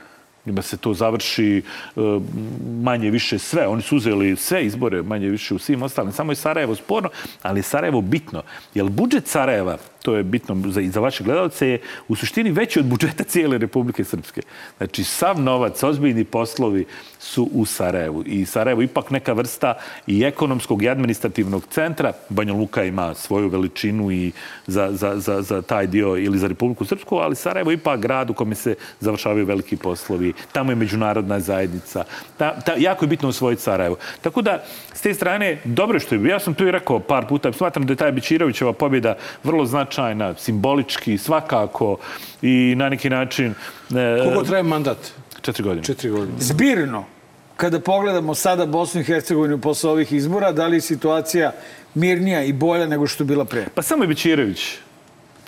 [0.50, 2.00] Njima se to završi e,
[2.82, 3.66] manje više sve.
[3.66, 6.12] Oni su uzeli sve izbore manje više u svim ostalim.
[6.12, 7.08] Samo je Sarajevo sporno,
[7.42, 8.42] ali je Sarajevo bitno.
[8.74, 12.80] Jer budžet Sarajeva, to je bitno za, i za vaše gledalce, je u suštini veći
[12.80, 14.42] od budžeta cijele Republike Srpske.
[14.76, 16.86] Znači, sav novac, ozbiljni poslovi
[17.18, 18.22] su u Sarajevu.
[18.26, 19.74] I Sarajevo ipak neka vrsta
[20.06, 22.12] i ekonomskog i administrativnog centra.
[22.28, 24.32] Banja Luka ima svoju veličinu i
[24.66, 28.30] za, za, za, za taj dio ili za Republiku Srpsku, ali Sarajevo je ipak grad
[28.30, 30.32] u kome se završavaju veliki poslovi.
[30.52, 32.04] Tamo je međunarodna zajednica.
[32.36, 33.96] Ta, ta, jako je bitno osvojiti Sarajevo.
[34.20, 36.28] Tako da, s te strane, dobro što je.
[36.28, 39.89] Ja sam tu i rekao par puta, smatram da je taj Bečirovićeva pobjeda vrlo značajna,
[40.36, 41.96] simbolički, svakako
[42.42, 43.54] i na neki način...
[43.90, 44.98] E, Koliko traje mandat?
[45.40, 45.84] Četiri godine.
[45.84, 46.36] Četiri godine.
[46.38, 47.04] Zbirno,
[47.56, 51.52] kada pogledamo sada Bosnu i Hercegovinu posle ovih izbora, da li je situacija
[51.94, 53.66] mirnija i bolja nego što je bila pre?
[53.74, 54.78] Pa samo je Bečirović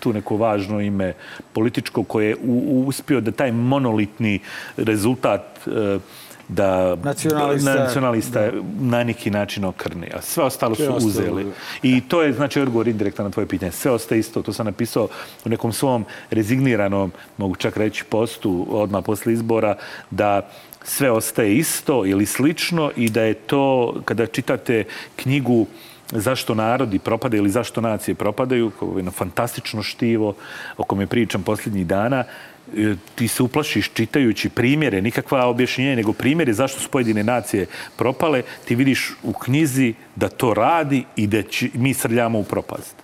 [0.02, 1.12] tu neko važno ime
[1.52, 4.40] političko koje je u, uspio da taj monolitni
[4.76, 5.98] rezultat e,
[6.52, 7.74] da Nacionalista.
[7.74, 8.50] nacionalista
[8.80, 11.44] na neki način okrni, a sve ostalo Sve su ostalo, uzeli.
[11.44, 11.50] da.
[11.82, 13.72] I to je znači odgovor indirektan na tvoje pitanje.
[13.72, 15.08] Sve ostaje isto, to sam napisao
[15.44, 19.76] u nekom svom rezigniranom, mogu čak reći postu odmah posle izbora,
[20.10, 20.48] da
[20.84, 24.84] sve ostaje isto ili slično i da je to, kada čitate
[25.16, 25.66] knjigu
[26.12, 30.34] zašto narodi propadaju ili zašto nacije propadaju, kao jedno fantastično štivo
[30.76, 32.24] o kome pričam posljednjih dana,
[33.14, 37.66] ti se uplašiš čitajući primjere, nikakva objašnjenja, nego primjere zašto su pojedine nacije
[37.96, 42.94] propale, ti vidiš u knjizi da to radi i da će, mi srljamo u propast.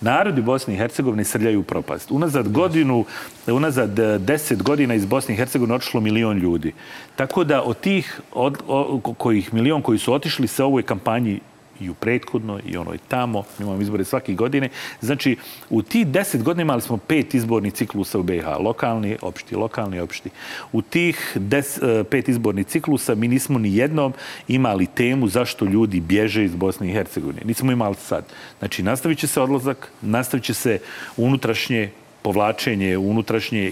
[0.00, 2.10] Narodi Bosne i Hercegovine srljaju u propast.
[2.10, 3.04] Unazad godinu,
[3.46, 6.72] unazad e, deset godina iz Bosne i Hercegovine otišlo milion ljudi.
[7.16, 11.40] Tako da od tih od, o, ko- kojih milion koji su otišli se ovoj kampanji
[11.80, 14.68] i u prethodnoj i onoj tamo, mi imamo izbore svake godine.
[15.00, 15.36] Znači,
[15.70, 20.30] u tih deset godina imali smo pet izbornih ciklusa u BiH, lokalni, opšti, lokalni, opšti.
[20.72, 24.12] U tih des, e, pet izbornih ciklusa mi nismo ni jednom
[24.48, 27.40] imali temu zašto ljudi bježe iz Bosne i Hercegovine.
[27.44, 28.24] Nismo imali sad.
[28.58, 30.78] Znači, nastavit će se odlazak, nastavit će se
[31.16, 31.90] unutrašnje
[32.28, 33.62] povlačenje unutrašnje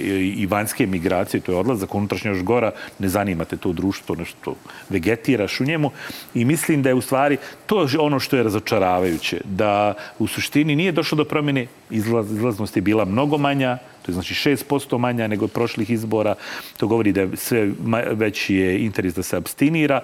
[0.41, 4.55] i vanjske migracije, to je odlazak unutrašnje još gora, ne zanimate to društvo, nešto
[4.89, 5.91] vegetiraš u njemu
[6.35, 7.37] i mislim da je u stvari
[7.67, 12.83] to ono što je razočaravajuće, da u suštini nije došlo do promjene, izlaz, izlaznost je
[12.83, 16.35] bila mnogo manja, to je znači 6% manja nego od prošlih izbora,
[16.77, 17.69] to govori da je sve
[18.13, 20.01] veći je interes da se abstinira.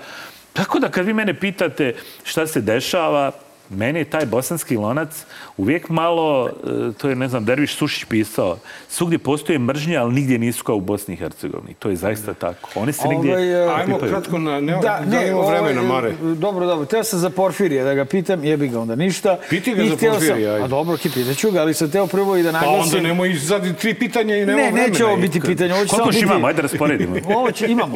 [0.52, 1.94] Tako da kad vi mene pitate
[2.24, 3.32] šta se dešava,
[3.72, 5.24] meni je taj bosanski lonac
[5.56, 8.56] uvijek malo, e, to je, ne znam, Derviš Sušić pisao,
[8.88, 11.74] svugdje postoje mržnje, ali nigdje nisu kao u Bosni i Hercegovini.
[11.78, 12.70] To je zaista tako.
[12.74, 13.32] Oni se nigdje...
[13.32, 14.12] Ovaj, e, Ajmo pipaju.
[14.12, 14.60] kratko na...
[14.60, 16.12] Ne, da, ne, imamo ovaj, vremena, Mare.
[16.36, 16.86] Dobro, dobro.
[16.86, 19.38] Teo sam za Porfirija da ga pitam, jebi ga onda ništa.
[19.50, 22.36] Piti ga I za Porfirija, Sam, a dobro, ki pitaću ga, ali sam teo prvo
[22.36, 22.82] i da Pa naglasim...
[22.82, 24.86] onda nemoj izadi tri pitanja i nema Ne, vremena.
[24.86, 25.72] neće ovo biti pitanje.
[25.72, 26.24] Ovo Koliko samo još biti...
[26.26, 26.46] imamo?
[26.46, 27.16] Ajde da rasporedimo.
[27.38, 27.94] Ovo će, imamo.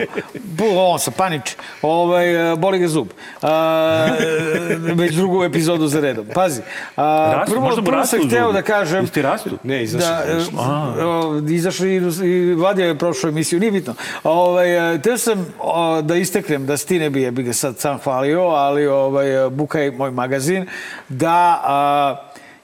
[0.70, 1.54] On sa panič.
[1.82, 3.08] Ovaj, e, boli ga zub.
[3.42, 4.08] A,
[4.94, 6.26] već drugu epizodu za redom.
[6.34, 6.60] Pazi.
[6.96, 9.00] A, Rastu, prvo, možda prvo sam hteo da kažem...
[9.00, 9.50] Jesi ti rastu?
[9.62, 10.08] Ne, izašli.
[10.08, 10.24] Da,
[11.50, 11.96] izašli.
[11.96, 13.94] e, i, Vladija je prošao emisiju, nije bitno.
[14.24, 17.78] Ovaj, e, teo sam o, da isteknem, da si ti ne bi, bi ga sad
[17.78, 20.66] sam hvalio, ali ovaj, Buka je moj magazin,
[21.08, 22.16] da a,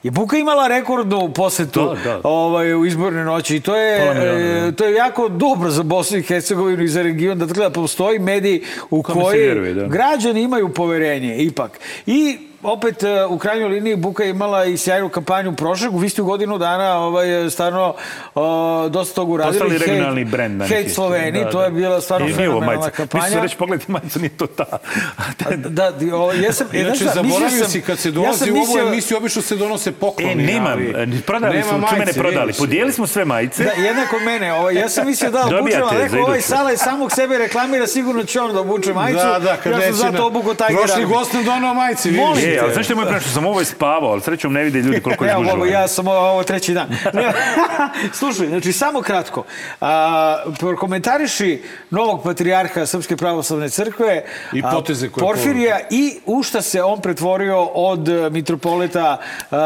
[0.03, 2.19] je Buka imala rekordnu posetu Da, da.
[2.23, 4.67] ovaj, u izborne noći i to je, miliona, da.
[4.67, 7.69] e, to je jako dobro za Bosnu i Hercegovinu i za region, da tako da
[7.69, 9.87] postoji mediji u Kome koji vjeruje, da.
[9.87, 11.79] građani imaju poverenje ipak.
[12.05, 16.01] I opet e, u krajnjoj liniji Buka je imala i sjajnu kampanju prošlog.
[16.01, 17.95] Vi ste u godinu dana ovaj, stvarno
[18.35, 19.59] o, dosta toga uradili.
[19.59, 20.57] Postali regionalni brend.
[20.57, 20.95] neki Hejt način.
[20.95, 21.65] Sloveniji, Da, to da.
[21.65, 22.89] je bila stvarno fenomenalna majica.
[22.89, 23.23] kampanja.
[23.23, 24.65] Mislim reći, pogledajte majicu, nije to ta.
[25.57, 28.87] Da, di- o, jesam, Inače, mislio zaboravio si kad se ja dolazi sam u ovu
[28.87, 30.31] emisiju, obično se donose pokloni.
[30.33, 30.71] E, nemam.
[30.71, 32.53] ali e, Prodali nema smo, ču mene majice, prodali.
[32.53, 33.63] Podijeli smo sve majice.
[33.63, 34.53] Da, jednako mene.
[34.53, 38.23] Ovaj, ja sam mislio da obučem, ali rekao, ovaj sala je samog sebe reklamira, sigurno
[38.23, 39.19] će on da obuče majicu.
[39.19, 42.52] Da, da, kad ja sam zato obuko Tiger Prošli gost nam donao majice, vidiš.
[42.55, 43.21] E, ali znaš što je moj problem?
[43.21, 45.87] Što sam ovo je spavao, ali srećom ne vide ljudi koliko je Evo, mogu, ja
[45.87, 46.87] sam ovo, ovo treći dan.
[48.19, 49.43] Slušaj, znači, samo kratko.
[49.81, 54.23] A, prokomentariši novog patrijarha Srpske pravoslavne crkve
[54.53, 59.17] I poteze koje Porfirija i u šta se on pretvorio od mitropolita
[59.51, 59.57] a,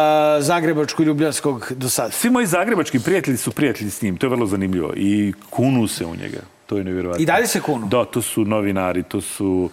[0.41, 2.11] Zagrebačko-Ljubljanskog do sada.
[2.11, 4.93] Svi moji zagrebački prijatelji su prijatelji s njim, to je vrlo zanimljivo.
[4.95, 6.56] I kunu se u njega.
[6.68, 7.24] To je nevjerovatno.
[7.24, 7.88] I dalje se kunu?
[7.88, 9.70] Da, to su novinari, to su,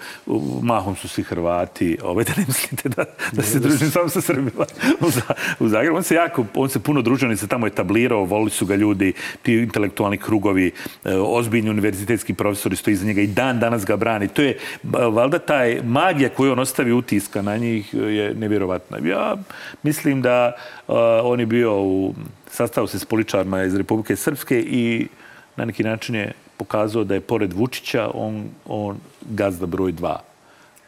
[0.62, 1.98] mahom su svi Hrvati.
[2.02, 4.64] Ove, da ne mislite da, da se družim samo sa Srbima
[5.00, 5.96] u, Za- u Zagrebu.
[5.96, 9.12] On se jako, on se puno družio, on se tamo etablirao, volili su ga ljudi,
[9.42, 10.72] ti intelektualni krugovi,
[11.04, 14.28] e, ozbiljni univerzitetski profesori stoji iza njega i dan danas ga brani.
[14.28, 14.58] To je,
[14.92, 18.98] valjda, taj magija koju on ostavi utiska na njih e, je nevjerovatna.
[19.08, 19.36] Ja
[19.82, 20.52] mislim da
[20.88, 20.92] e,
[21.22, 22.14] on je bio u,
[22.50, 25.08] sastao se s političarima iz Republike Srpske i
[25.56, 26.32] na neki način je
[26.64, 30.22] pokazao da je pored Vučića on, on gazda broj dva.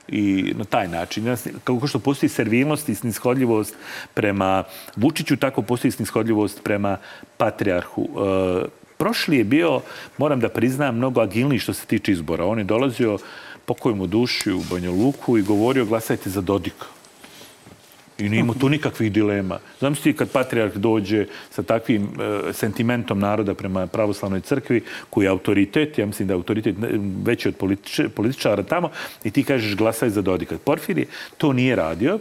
[0.09, 3.74] I na taj način, kako što postoji servilnost i snishodljivost
[4.14, 4.64] prema
[4.97, 6.97] Vučiću, tako postoji snishodljivost prema
[7.37, 8.03] patrijarhu.
[8.03, 8.64] E,
[8.97, 9.81] prošli je bio,
[10.18, 12.47] moram da priznam, mnogo agilniji što se tiče izbora.
[12.47, 13.18] On je dolazio
[13.66, 16.95] pokoj mu duši u Banja Luku i govorio glasajte za Dodika.
[18.19, 19.59] I nije imao tu nikakvih dilema.
[19.81, 25.99] Zamislite kad patrijarh dođe sa takvim e, sentimentom naroda prema pravoslavnoj crkvi, koji je autoritet,
[25.99, 26.77] ja mislim da je autoritet
[27.25, 28.91] veći od politič, političara tamo,
[29.25, 30.59] i ti kažeš glasaj za Dodika.
[30.64, 31.07] Porfirije
[31.39, 32.19] to nije radio,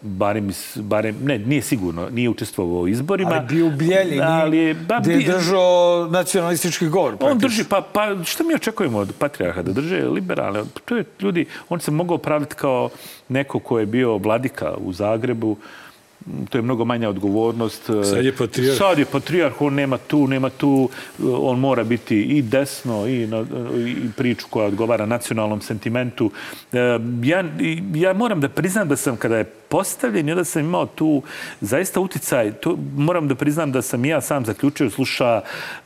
[0.00, 3.30] barem, iz- barem, ne, nije sigurno, nije učestvovao u izborima.
[3.30, 7.12] Ali bio u Bljelji, ali je, ba, gde je držao nacionalistički govor.
[7.12, 7.48] on praktično.
[7.48, 9.62] drži, pa, pa što mi očekujemo od patrijarha?
[9.62, 10.60] Da drže liberalne?
[10.84, 12.90] To je ljudi, on se mogao praviti kao
[13.28, 15.56] neko ko je bio vladika u Zagrebu,
[16.50, 17.82] to je mnogo manja odgovornost.
[18.04, 18.78] Sad je patrijarh.
[18.78, 20.88] Sad je patrijarh, on nema tu, nema tu,
[21.22, 23.44] on mora biti i desno i, na,
[23.86, 26.30] i priču koja odgovara nacionalnom sentimentu.
[26.72, 26.78] E,
[27.22, 27.44] Ja,
[27.94, 31.22] ja moram da priznam da sam kada je postavljen i onda sam imao tu
[31.60, 35.40] zaista uticaj, to moram da priznam da sam ja sam zaključio, sluša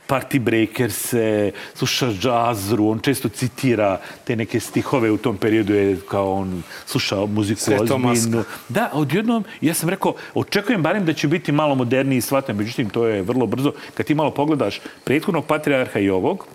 [0.07, 6.33] Party Breakers-e, sluša džazru, on često citira te neke stihove u tom periodu je kao
[6.33, 8.43] on slušao muziku ozbiljnu.
[8.69, 12.89] Da, odjednom, ja sam rekao, očekujem barem da će biti malo moderniji i shvatam, međutim,
[12.89, 13.73] to je vrlo brzo.
[13.93, 16.47] Kad ti malo pogledaš prethodnog patrijarha i ovog,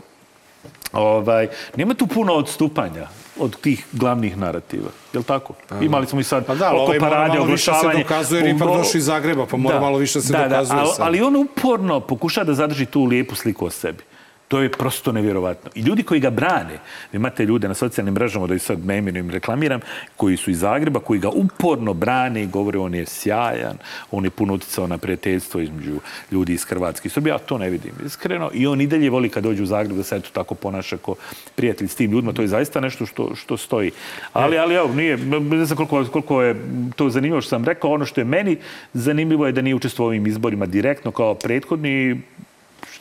[0.93, 4.89] ovaj, nema tu puno odstupanja od tih glavnih narativa.
[5.13, 5.55] Je li tako?
[5.81, 8.03] Imali smo i sad Pa da, oko ovaj parade, malo više se oglašavanje.
[8.03, 10.91] dokazuje, jer ipak došao iz Zagreba, pa mora malo više se da, dokazuje Da, ali,
[10.91, 11.07] sad.
[11.07, 14.03] ali on uporno pokuša da zadrži tu lijepu sliku o sebi.
[14.49, 15.71] To je prosto nevjerovatno.
[15.75, 16.79] I ljudi koji ga brane,
[17.13, 19.81] vi imate ljude na socijalnim mrežama, da ih sad ne imenujem, reklamiram,
[20.17, 23.77] koji su iz Zagreba, koji ga uporno brane i govore on je sjajan,
[24.11, 26.01] on je puno uticao na prijateljstvo između
[26.33, 28.51] ljudi iz Hrvatske i Srbije, ja to ne vidim iskreno.
[28.55, 31.15] I on i dalje voli kad dođe u Zagreb da se eto tako ponaša kao
[31.55, 32.33] prijatelj s tim ljudima.
[32.33, 33.91] To je zaista nešto što, što stoji.
[34.33, 36.57] Ali, ali evo, nije, ne znam koliko, koliko je
[36.97, 37.93] to zanimljivo što sam rekao.
[37.93, 38.57] Ono što je meni
[38.93, 42.23] zanimljivo je da nije učestvovao ovim izborima direktno kao prethodni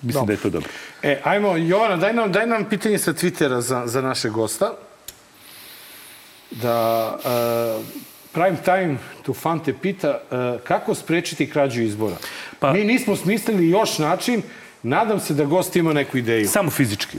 [0.02, 0.70] Mislim da je to dobro.
[1.04, 4.74] E, ajmo, Jovana, daj nam, daj nam pitanje sa Twittera za, za naše gosta.
[6.52, 7.86] Da uh,
[8.32, 12.16] Prime Time to Fante pita uh, kako sprečiti krađu izbora.
[12.60, 14.41] Pa, Pa- Mi nismo smislili još način,
[14.84, 16.48] nadam se da gost ima neku ideju.
[16.48, 17.18] Samo fizički.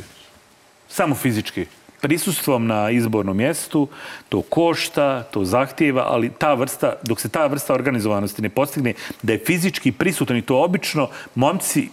[0.89, 1.66] Samo fizički.
[2.01, 3.89] Prisustvom na izbornom mjestu,
[4.29, 9.33] to košta, to zahtijeva, ali ta vrsta, dok se ta vrsta organizovanosti ne postigne, da
[9.33, 11.89] je fizički prisutan i to obično momci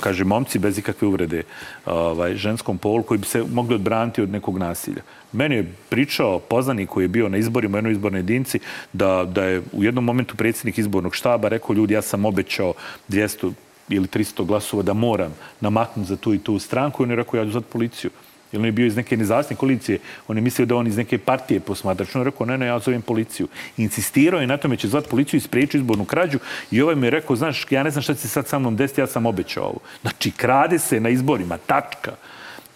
[0.00, 1.42] kaže momci bez ikakve uvrede
[1.86, 5.02] ovaj, ženskom polu koji bi se mogli odbraniti od nekog nasilja.
[5.32, 8.58] Meni je pričao poznanik koji je bio na izborima u jednoj izbornoj jedinici
[8.92, 12.74] da, da je u jednom momentu predsjednik izbornog štaba rekao ljudi ja sam obećao
[13.08, 13.52] 200
[13.88, 17.38] ili 300 glasova da moram namaknuti za tu i tu stranku i on je rekao
[17.38, 18.10] ja ću zvati policiju.
[18.52, 19.98] Jer on je bio iz neke nezavisne koalicije.
[20.28, 22.14] On je mislio da on iz neke partije posmatrač.
[22.14, 23.48] On je rekao, ne, ne, ja zovem policiju.
[23.76, 26.38] Insistirao je na tome će zvati policiju i spriječiti izbornu krađu.
[26.70, 29.00] I ovaj mi je rekao, znaš, ja ne znam šta će sad sa mnom desiti,
[29.00, 29.78] ja sam obećao ovo.
[30.02, 32.12] Znači, krade se na izborima, tačka.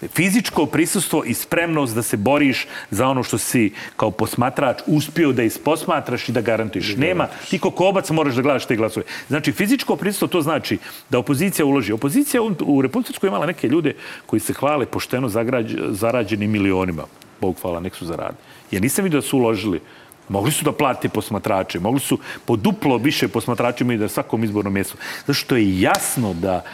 [0.00, 5.42] Fizičko prisustvo i spremnost da se boriš za ono što si kao posmatrač uspio da
[5.42, 6.96] isposmatraš i da garantuješ.
[6.96, 9.06] Nema, ti ko kobac moraš da gledaš te glasove.
[9.28, 10.78] Znači, fizičko prisustvo to znači
[11.10, 11.92] da opozicija uloži.
[11.92, 13.94] Opozicija u, u Republici Srpskoj je imala neke ljude
[14.26, 17.04] koji se hvale pošteno zagrađ, zarađenim milionima.
[17.40, 18.38] Bog hvala, nek su zaradili.
[18.70, 19.80] Ja nisam vidio da su uložili
[20.28, 24.74] Mogli su da plate posmatrače, mogli su po duplo više posmatrača imaju da svakom izbornom
[24.74, 24.96] mjestu.
[25.20, 26.64] Zato što je jasno da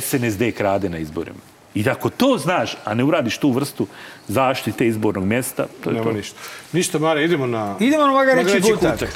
[0.00, 1.57] SNSD krade na izborima.
[1.78, 3.86] I da ako to znaš, a ne uradiš tu vrstu
[4.28, 6.12] zaštite izbornog mjesta, to je Nema to.
[6.12, 6.38] ništa.
[6.72, 7.76] Ništa, Mare, idemo na...
[7.80, 8.92] Idemo na Magareći Magareći kutak.
[8.92, 9.14] kutak.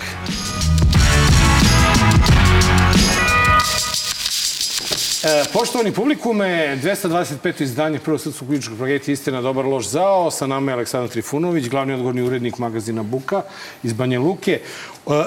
[5.25, 7.63] E, poštovani publikume, 225.
[7.63, 10.31] izdanje Prvog srpskog političkog projekta Istina, dobar, loš, zao.
[10.31, 13.43] Sa nama je Aleksandar Trifunović, glavni odgovorni urednik magazina Buka
[13.83, 14.53] iz Banja Luke.
[14.53, 14.61] E,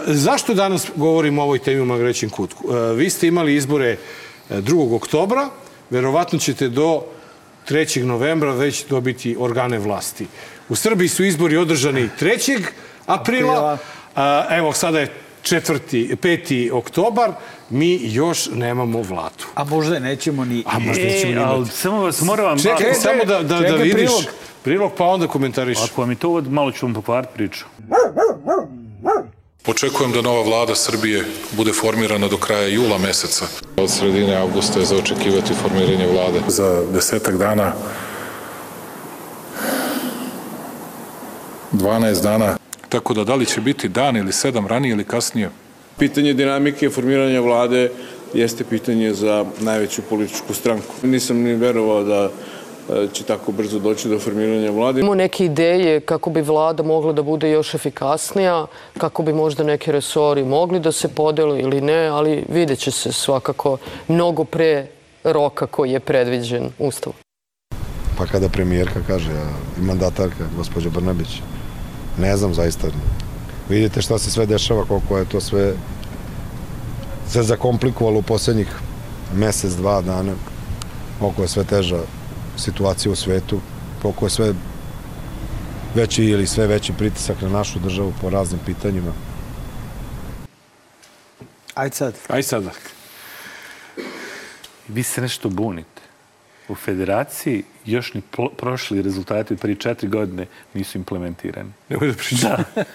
[0.08, 2.76] zašto danas govorimo o ovoj temi u Magarećem kutku?
[2.76, 3.98] E, vi ste imali izbore e,
[4.50, 4.96] 2.
[4.96, 5.50] oktobra,
[5.90, 7.04] verovatno ćete do
[7.70, 8.04] 3.
[8.04, 10.28] novembra već dobiti organe vlasti.
[10.70, 12.64] U Srbiji su izbori održani 3.
[13.06, 13.78] aprila.
[14.16, 15.12] A, evo, sada je
[15.44, 16.16] 4.
[16.16, 16.72] 5.
[16.72, 17.32] oktobar,
[17.70, 19.46] mi još nemamo vladu.
[19.56, 20.64] A možda nećemo ni...
[20.68, 21.76] A možda nećemo E, ni ali imati.
[21.76, 22.58] samo vas moram vam...
[22.60, 24.24] Čekaj, čekaj, samo da, da, da vidiš prilog.
[24.64, 25.78] prilog, pa onda komentariš.
[25.92, 27.66] Ako vam je to malo ću vam pokvariti priču.
[29.68, 33.46] Očekujem da nova vlada Srbije bude formirana do kraja jula meseca.
[33.78, 36.40] Od sredine avgusta je za očekivati formiranje vlade.
[36.48, 37.74] Za desetak dana
[41.72, 42.58] 12 dana.
[42.90, 45.50] Tako da da li će biti dan ili sedam ranije ili kasnije,
[46.00, 47.92] Pitanje dinamike formiranja vlade
[48.34, 50.94] jeste pitanje za najveću političku stranku.
[51.04, 52.32] Nisam ni verovao da
[53.14, 55.00] će tako brzo doći do formiranja vlade.
[55.00, 58.66] Imamo neke ideje kako bi vlada mogla da bude još efikasnija,
[58.98, 63.12] kako bi možda neki resori mogli da se podele ili ne, ali vidjet će se
[63.12, 64.88] svakako mnogo pre
[65.24, 67.16] roka koji je predviđen Ustavom.
[68.18, 71.42] Pa kada premijerka kaže, a i mandatarka, gospođa Brnabić,
[72.18, 72.88] ne znam zaista.
[73.70, 75.74] Vidite šta se sve dešava, koliko je to sve
[77.28, 78.68] se zakomplikovalo u poslednjih
[79.34, 80.34] mesec, dva dana,
[81.20, 82.00] koliko je sve teža
[82.58, 83.62] situacija u svetu,
[84.02, 84.54] koliko je sve
[85.96, 89.14] veći ili sve veći pritisak na našu državu po raznim pitanjima.
[91.74, 92.16] Ajde sad.
[92.28, 92.72] Aj sada.
[94.88, 96.02] Vi se nešto bunite.
[96.68, 98.22] U federaciji još ni
[98.58, 101.70] prošli rezultati prije četiri godine nisu implementirani.
[101.90, 102.42] Nemoj da pričaš.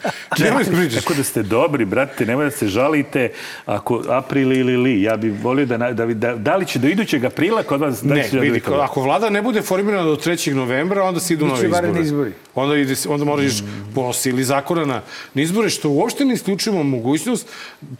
[0.40, 0.94] Nemoj da pričaš.
[0.94, 3.30] Tako da ste dobri, brate, nemoj da se žalite
[3.66, 5.02] ako april ili li.
[5.02, 8.02] Ja bih volio da, da, da, da li će do idućeg aprila kod vas...
[8.02, 10.52] da Ne, će da vidi, dobiti- ako vlada ne bude formirana do 3.
[10.52, 12.02] novembra, onda se idu Biće nove izbore.
[12.02, 12.32] izbori.
[12.54, 13.52] Onda, ide, onda moraš
[13.94, 15.02] po sili zakona na,
[15.34, 17.48] na izbore, što uopšte ne isključujemo mogućnost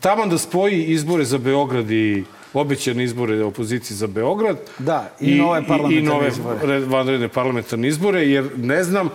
[0.01, 4.57] taman da spoji izbore za Beograd i obećane izbore opozicije za Beograd.
[4.79, 6.59] Da, i nove i parlamentarne nove izbore.
[6.63, 9.09] red- vanredne parlamentarne izbore, jer ne znam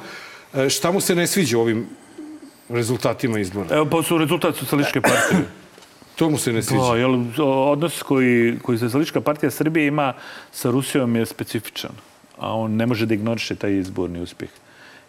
[0.53, 1.85] e, šta mu se ne sviđa ovim
[2.69, 3.75] rezultatima izbora.
[3.75, 5.45] Evo, pa su rezultat socijalističke partije.
[6.15, 6.81] To mu se ne sviđa.
[6.81, 10.13] Pa, jel, odnos koji, koji Socijalistička partija Srbije ima
[10.51, 11.91] sa Rusijom je specifičan.
[12.37, 14.49] A on ne može da ignoriše taj izborni uspjeh.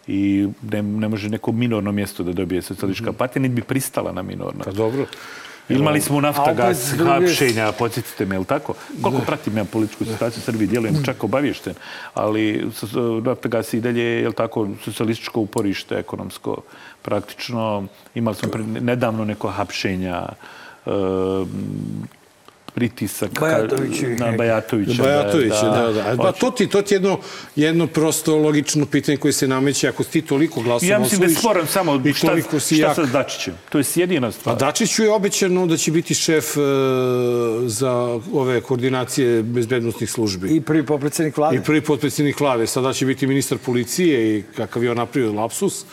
[0.07, 4.21] I ne, ne može neko minorno mjesto da dobije Socijalistička partija, niti bi pristala na
[4.21, 4.63] minorno.
[4.63, 5.05] Pa dobro.
[5.69, 8.73] Imali smo Naftagas hapšenja, podsjetite me, je li tako?
[9.01, 11.73] Koliko pratim ja političku situaciju u Srbiji, djelujem čak obavješten,
[12.13, 12.71] ali
[13.23, 16.57] Naftagas i dalje je, je li tako, socijalističko uporište ekonomsko.
[17.01, 20.23] Praktično imali smo pre- nedavno neko hapšenja,
[22.77, 24.31] pritisak ka- Bajatovićevih na.
[24.31, 25.03] Bajatovića.
[25.03, 26.15] Bajatovića, da, da.
[26.17, 27.19] Pa to ti, to ti je jedno,
[27.55, 31.35] jedno prosto logično pitanje koje se nameće ako ti toliko glasova Ja mislim da je
[31.35, 32.95] sporan samo šta, si šta jak.
[32.95, 33.53] sa Dačićem.
[33.69, 34.57] To je jedina A stvar.
[34.57, 36.59] Dačiću je obećano da će biti šef e,
[37.65, 37.91] za
[38.33, 40.55] ove koordinacije bezbednostnih službi.
[40.55, 41.57] I prvi popredsednik vlade.
[41.57, 42.67] I prvi potpredsjednik vlade.
[42.67, 45.85] Sada će biti ministar policije i kakav je on napravio lapsus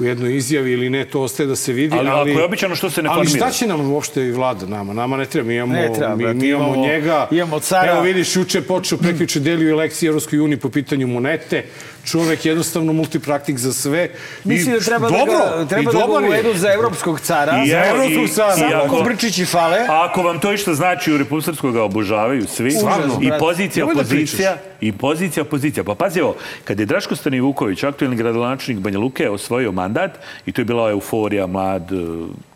[0.00, 1.96] u jednoj izjavi ili ne, to ostaje da se vidi.
[1.98, 3.46] Ali ako je obećano, što se ne Ali formira?
[3.46, 4.92] šta će nam uopšte i vlada nama?
[4.92, 7.28] Nama ne treba, mi imamo, Ne treba, mi, mi imamo, imamo- njega.
[7.30, 7.92] imamo cara.
[7.92, 11.64] Evo vidiš, juče je počeo, prekjuče delio lekcije Evropskoj uniji po pitanju monete.
[12.04, 14.10] Čovek jednostavno multipraktik za sve.
[14.44, 17.62] Mislim I da treba dobro, da ga, treba da ga uvedu za evropskog cara.
[17.66, 18.54] I Za evropskog i- cara.
[18.54, 19.78] i Samo ako- Kobrčići fale.
[19.80, 22.70] A ako vam to išta znači u Republike Srpskoj ga obožavaju svi.
[22.70, 24.56] Stvarno, I pozicija, Nemoj da opozicija.
[24.80, 25.84] I pozicija, opozicija.
[25.84, 30.10] Pa pazi ovo, kad je Draško Stanivuković, aktuelni gradonačelnik Banja Luke, osvojio mandat,
[30.46, 31.96] i to je bila euforija, mlad e,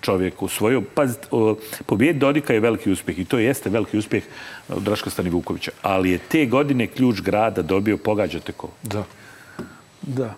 [0.00, 1.56] čovjek osvojio, pazi, o,
[1.86, 4.28] pobjed Dodika je veliki uspjeh i to jeste veliki uspjeh e,
[4.78, 5.70] Draška Stanivukovića.
[5.82, 8.68] Ali je te godine ključ grada dobio, pogađate ko?
[8.82, 9.04] Da.
[10.06, 10.34] Da.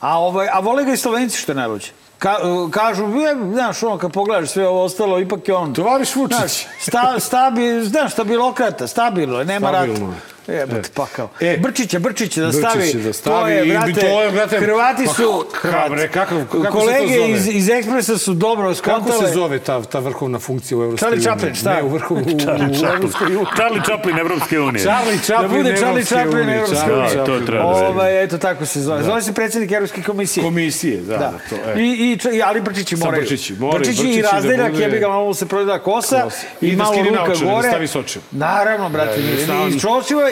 [0.00, 1.90] A, ovaj, a vole ga i Slovenci što je najluđe.
[2.18, 5.74] Ka, uh, kažu, je, znaš, ono, kad pogledaš sve ovo ostalo, ipak je on...
[5.74, 6.38] Tovariš Vučić.
[6.38, 9.84] Znaš, sta, stabil, znaš, stabilokrata, stabilno je, nema rata.
[9.84, 10.33] Stabilno je.
[10.48, 11.28] Jebote, pakao.
[11.40, 12.78] E, Brčića, Brčića da stavi.
[12.78, 15.44] Brčića da stavi To je, i brate, to je, brate, Hrvati pa su...
[15.62, 17.30] kako, bre, kakav- kako se to kolege zove?
[17.30, 19.04] iz, iz Ekspresa su dobro skontale.
[19.06, 21.24] Kako se zove ta, ta vrhovna funkcija u Evropskoj Charlie uniji?
[21.26, 21.74] Chaplin, šta?
[21.74, 22.78] Ne, u vrhu, u, Charlie uniji.
[23.54, 24.82] Charlie Chaplin Evropske unije.
[24.82, 27.08] Charlie Da Chaplin bude Charlie Chaplin Evropske Charlie unije.
[27.08, 27.46] Da, to Chaplin.
[27.46, 29.02] treba da se- Ovaj, eto tako se zove.
[29.02, 30.44] Zove se predsjednik Evropske komisije.
[30.44, 31.38] Komisije, da, da, Da.
[31.50, 31.74] to, e.
[31.76, 31.86] I,
[32.24, 33.22] i, i, ali Brčići moraju.
[33.22, 33.78] Brčići, moraju.
[33.80, 36.26] Brčići i da razdeljak, bude- jebi ga, malo se proda kosa
[36.60, 37.68] i, I da malo ruka naočare, da gore.
[37.68, 38.24] stavi s očima.
[38.32, 39.80] Naravno, brate, Da, i, i stavi-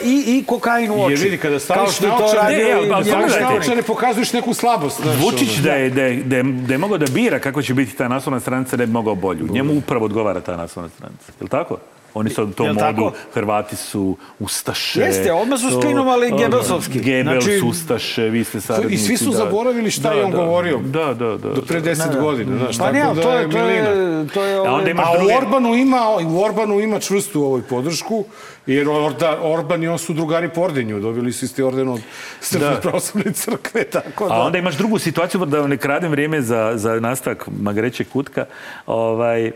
[0.04, 1.12] i i, kokain u oči.
[1.12, 3.28] Jer vidi, kada Kao staviš što je to naočare, radio Ne, ali- pogledajte.
[3.30, 3.50] štanik.
[3.50, 5.00] Naočare pokazuješ neku slabost.
[5.02, 7.74] znaš, Vučić da je, da, je, da, je, da je mogao da bira kako će
[7.74, 9.48] biti ta naslovna stranica, ne bi mogao bolju.
[9.50, 11.24] Njemu upravo odgovara ta naslovna stranica.
[11.30, 11.76] Je li tako?
[12.14, 13.12] Oni su u tom modu, tako?
[13.34, 15.00] Hrvati su Ustaše.
[15.00, 17.00] Jeste, odmah su to- spinovali ono, Gebelsovski.
[17.00, 18.94] Gebels, Znači- Ustaše, vi ste saradnici.
[18.94, 19.36] I svi su da.
[19.36, 20.36] zaboravili šta Da, je on da.
[20.36, 20.78] govorio.
[20.78, 21.48] Da, da, da.
[21.50, 23.84] Do pre 10 godina, Pa tako ne, ali da to je, to je,
[24.28, 28.24] to je, A ovaj, imaš A druge- Orbanu ima, u Orbanu ima čvrstu ovoj podršku,
[28.66, 32.00] jer Orda, Orban i on su drugari po ordenju, dobili su isti orden od
[32.40, 32.80] Srpske Da.
[32.80, 34.34] pravoslavne crkve, tako da.
[34.34, 38.44] A onda imaš drugu situaciju, da ne kradem vrijeme za, za nastavak Magreće Kutka.
[38.86, 39.52] Ovaj,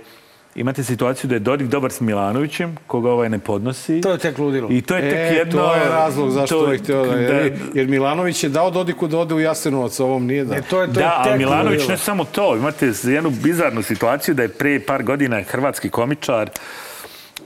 [0.56, 4.00] imate situaciju da je Dodik dobar s Milanovićem, koga ovaj ne podnosi.
[4.00, 4.68] to je tek ludilo.
[4.70, 5.58] I to je tek E, jedno...
[5.58, 9.18] to je razlog zašto to- ovaj htio da, jer, jer Milanović je dao Dodiku da
[9.18, 10.54] ode u Jasenovac, ovom nije da.
[10.54, 11.88] Ne, to je, to Da, je ali tek Milanović ludilo.
[11.88, 12.56] ne samo to.
[12.56, 16.50] Imate jednu bizarnu situaciju da je pre par godina hrvatski komičar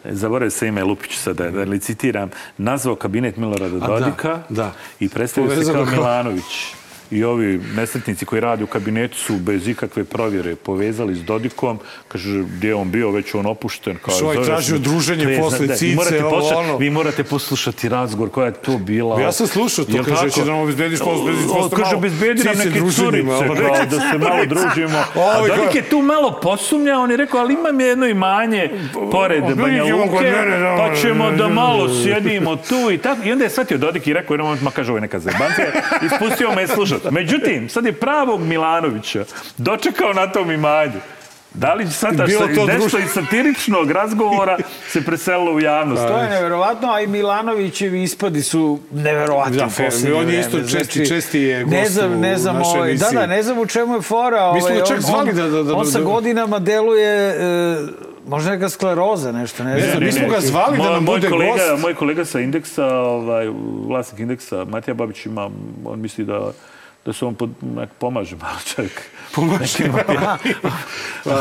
[0.04, 4.72] zaboravio se ime Lupić sad da, da licitiram, nazvao kabinet Milorada da, Dodika da.
[5.00, 6.74] i predstavio se kao- Milanović.
[7.10, 11.78] I ovi nesretnici koji rade u kabinetu su bez ikakve provjere povezali s Dodikom.
[12.08, 13.96] Kaže, gdje je on bio, već je on opušten.
[14.02, 16.76] Kao, Što ovaj tražio druženje Ne, posle da, cice, morate ovo, poslušati- ono.
[16.76, 19.20] Vi morate poslušati razgovor koja je to bila.
[19.20, 22.58] Ja sam slušao to, kaže, će da nam obezbediš posle- obezbediš posle Kaže, obezbedi nam
[22.58, 23.54] neke curice, kao
[23.86, 24.98] da se malo družimo.
[25.16, 28.70] A Ovi Dodik je tu malo posumnjao, on je rekao, ali imam jedno imanje
[29.12, 32.02] pored Banja je Luke, da, pa ćemo da da, malo da, da.
[32.02, 33.20] sjedimo tu i tako.
[33.24, 35.66] I onda je shvatio Dodik i rekao, jednom momentu, ma kaže, ovo je neka zebancija,
[36.02, 36.66] ispustio me
[37.10, 39.24] Međutim, sad je pravog Milanovića
[39.58, 41.00] dočekao na tom imanju.
[41.54, 44.58] Da li sad Bilo to nešto društvo- iz satiričnog razgovora
[44.88, 46.02] se preselilo u javnost?
[46.04, 50.40] To je neverovatno, a i Milanovićevi ispadi su neverovatni Da, u posljednje on je vreme.
[50.40, 53.42] isto česti- česti je ne gost znam, u ne znam, našoj ovaj, da, da, ne
[53.42, 54.52] znam u čemu je fora.
[54.52, 57.30] Mi smo ovaj, ga čak on- zvali da- da- da- On sa da- godinama deluje,
[57.30, 57.76] e,
[58.26, 60.04] možda neka skleroza, nešto, ne znam.
[60.04, 61.82] mi smo ga zvali da Moj- nam moj bude kolega, gost.
[61.82, 63.48] Moj kolega sa indeksa, ovaj,
[63.86, 65.50] vlasnik indeksa, Matija Babić ima,
[65.84, 66.52] on misli da
[67.10, 69.02] da se on pod, nek, pomaže malo čak.
[69.34, 69.84] Pomaže.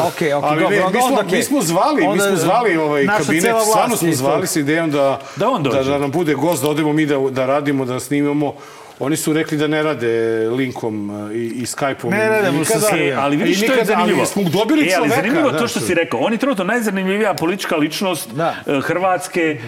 [0.07, 1.37] Okej, okej, Ali dobro, ne, mi smo, okej.
[1.37, 5.21] mi smo zvali, mi Onda smo zvali ovaj kabinet, stvarno smo zvali sa idejom da,
[5.35, 5.77] Da on dođe.
[5.77, 8.53] da, da nam bude gost, da odemo mi da, da radimo, da snimamo.
[8.99, 10.07] Oni su rekli da ne rade
[10.49, 12.09] linkom uh, i, i Skype-om.
[12.09, 12.87] Ne radimo sa nikada.
[12.87, 13.09] Srbijom.
[13.09, 14.19] E, ali vidiš što je zanimljivo.
[14.19, 15.71] Ali smo dobili e, ali zanimljivo to znaš.
[15.71, 16.19] što si rekao.
[16.19, 18.55] On je trenutno najzanimljivija politička ličnost Da.
[18.67, 19.59] e, Hrvatske,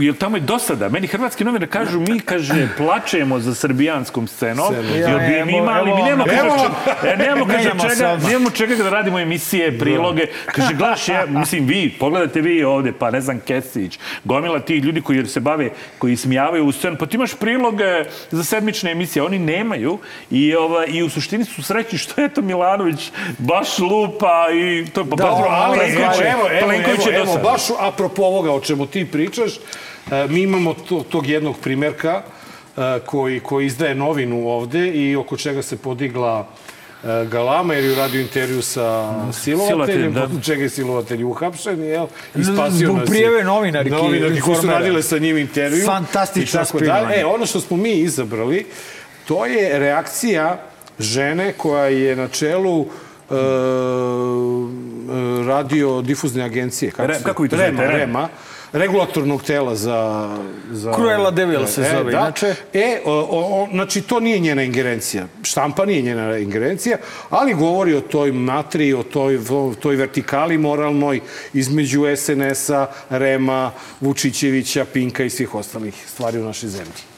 [0.00, 0.88] jer tamo je dosada.
[0.88, 6.02] Meni hrvatski novine kažu, mi, kaže, plačemo za srbijanskom scenom, jer bi mi imali, mi
[6.02, 6.56] nemamo, kaže, evo.
[7.02, 10.26] če- e, nemamo, kaže, čega, nemamo čega da radimo emisije, priloge.
[10.46, 15.00] Kaže, gledaš, ja, mislim, vi, pogledajte vi ovde, pa ne znam, Kesić, gomila tih ljudi
[15.00, 19.38] koji se bave, koji smijavaju u scenu, pa ti imaš priloge za sedmične emisije, oni
[19.38, 19.98] nemaju
[20.30, 25.04] i, ova, i u suštini su srećni što je to Milanović baš lupa i to
[25.04, 27.42] pa Da, ali Plenković je- evo, evo, Plenković evo, je evo, dosadan.
[27.44, 29.60] baš apropo ovoga o čemu ti pričaš, e,
[30.28, 32.22] mi imamo to, tog jednog primjerka
[32.76, 36.71] e, koji, koji izdaje novinu ovde i oko čega se podigla e,
[37.24, 40.26] galama jer je radio intervju sa silovateljem, da.
[40.26, 40.40] da.
[40.40, 42.06] čega je silovatelj uhapšen, jel?
[42.34, 45.86] I spasio Zbog nas je- prijave novinarki Novinarki koji su radile sa njim intervju.
[45.86, 47.14] Fantastično spinovanje.
[47.16, 48.66] E, ono što smo mi izabrali,
[49.24, 50.60] to je reakcija
[50.98, 52.86] žene koja je na čelu
[53.30, 53.34] e,
[55.46, 56.92] radio difuzne agencije.
[56.98, 57.92] Re- se- kako vi to Rema, zovete?
[57.92, 58.00] Rem?
[58.00, 58.28] Rema,
[58.72, 60.30] regulatornog tela za...
[60.70, 62.18] za Cruella de Vil se zove, da.
[62.18, 62.54] inače.
[62.72, 65.26] E, o, o, znači, to nije njena ingerencija.
[65.42, 66.98] Štampa nije njena ingerencija,
[67.30, 71.20] ali govori o toj matri, o toj, o toj vertikali moralnoj
[71.52, 73.70] između SNS-a, Rema,
[74.00, 77.11] Vučićevića, Pinka i svih ostalih stvari u našoj zemlji.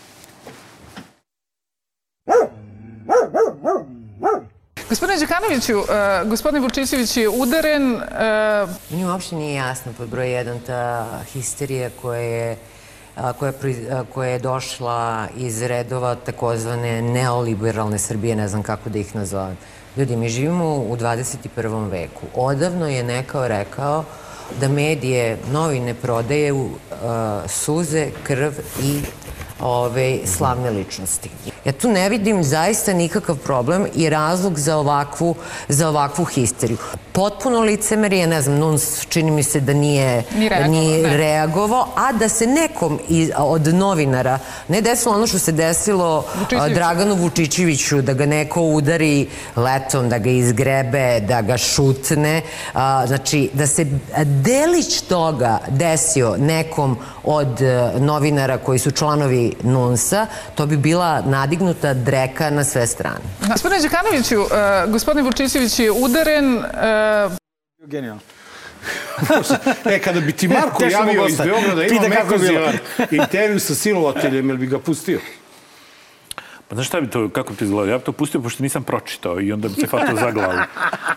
[4.88, 7.94] Gospodine Đukanoviću, uh, gospodin Vučićević je udaren.
[7.94, 8.00] Uh,
[8.90, 12.56] Meni uopšte nije jasno pod broj jedan ta histerija koja je
[13.38, 13.52] koja,
[14.14, 19.56] koja je došla iz redova takozvane neoliberalne Srbije, ne znam kako da ih nazovem.
[19.96, 21.90] Ljudi, mi živimo u 21.
[21.90, 22.26] veku.
[22.34, 24.04] Odavno je nekao rekao
[24.60, 26.70] da medije, novine prodaju
[27.02, 28.52] a, suze, krv
[28.82, 29.00] i
[29.60, 31.30] ove, slavne ličnosti.
[31.64, 35.34] Ja tu ne vidim zaista nikakav problem i razlog za ovakvu,
[35.68, 36.78] za ovakvu histeriju.
[37.12, 40.22] Potpuno licemerije, ne znam, Nuns čini mi se da nije,
[40.68, 44.38] Ni reagovao, a da se nekom iz, od novinara
[44.68, 46.74] ne desilo ono što se desilo Vučićeviću.
[46.74, 52.42] Draganu Vučićeviću, da ga neko udari letom, da ga izgrebe, da ga šutne.
[52.74, 53.86] A, znači, da se
[54.24, 61.22] delić toga desio nekom od e, novinara koji su članovi NUNS-a, to bi bila
[61.54, 63.20] nadignuta dreka na sve strane.
[63.48, 66.64] Gospodine Đekanoviću, uh, gospodin Vučićević je udaren, uh,
[67.86, 68.20] Genijalno.
[69.84, 71.36] E, kada bi ti Marko javio iz.
[71.36, 72.08] Beograda, ima.
[72.08, 72.78] Mekozijan
[73.10, 75.20] intervju sa silovateljem, jel bi ga pustio?
[76.68, 77.92] Pa znaš šta bi to, kako bi to izgledalo?
[77.92, 80.58] Ja bi to pustio pošto nisam pročitao i onda bi se hvatao za glavu.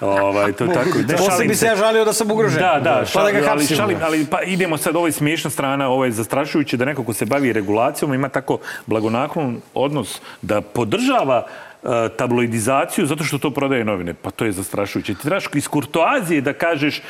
[0.02, 0.98] ovaj, to je tako.
[0.98, 2.60] Ne, Posle šalim bi se ja žalio da sam ugrožen.
[2.60, 5.88] Da, da, Pa da ga ali, šalim, ali pa idemo sad, ovo je smiješna strana,
[5.88, 11.46] ovo je zastrašujuće da neko ko se bavi regulacijom ima tako blagonaklon odnos da podržava
[11.84, 11.88] e,
[12.18, 14.14] tabloidizaciju zato što to prodaje novine.
[14.14, 15.14] Pa to je zastrašujuće.
[15.14, 17.02] Ti trebaš iz kurtoazije da kažeš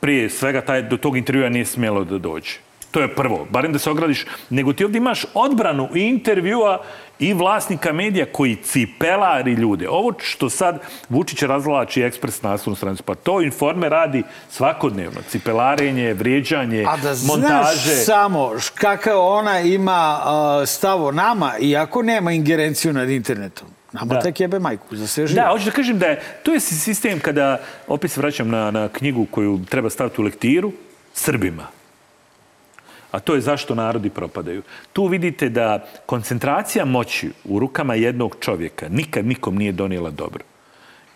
[0.00, 2.58] prije svega taj, do tog intervjua nije smjelo da dođe.
[2.94, 6.82] To je prvo, barem da se ogradiš, nego ti ovdje imaš odbranu i intervjua
[7.18, 9.88] i vlasnika medija koji cipelari ljude.
[9.88, 15.20] Ovo što sad Vučić razvlači ekspres naslovnu stranicu, pa to informe radi svakodnevno.
[15.28, 17.90] Cipelarenje, vrijeđanje, A da montaže.
[17.90, 20.20] znaš samo kakav ona ima
[20.66, 23.68] stav o nama, iako nema ingerenciju nad internetom.
[23.92, 24.20] Nama Da.
[24.20, 25.42] tek jebe majku za sve živo.
[25.42, 28.88] Da, hoću da kažem da je, to je sistem kada, opet se vraćam na, na
[28.88, 30.72] knjigu koju treba staviti u lektiru,
[31.14, 31.66] Srbima.
[33.14, 34.62] A to je zašto narodi propadaju.
[34.92, 40.44] Tu vidite da koncentracija moći u rukama jednog čovjeka nikad nikom nije donijela dobro.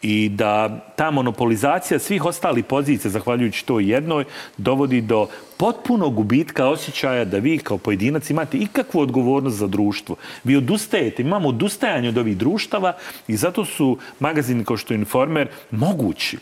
[0.03, 4.25] I da ta monopolizacija svih ostalih pozicija, zahvaljujući to jednoj,
[4.57, 5.27] dovodi do
[5.57, 10.17] potpunog gubitka osjećaja da vi kao pojedinac imate ikakvu odgovornost za društvo.
[10.45, 12.93] Vi odustajete, imamo odustajanje od ovih društava
[13.29, 16.39] i zato su magazini kao što je Informer mogući.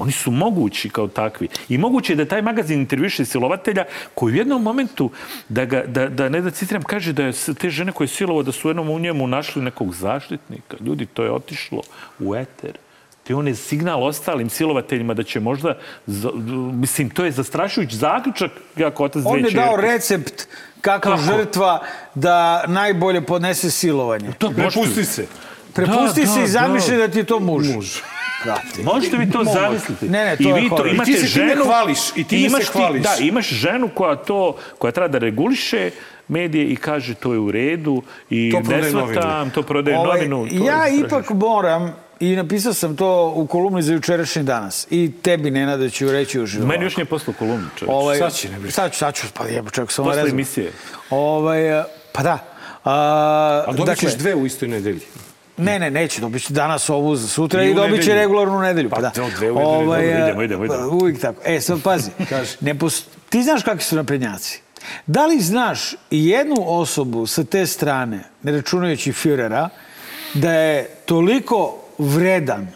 [0.00, 1.48] Oni su mogući kao takvi.
[1.68, 5.10] I moguće je da taj magazin intervjuše silovatelja koji u jednom momentu,
[5.48, 8.42] da, ga, da, da ne da citiram, kaže da je te žene koje je silovo,
[8.42, 10.76] da su u jednom u njemu našli nekog zaštitnika.
[10.80, 11.82] Ljudi, to je otišlo
[12.18, 12.78] u eter.
[13.24, 15.76] Te on je signal ostalim silovateljima da će možda,
[16.72, 20.46] mislim, to je zastrašujući zaključak kako otac On je dao recept
[20.80, 21.22] kako, Kako?
[21.22, 21.82] žrtva
[22.14, 24.32] da najbolje podnese silovanje.
[24.38, 25.26] To Prepusti se.
[25.74, 27.06] Prepusti Da, se da, i zamišlji da.
[27.06, 27.68] da ti je to muž.
[27.74, 28.00] Muž.
[28.44, 28.82] Brate.
[28.84, 30.08] Možete vi to zamisliti.
[30.08, 30.88] Ne, ne, to I je vi to horor.
[30.88, 33.02] imate I ti se time ženu, hvališ, i time imaš se ti- hvališ.
[33.02, 35.90] Da, imaš ženu koja to, koja treba da reguliše
[36.28, 39.50] medije i kaže to je u redu i To ne novine.
[39.54, 40.58] to prodaje Ovaj, novinu.
[40.58, 45.12] To ja je ipak moram, i napisao sam to u kolumni za jučerašnji danas, i
[45.22, 46.68] tebi, Nenade, ću reći u životu.
[46.68, 47.94] Meni još nije poslao kolumnu, čovječ.
[47.94, 48.72] Ovaj, Sad će, ne brini.
[48.72, 50.72] Sad ću, sad ću, pa jebo čovjek, samo Posle emisije.
[51.10, 52.38] Ovaj, pa da.
[52.84, 55.00] A, A dobit ćeš dve u istoj nedelji.
[55.60, 56.20] Ne, ne, neće.
[56.20, 58.90] Dobit će danas ovu sutra I i, dobit će regularnu nedelju.
[58.90, 59.12] Pa, Pa da.
[59.36, 60.90] dve u nedelju, dobro, e, idemo, idemo, idemo.
[60.90, 61.42] pa, Uvijek tako.
[61.44, 62.10] E, sad pazi.
[62.60, 63.04] ne pos...
[63.28, 64.60] Ti znaš kakvi su naprednjaci?
[65.06, 69.68] Da li znaš jednu osobu sa te strane, ne računajući Führera,
[70.34, 72.68] da je toliko vredan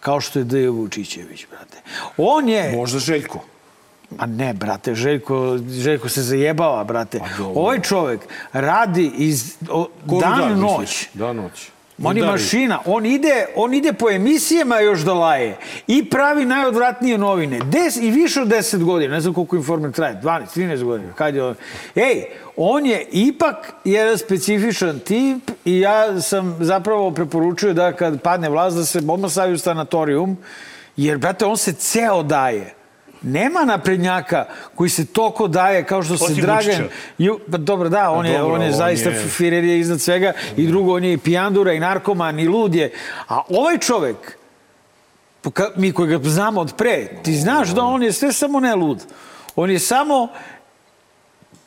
[0.00, 1.76] kao što je Dejo Vučićević, brate.
[2.16, 2.72] On je...
[2.76, 3.44] Možda Željko.
[4.10, 7.18] Ma ne, brate, Željko, Željko se zajebava, brate.
[7.18, 7.44] Pa.
[7.44, 8.20] Ovaj čovjek
[8.52, 11.08] radi iz o, dan, dan, noć.
[11.14, 11.70] Dan, noć.
[12.04, 15.56] On je mašina, on ide, on ide po emisijama još da laje
[15.86, 17.60] i pravi najodvratnije novine.
[17.64, 21.12] Des, I više od 10 godina, ne znam koliko informer traje, 12, 13 godina.
[21.12, 21.54] Kad je on...
[21.94, 22.24] Ej,
[22.56, 28.76] on je ipak jedan specifičan tip i ja sam zapravo preporučio da kad padne vlast
[28.76, 30.36] da se odmah stavi u sanatorijum,
[30.96, 32.79] jer, brate, on se ceo daje.
[33.22, 34.44] Nema naprednjaka
[34.74, 36.64] koji se toko daje kao što se Osim Dragan...
[36.66, 36.84] Vučića.
[37.18, 40.00] Ju, pa dobro, da, on, je, dobro, on je on zaista je- Firer je iznad
[40.00, 42.92] svega i drugo, on je i pijandura i narkoman i lud je.
[43.28, 44.36] A ovaj čovek,
[45.42, 48.74] poka- mi koji ga znamo od pre, ti znaš da on je sve samo ne
[48.74, 49.04] lud.
[49.56, 50.28] On je samo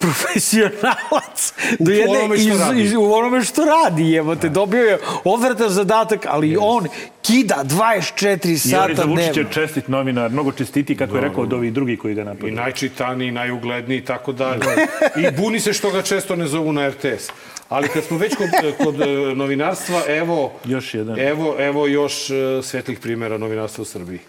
[0.04, 2.82] profesionalac do jedne onome što iz, radi.
[2.82, 6.88] iz, u onome što radi, evo te, dobio je odvratan zadatak, ali on
[7.22, 9.50] kida 24 I sata on je za Vučića dnevno.
[9.52, 12.56] čestit novinar, mnogo čestiti, kako je rekao od ovih drugih koji ga I napadaju.
[12.56, 14.66] najčitaniji, najugledniji i tako dalje.
[15.18, 17.30] I buni se što ga često ne zovu na RTS.
[17.70, 19.06] Ali kad smo već kod, kod e,
[19.36, 21.20] novinarstva, evo, Još jedan.
[21.20, 24.20] evo, evo još e, svetlih primjera novinarstva u Srbiji.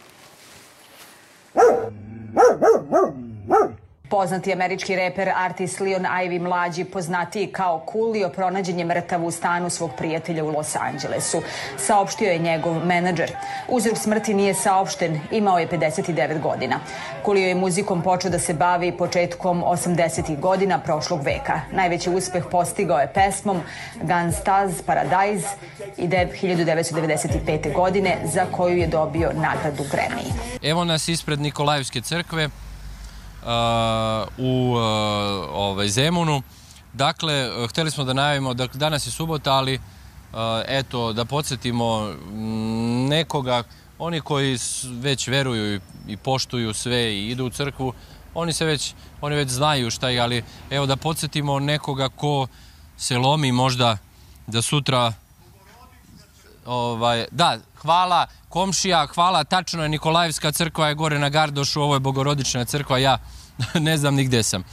[4.15, 9.71] Poznati američki reper artist Leon Ivy mlađi, poznatiji kao Coolio, pronađen je mrtav u stanu
[9.71, 11.43] svog prijatelja u Los Angelesu.
[11.79, 13.33] Saopštio je njegov menadžer.
[13.69, 16.81] Uzrok smrti nije saopšten, imao je 59 godina.
[17.25, 20.41] Coolio je muzikom počeo da se bavi početkom 80.
[20.41, 21.61] godina prošlog veka.
[21.73, 23.61] Najveći uspeh postigao je pesmom
[24.03, 25.49] Gunstaz Paradise
[25.97, 27.73] i 1995.
[27.73, 30.33] godine za koju je dobio nagradu Grammy.
[30.63, 32.49] Evo nas ispred Nikolajevske crkve
[34.39, 34.81] u uh,
[35.53, 36.43] ovaj, Zemunu.
[36.93, 43.09] Dakle, hteli smo da najavimo da danas je subota, ali uh, eto, da podsjetimo mm,
[43.09, 43.63] nekoga,
[43.99, 47.93] oni koji već veruju i, i poštuju sve i idu u crkvu,
[48.35, 52.47] oni se već, oni već znaju šta je, ali evo da podsjetimo nekoga ko
[52.97, 53.99] se lomi možda
[54.47, 55.13] da sutra
[56.67, 62.01] Ovaj, da, hvala komšija, hvala, tačno je Nikolajevska crkva je gore na Gardošu, ovo je
[62.01, 63.19] Bogorodična crkva, ja
[63.75, 64.65] ne znam ni gde sam.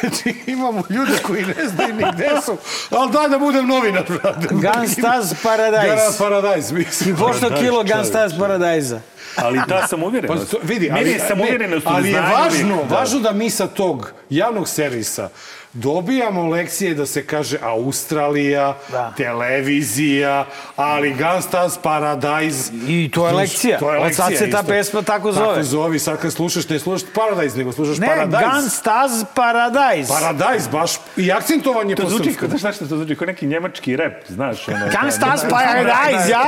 [0.00, 2.56] Znači, imamo ljude koji ne znaju ni gde su,
[2.90, 4.48] ali daj da budem novinar, brate.
[4.50, 5.86] Gunstaz Paradise.
[5.86, 7.14] Gara Paradise, mislim.
[7.14, 9.00] I pošto kilo Gunstaz Paradise-a.
[9.36, 10.50] Ali ta samouverenost.
[10.50, 12.96] Pa, to- vidi, Meni ali, je samouverenost u ali je važno, uvijek, da.
[12.96, 15.28] važno da mi sa tog javnog servisa
[15.74, 19.12] dobijamo lekcije da se kaže Australija, Da.
[19.12, 20.44] televizija,
[20.76, 22.72] ali Gunstaz Paradise.
[22.88, 23.78] I to je lekcija.
[23.78, 24.68] To je Od lekcija sad se ta isto.
[24.68, 25.46] pesma tako zove.
[25.46, 28.42] Tako zove, sad kad slušaš, ne slušaš Paradise, nego slušaš Ne, Paradise.
[28.44, 30.08] Gunstaz Paradise.
[30.10, 32.48] Paradise, baš, i akcentovan je To po zvuči, srpskom.
[32.50, 34.68] znaš šta to zvuči, kao neki njemački rep, znaš.
[34.68, 36.44] Ono, Gunstaz Paradise, ja?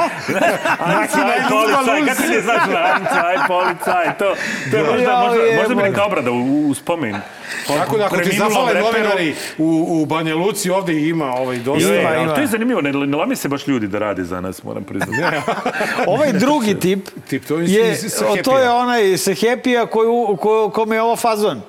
[0.81, 1.07] Aj,
[1.51, 2.81] policaj, kako ti znaš na
[3.25, 4.35] aj, policaj, to,
[4.71, 7.17] to je možda, možda, možda bi neka obrada u, u spomen.
[7.69, 8.75] Tako da ako ti Preminulom zafale
[9.15, 11.93] novinari u, u Banja Luci, ovde ima ovaj dosta.
[11.93, 12.35] Je, Ima, ima.
[12.35, 15.13] to je zanimljivo, ne, ne lame se baš ljudi da rade za nas, moram priznati.
[16.07, 20.97] Ovaj drugi tip, Tip, to je je, to je onaj sa Happy-a koju, ko, kome
[20.97, 21.61] je ovo fazon.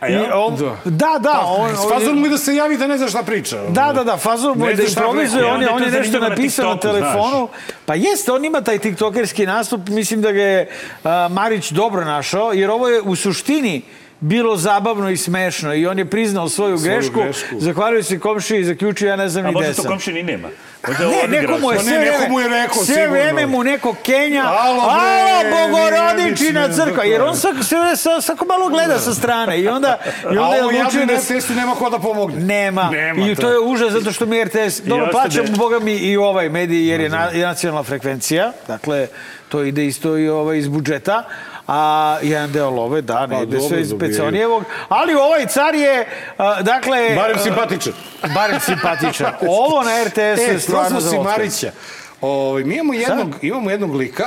[0.00, 0.26] A ja?
[0.26, 0.76] I on, Da.
[0.84, 1.40] da, da.
[1.46, 3.56] on, S fazom mu i da se javi da ne zna šta priča.
[3.68, 6.20] Da, da, da, fazon mu je da improvizuje, on je, on je je to nešto
[6.20, 7.48] na napisao na TikToku, telefonu.
[7.86, 10.68] Pa jeste, on ima taj tiktokerski nastup, mislim da ga je
[11.04, 13.82] a, Marić dobro našao, jer ovo je u suštini
[14.24, 17.60] bilo zabavno i smešno i on je priznao svoju, Svoju grešku, grešku.
[17.60, 19.90] zahvalio se komšiji i zaključio ja ne znam A ni gde možda to sam.
[19.90, 20.48] komši ni nema.
[20.88, 23.12] Možda Ne, neko mu je Pa ne, sve neko mu je rekao, sve sigurno.
[23.12, 24.92] vreme mu neko Kenja, Alo, alo,
[25.40, 29.68] bre, Bogorodičina Vijeničina crkva, jer on svako, sve, sve, svako malo gleda sa strane i
[29.68, 31.34] onda, i A onda je ovo odlučio da na se...
[31.34, 32.36] testu nema ko da pomogne.
[32.38, 32.90] Nema.
[32.90, 33.42] Nema I to.
[33.42, 37.00] to je užas zato što mi RTS, dobro, plaćamo, boga mi, i ovaj medij jer
[37.00, 39.06] je na, nacionalna frekvencija, dakle,
[39.48, 41.24] to ide isto i ovaj iz budžeta,
[41.66, 41.78] a
[42.22, 43.94] jedan deo love, da, ne Pa ide sve iz.
[44.00, 46.06] Peconijevog, ali ovaj car je,
[46.38, 47.14] a, dakle...
[47.16, 47.92] Barem simpatičan.
[48.34, 49.32] Barem simpatičan.
[49.60, 51.30] Ovo na RTS je E, stvarno prozvao za.
[51.30, 51.72] Marića.
[52.20, 54.24] Ovaj, mi imamo jednog, imamo jednog lika,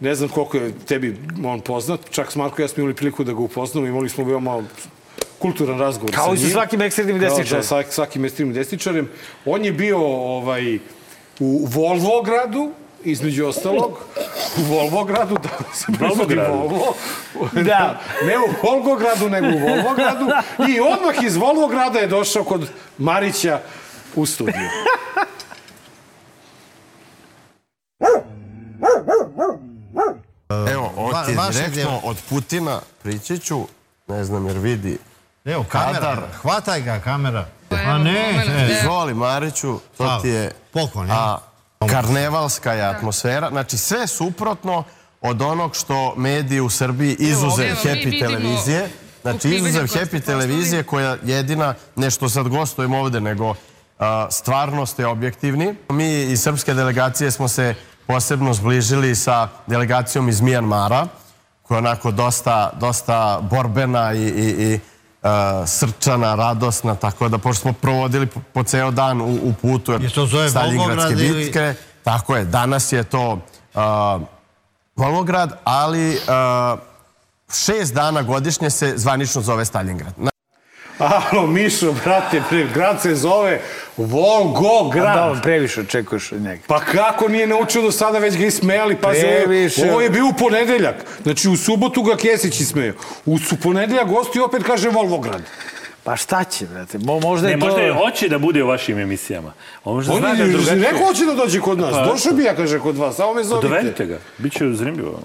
[0.00, 3.24] ne znam koliko je tebi on poznat, čak s Marko i ja smo imali priliku
[3.24, 4.62] da ga upoznamo, imali smo veoma
[5.38, 6.52] kulturan razgovor Kao sa i sa njim.
[6.52, 7.62] svakim ekstremnim Kao desničarem.
[7.62, 9.08] sa svak- svakim ekstremnim desničarem.
[9.44, 10.78] On je bio ovaj,
[11.40, 12.72] u Volvogradu,
[13.04, 13.98] između ostalog,
[14.58, 16.34] u Volvogradu, da se proizvodi?
[16.34, 16.94] Volvo.
[17.52, 18.00] Da.
[18.26, 20.24] Ne u Volgogradu, nego u Volvogradu.
[20.68, 22.68] I odmah iz Volvograda je došao kod
[22.98, 23.60] Marića
[24.14, 24.68] u studiju.
[30.72, 33.66] Evo, ti je direktno od Putina, prići ću,
[34.08, 34.98] ne znam jer vidi
[35.44, 36.24] Evo, kamera, kadar.
[36.42, 37.46] hvataj ga, kamera.
[37.70, 38.78] A ne, ne.
[38.80, 41.38] Izvoli Mariću, to ti je Poklon, ja.
[41.78, 43.48] Karnevalska je atmosfera.
[43.50, 44.84] Znači sve suprotno
[45.20, 48.88] od onog što mediji u Srbiji izuzev Evo, mi Happy televizije.
[49.22, 53.54] Znači izuzev Happy televizije koja jedina, nešto sad gostujem ovde, nego
[53.98, 55.74] a, stvarno ste objektivni.
[55.88, 57.74] Mi iz srpske delegacije smo se
[58.06, 61.06] posebno zbližili sa delegacijom iz Mijanmara,
[61.62, 64.80] koja je onako dosta, dosta borbena i, i, i
[65.66, 70.10] srčana, radosna, tako da pošto smo provodili po, po ceo dan u, u putu Je
[70.10, 73.38] to zove Staljingradske Volgograd ili- bitke, tako je, danas je to
[74.96, 76.18] Volgograd, ali
[77.64, 80.14] šest dana godišnje se zvanično zove Stalingrad.
[80.98, 82.42] Alo, Mišo, brate,
[82.74, 83.60] grad se zove
[83.96, 85.34] Volgograd.
[85.34, 86.62] Da, previše očekuješ od njega.
[86.66, 88.96] Pa kako nije naučio do sada, već ga ismejali.
[88.96, 89.82] Pa Previše.
[89.84, 90.94] ovo je bio u ponedeljak.
[91.22, 92.92] Znači, u subotu ga Kesić ismeo.
[93.24, 95.42] U su ponedeljak gosti opet kaže Volvograd.
[96.04, 96.98] Pa šta će, brate?
[96.98, 97.66] Mo, možda Ne, je to...
[97.66, 99.52] možda je hoće da bude u vašim emisijama.
[99.84, 100.76] On možda On zna je da je drugačije.
[100.82, 101.90] rekao hoće da dođe kod nas.
[101.92, 103.16] Pa- Došao bi ja, kaže, kod vas.
[103.16, 103.68] Samo me zovite.
[103.68, 104.18] Dovedite ga.
[104.38, 105.20] Biće zanimljivo.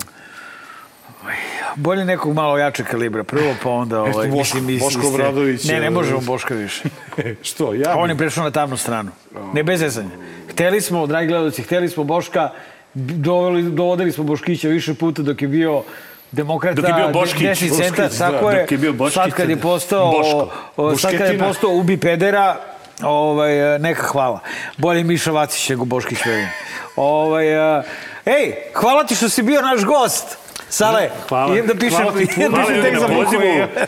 [1.75, 3.23] Bolje nekog malo jače kalibra.
[3.23, 4.01] Prvo pa onda...
[4.01, 6.83] Ovaj, Boško- mislim, iz- Boško Obradović Ne, je- ne možemo Boška više.
[7.41, 7.95] Što, ja?
[7.97, 9.11] On je prešao na tamnu stranu.
[9.53, 10.09] Ne bez zezanja.
[10.49, 12.49] Hteli smo, dragi gledalci, hteli smo Boška,
[12.93, 15.83] doveli, dovodili smo Boškića više puta dok je bio
[16.31, 18.61] demokrata, Dok je bio Boškić, desni Boškić, centar, da, tako je.
[18.61, 20.49] dok je bio Boškić, sad kad je postao, Boško.
[20.77, 22.57] o, sad kad je postao ubi pedera,
[23.03, 24.39] ovaj, neka hvala.
[24.77, 26.49] Bolje Miša Vacić nego Boškić verujem.
[26.95, 27.83] Ovaj, a,
[28.25, 30.37] ej, hvala ti što si bio naš gost.
[30.69, 31.53] Sale, Hvala.
[31.53, 33.23] idem da pišem, Hvala ti idem da Hvala pišem na za buku.
[33.25, 33.43] pozivu.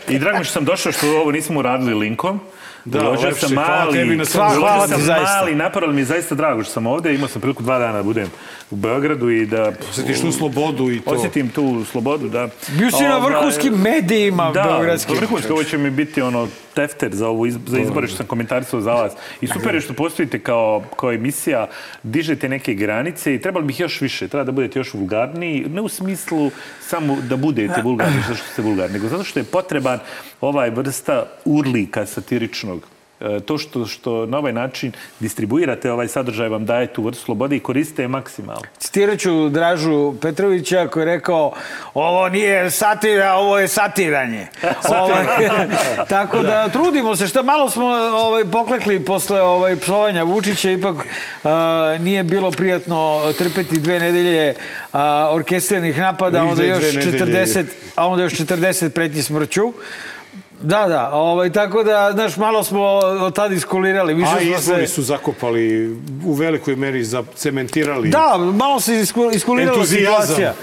[0.08, 2.40] I drago mi što sam došao što ovo nismo uradili linkom.
[2.84, 3.40] Da, Uložio lepše.
[3.40, 5.36] sam Hvala mali, na hvala ti sam zaista.
[5.36, 7.14] mali napor, ali mi je zaista drago što sam ovde.
[7.14, 8.30] Imao sam priliku dva dana da budem
[8.70, 9.72] u Beogradu i da...
[9.90, 11.10] Osjetiš tu slobodu i to.
[11.10, 12.48] Osjetim tu slobodu, da.
[12.68, 15.16] Bio si na Ovaj, vrhunskim medijima Da, beogradskim.
[15.16, 18.92] vrhunski, ovo će mi biti ono tefter za, iz, za izbore što sam komentarisao za
[18.92, 19.12] vas.
[19.40, 21.66] I super je što postojite kao, kao emisija,
[22.02, 25.88] dižete neke granice i trebali bih još više, treba da budete još vulgarniji, ne u
[25.88, 26.50] smislu
[26.80, 29.98] samo da budete vulgarni zato što ste vulgarni, nego zato što je potreban
[30.40, 32.86] ovaj vrsta urlika satiričnog.
[33.22, 37.56] E, To što, što na ovaj način distribuirate ovaj sadržaj vam daje tu vrstu slobode
[37.56, 38.62] i koriste je maksimalno.
[38.78, 41.52] Citirat ću Dražu Petrovića koji je rekao
[41.94, 44.46] ovo nije satira, ovo je satiranje.
[45.00, 45.24] ovaj,
[46.14, 50.96] tako da trudimo se, što malo smo ovaj, poklekli posle ovaj, psovanja Vučića, ipak
[51.44, 54.54] a, nije bilo prijatno trpeti dve nedelje
[54.92, 57.44] a, orkestriranih napada, a onda još dve nedelje.
[57.46, 57.64] 40,
[57.96, 59.72] a onda još 40 pretnji smrću.
[60.62, 62.82] Da, da, ovaj, tako da, znaš, malo smo
[63.20, 64.14] od tada iskulirali.
[64.14, 64.94] Više A izbori se...
[64.94, 68.08] su zakopali u velikoj meri zacementirali.
[68.08, 70.54] Da, malo se isku- iskulirala situacija.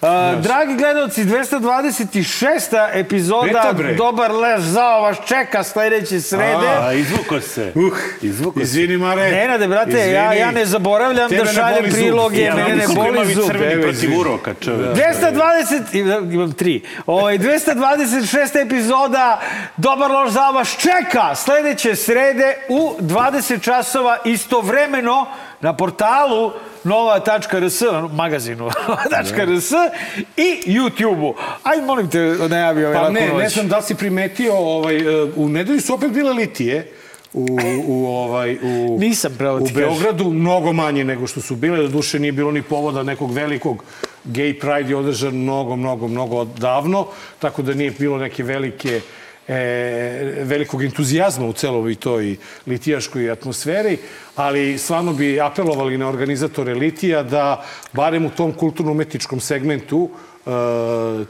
[0.00, 2.60] Uh, dragi gledalci, 226.
[2.94, 3.72] epizoda.
[3.96, 6.68] Dobar leš zao vas čeka sledeće srede.
[6.80, 7.72] A, izvuko se.
[7.74, 7.92] Uh,
[8.22, 8.60] izvuko.
[8.60, 9.30] Izvini, Mare.
[9.30, 13.44] Nenade, brate, ja, ja ne zaboravljam Tebe da šaljem priloge, Ja, mene ne boli zub.
[13.46, 14.16] crveni protiv izvini.
[14.16, 14.96] uroka, čovjek.
[14.96, 15.82] 220,
[16.28, 16.82] imam- tri.
[17.06, 18.56] Ovaj 226.
[18.56, 19.40] epizoda
[19.76, 25.26] Dobar loš za vas čeka sledeće srede u 20 časova istovremeno
[25.60, 26.52] na portalu
[26.84, 27.82] nova.rs,
[28.12, 29.70] magazinu nova.rs
[30.36, 31.34] i YouTube-u.
[31.62, 33.42] Ajde, molim te, najavi ovaj Pa ne, noć.
[33.42, 36.92] ne znam da si primetio, ovaj, e, u nedelju su opet bile litije.
[37.32, 37.46] U,
[37.86, 39.68] u, ovaj, u, Nisam pravo u.
[39.74, 41.78] Beogradu mnogo manje nego što su bile.
[41.78, 43.84] Do duše nije bilo ni povoda nekog velikog
[44.24, 47.06] gay pride je održan mnogo, mnogo, mnogo davno,
[47.38, 49.00] tako da nije bilo neke velike
[49.48, 49.54] e,
[50.42, 53.98] velikog entuzijazma u celoj toj litijaškoj atmosferi,
[54.36, 60.10] ali stvarno bi apelovali na organizatore litija da barem u tom kulturno-umetničkom segmentu
[60.46, 60.50] e,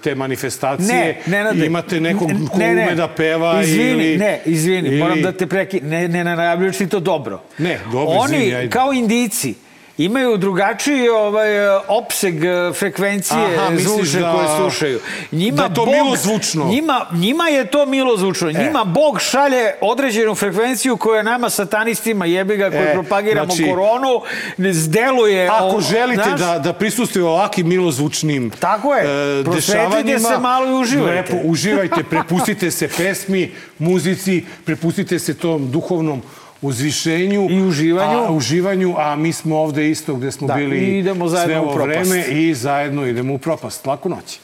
[0.02, 2.82] te manifestacije Ne, Nenade, imate nekog ko ne, ne.
[2.82, 4.16] ume da peva izvini, ili...
[4.18, 5.80] Ne, izvini, ili- moram da te preki...
[5.80, 7.42] Ne, ne najavljuš ti to dobro.
[7.58, 8.70] Ne, dobro, Oni, izvini, ajde.
[8.70, 9.54] kao indici,
[9.98, 11.48] imaju drugačiji ovaj,
[11.88, 15.00] opseg eh, frekvencije Aha, zvučne da- koje slušaju.
[15.32, 16.64] Njima da je to Bog, milozvučno.
[16.64, 18.48] Njima, njima je to milozvučno.
[18.48, 18.52] E.
[18.54, 24.20] Njima Bog šalje određenu frekvenciju koja nama satanistima jebiga koji E, propagiramo znači, koronu
[24.60, 25.48] zdeluje.
[25.48, 29.04] Ako o- želite znaš, da, da prisustuje ovakvim milozvučnim Tako je.
[29.40, 31.34] e, dešavanjima, se malo i uživajte.
[31.34, 36.22] Lepo, uživajte, prepustite se pesmi, muzici, prepustite se tom duhovnom
[36.62, 38.18] uzvišenju I uživanju.
[38.18, 41.60] a, uživanju, a mi smo ovde isto gde smo Da, bili i idemo zajedno sve
[41.60, 43.86] ovo vreme i zajedno idemo u propast.
[43.86, 44.38] Laku noć.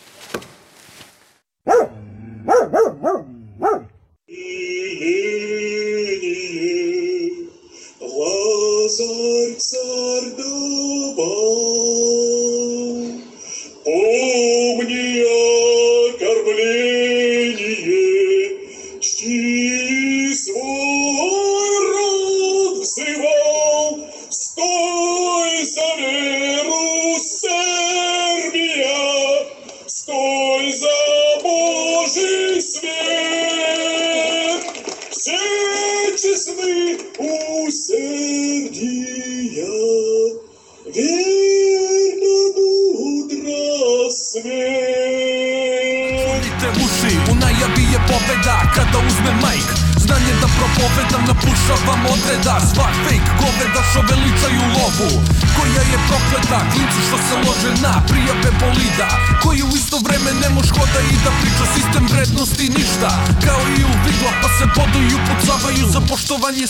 [66.55, 66.67] Za poštovanje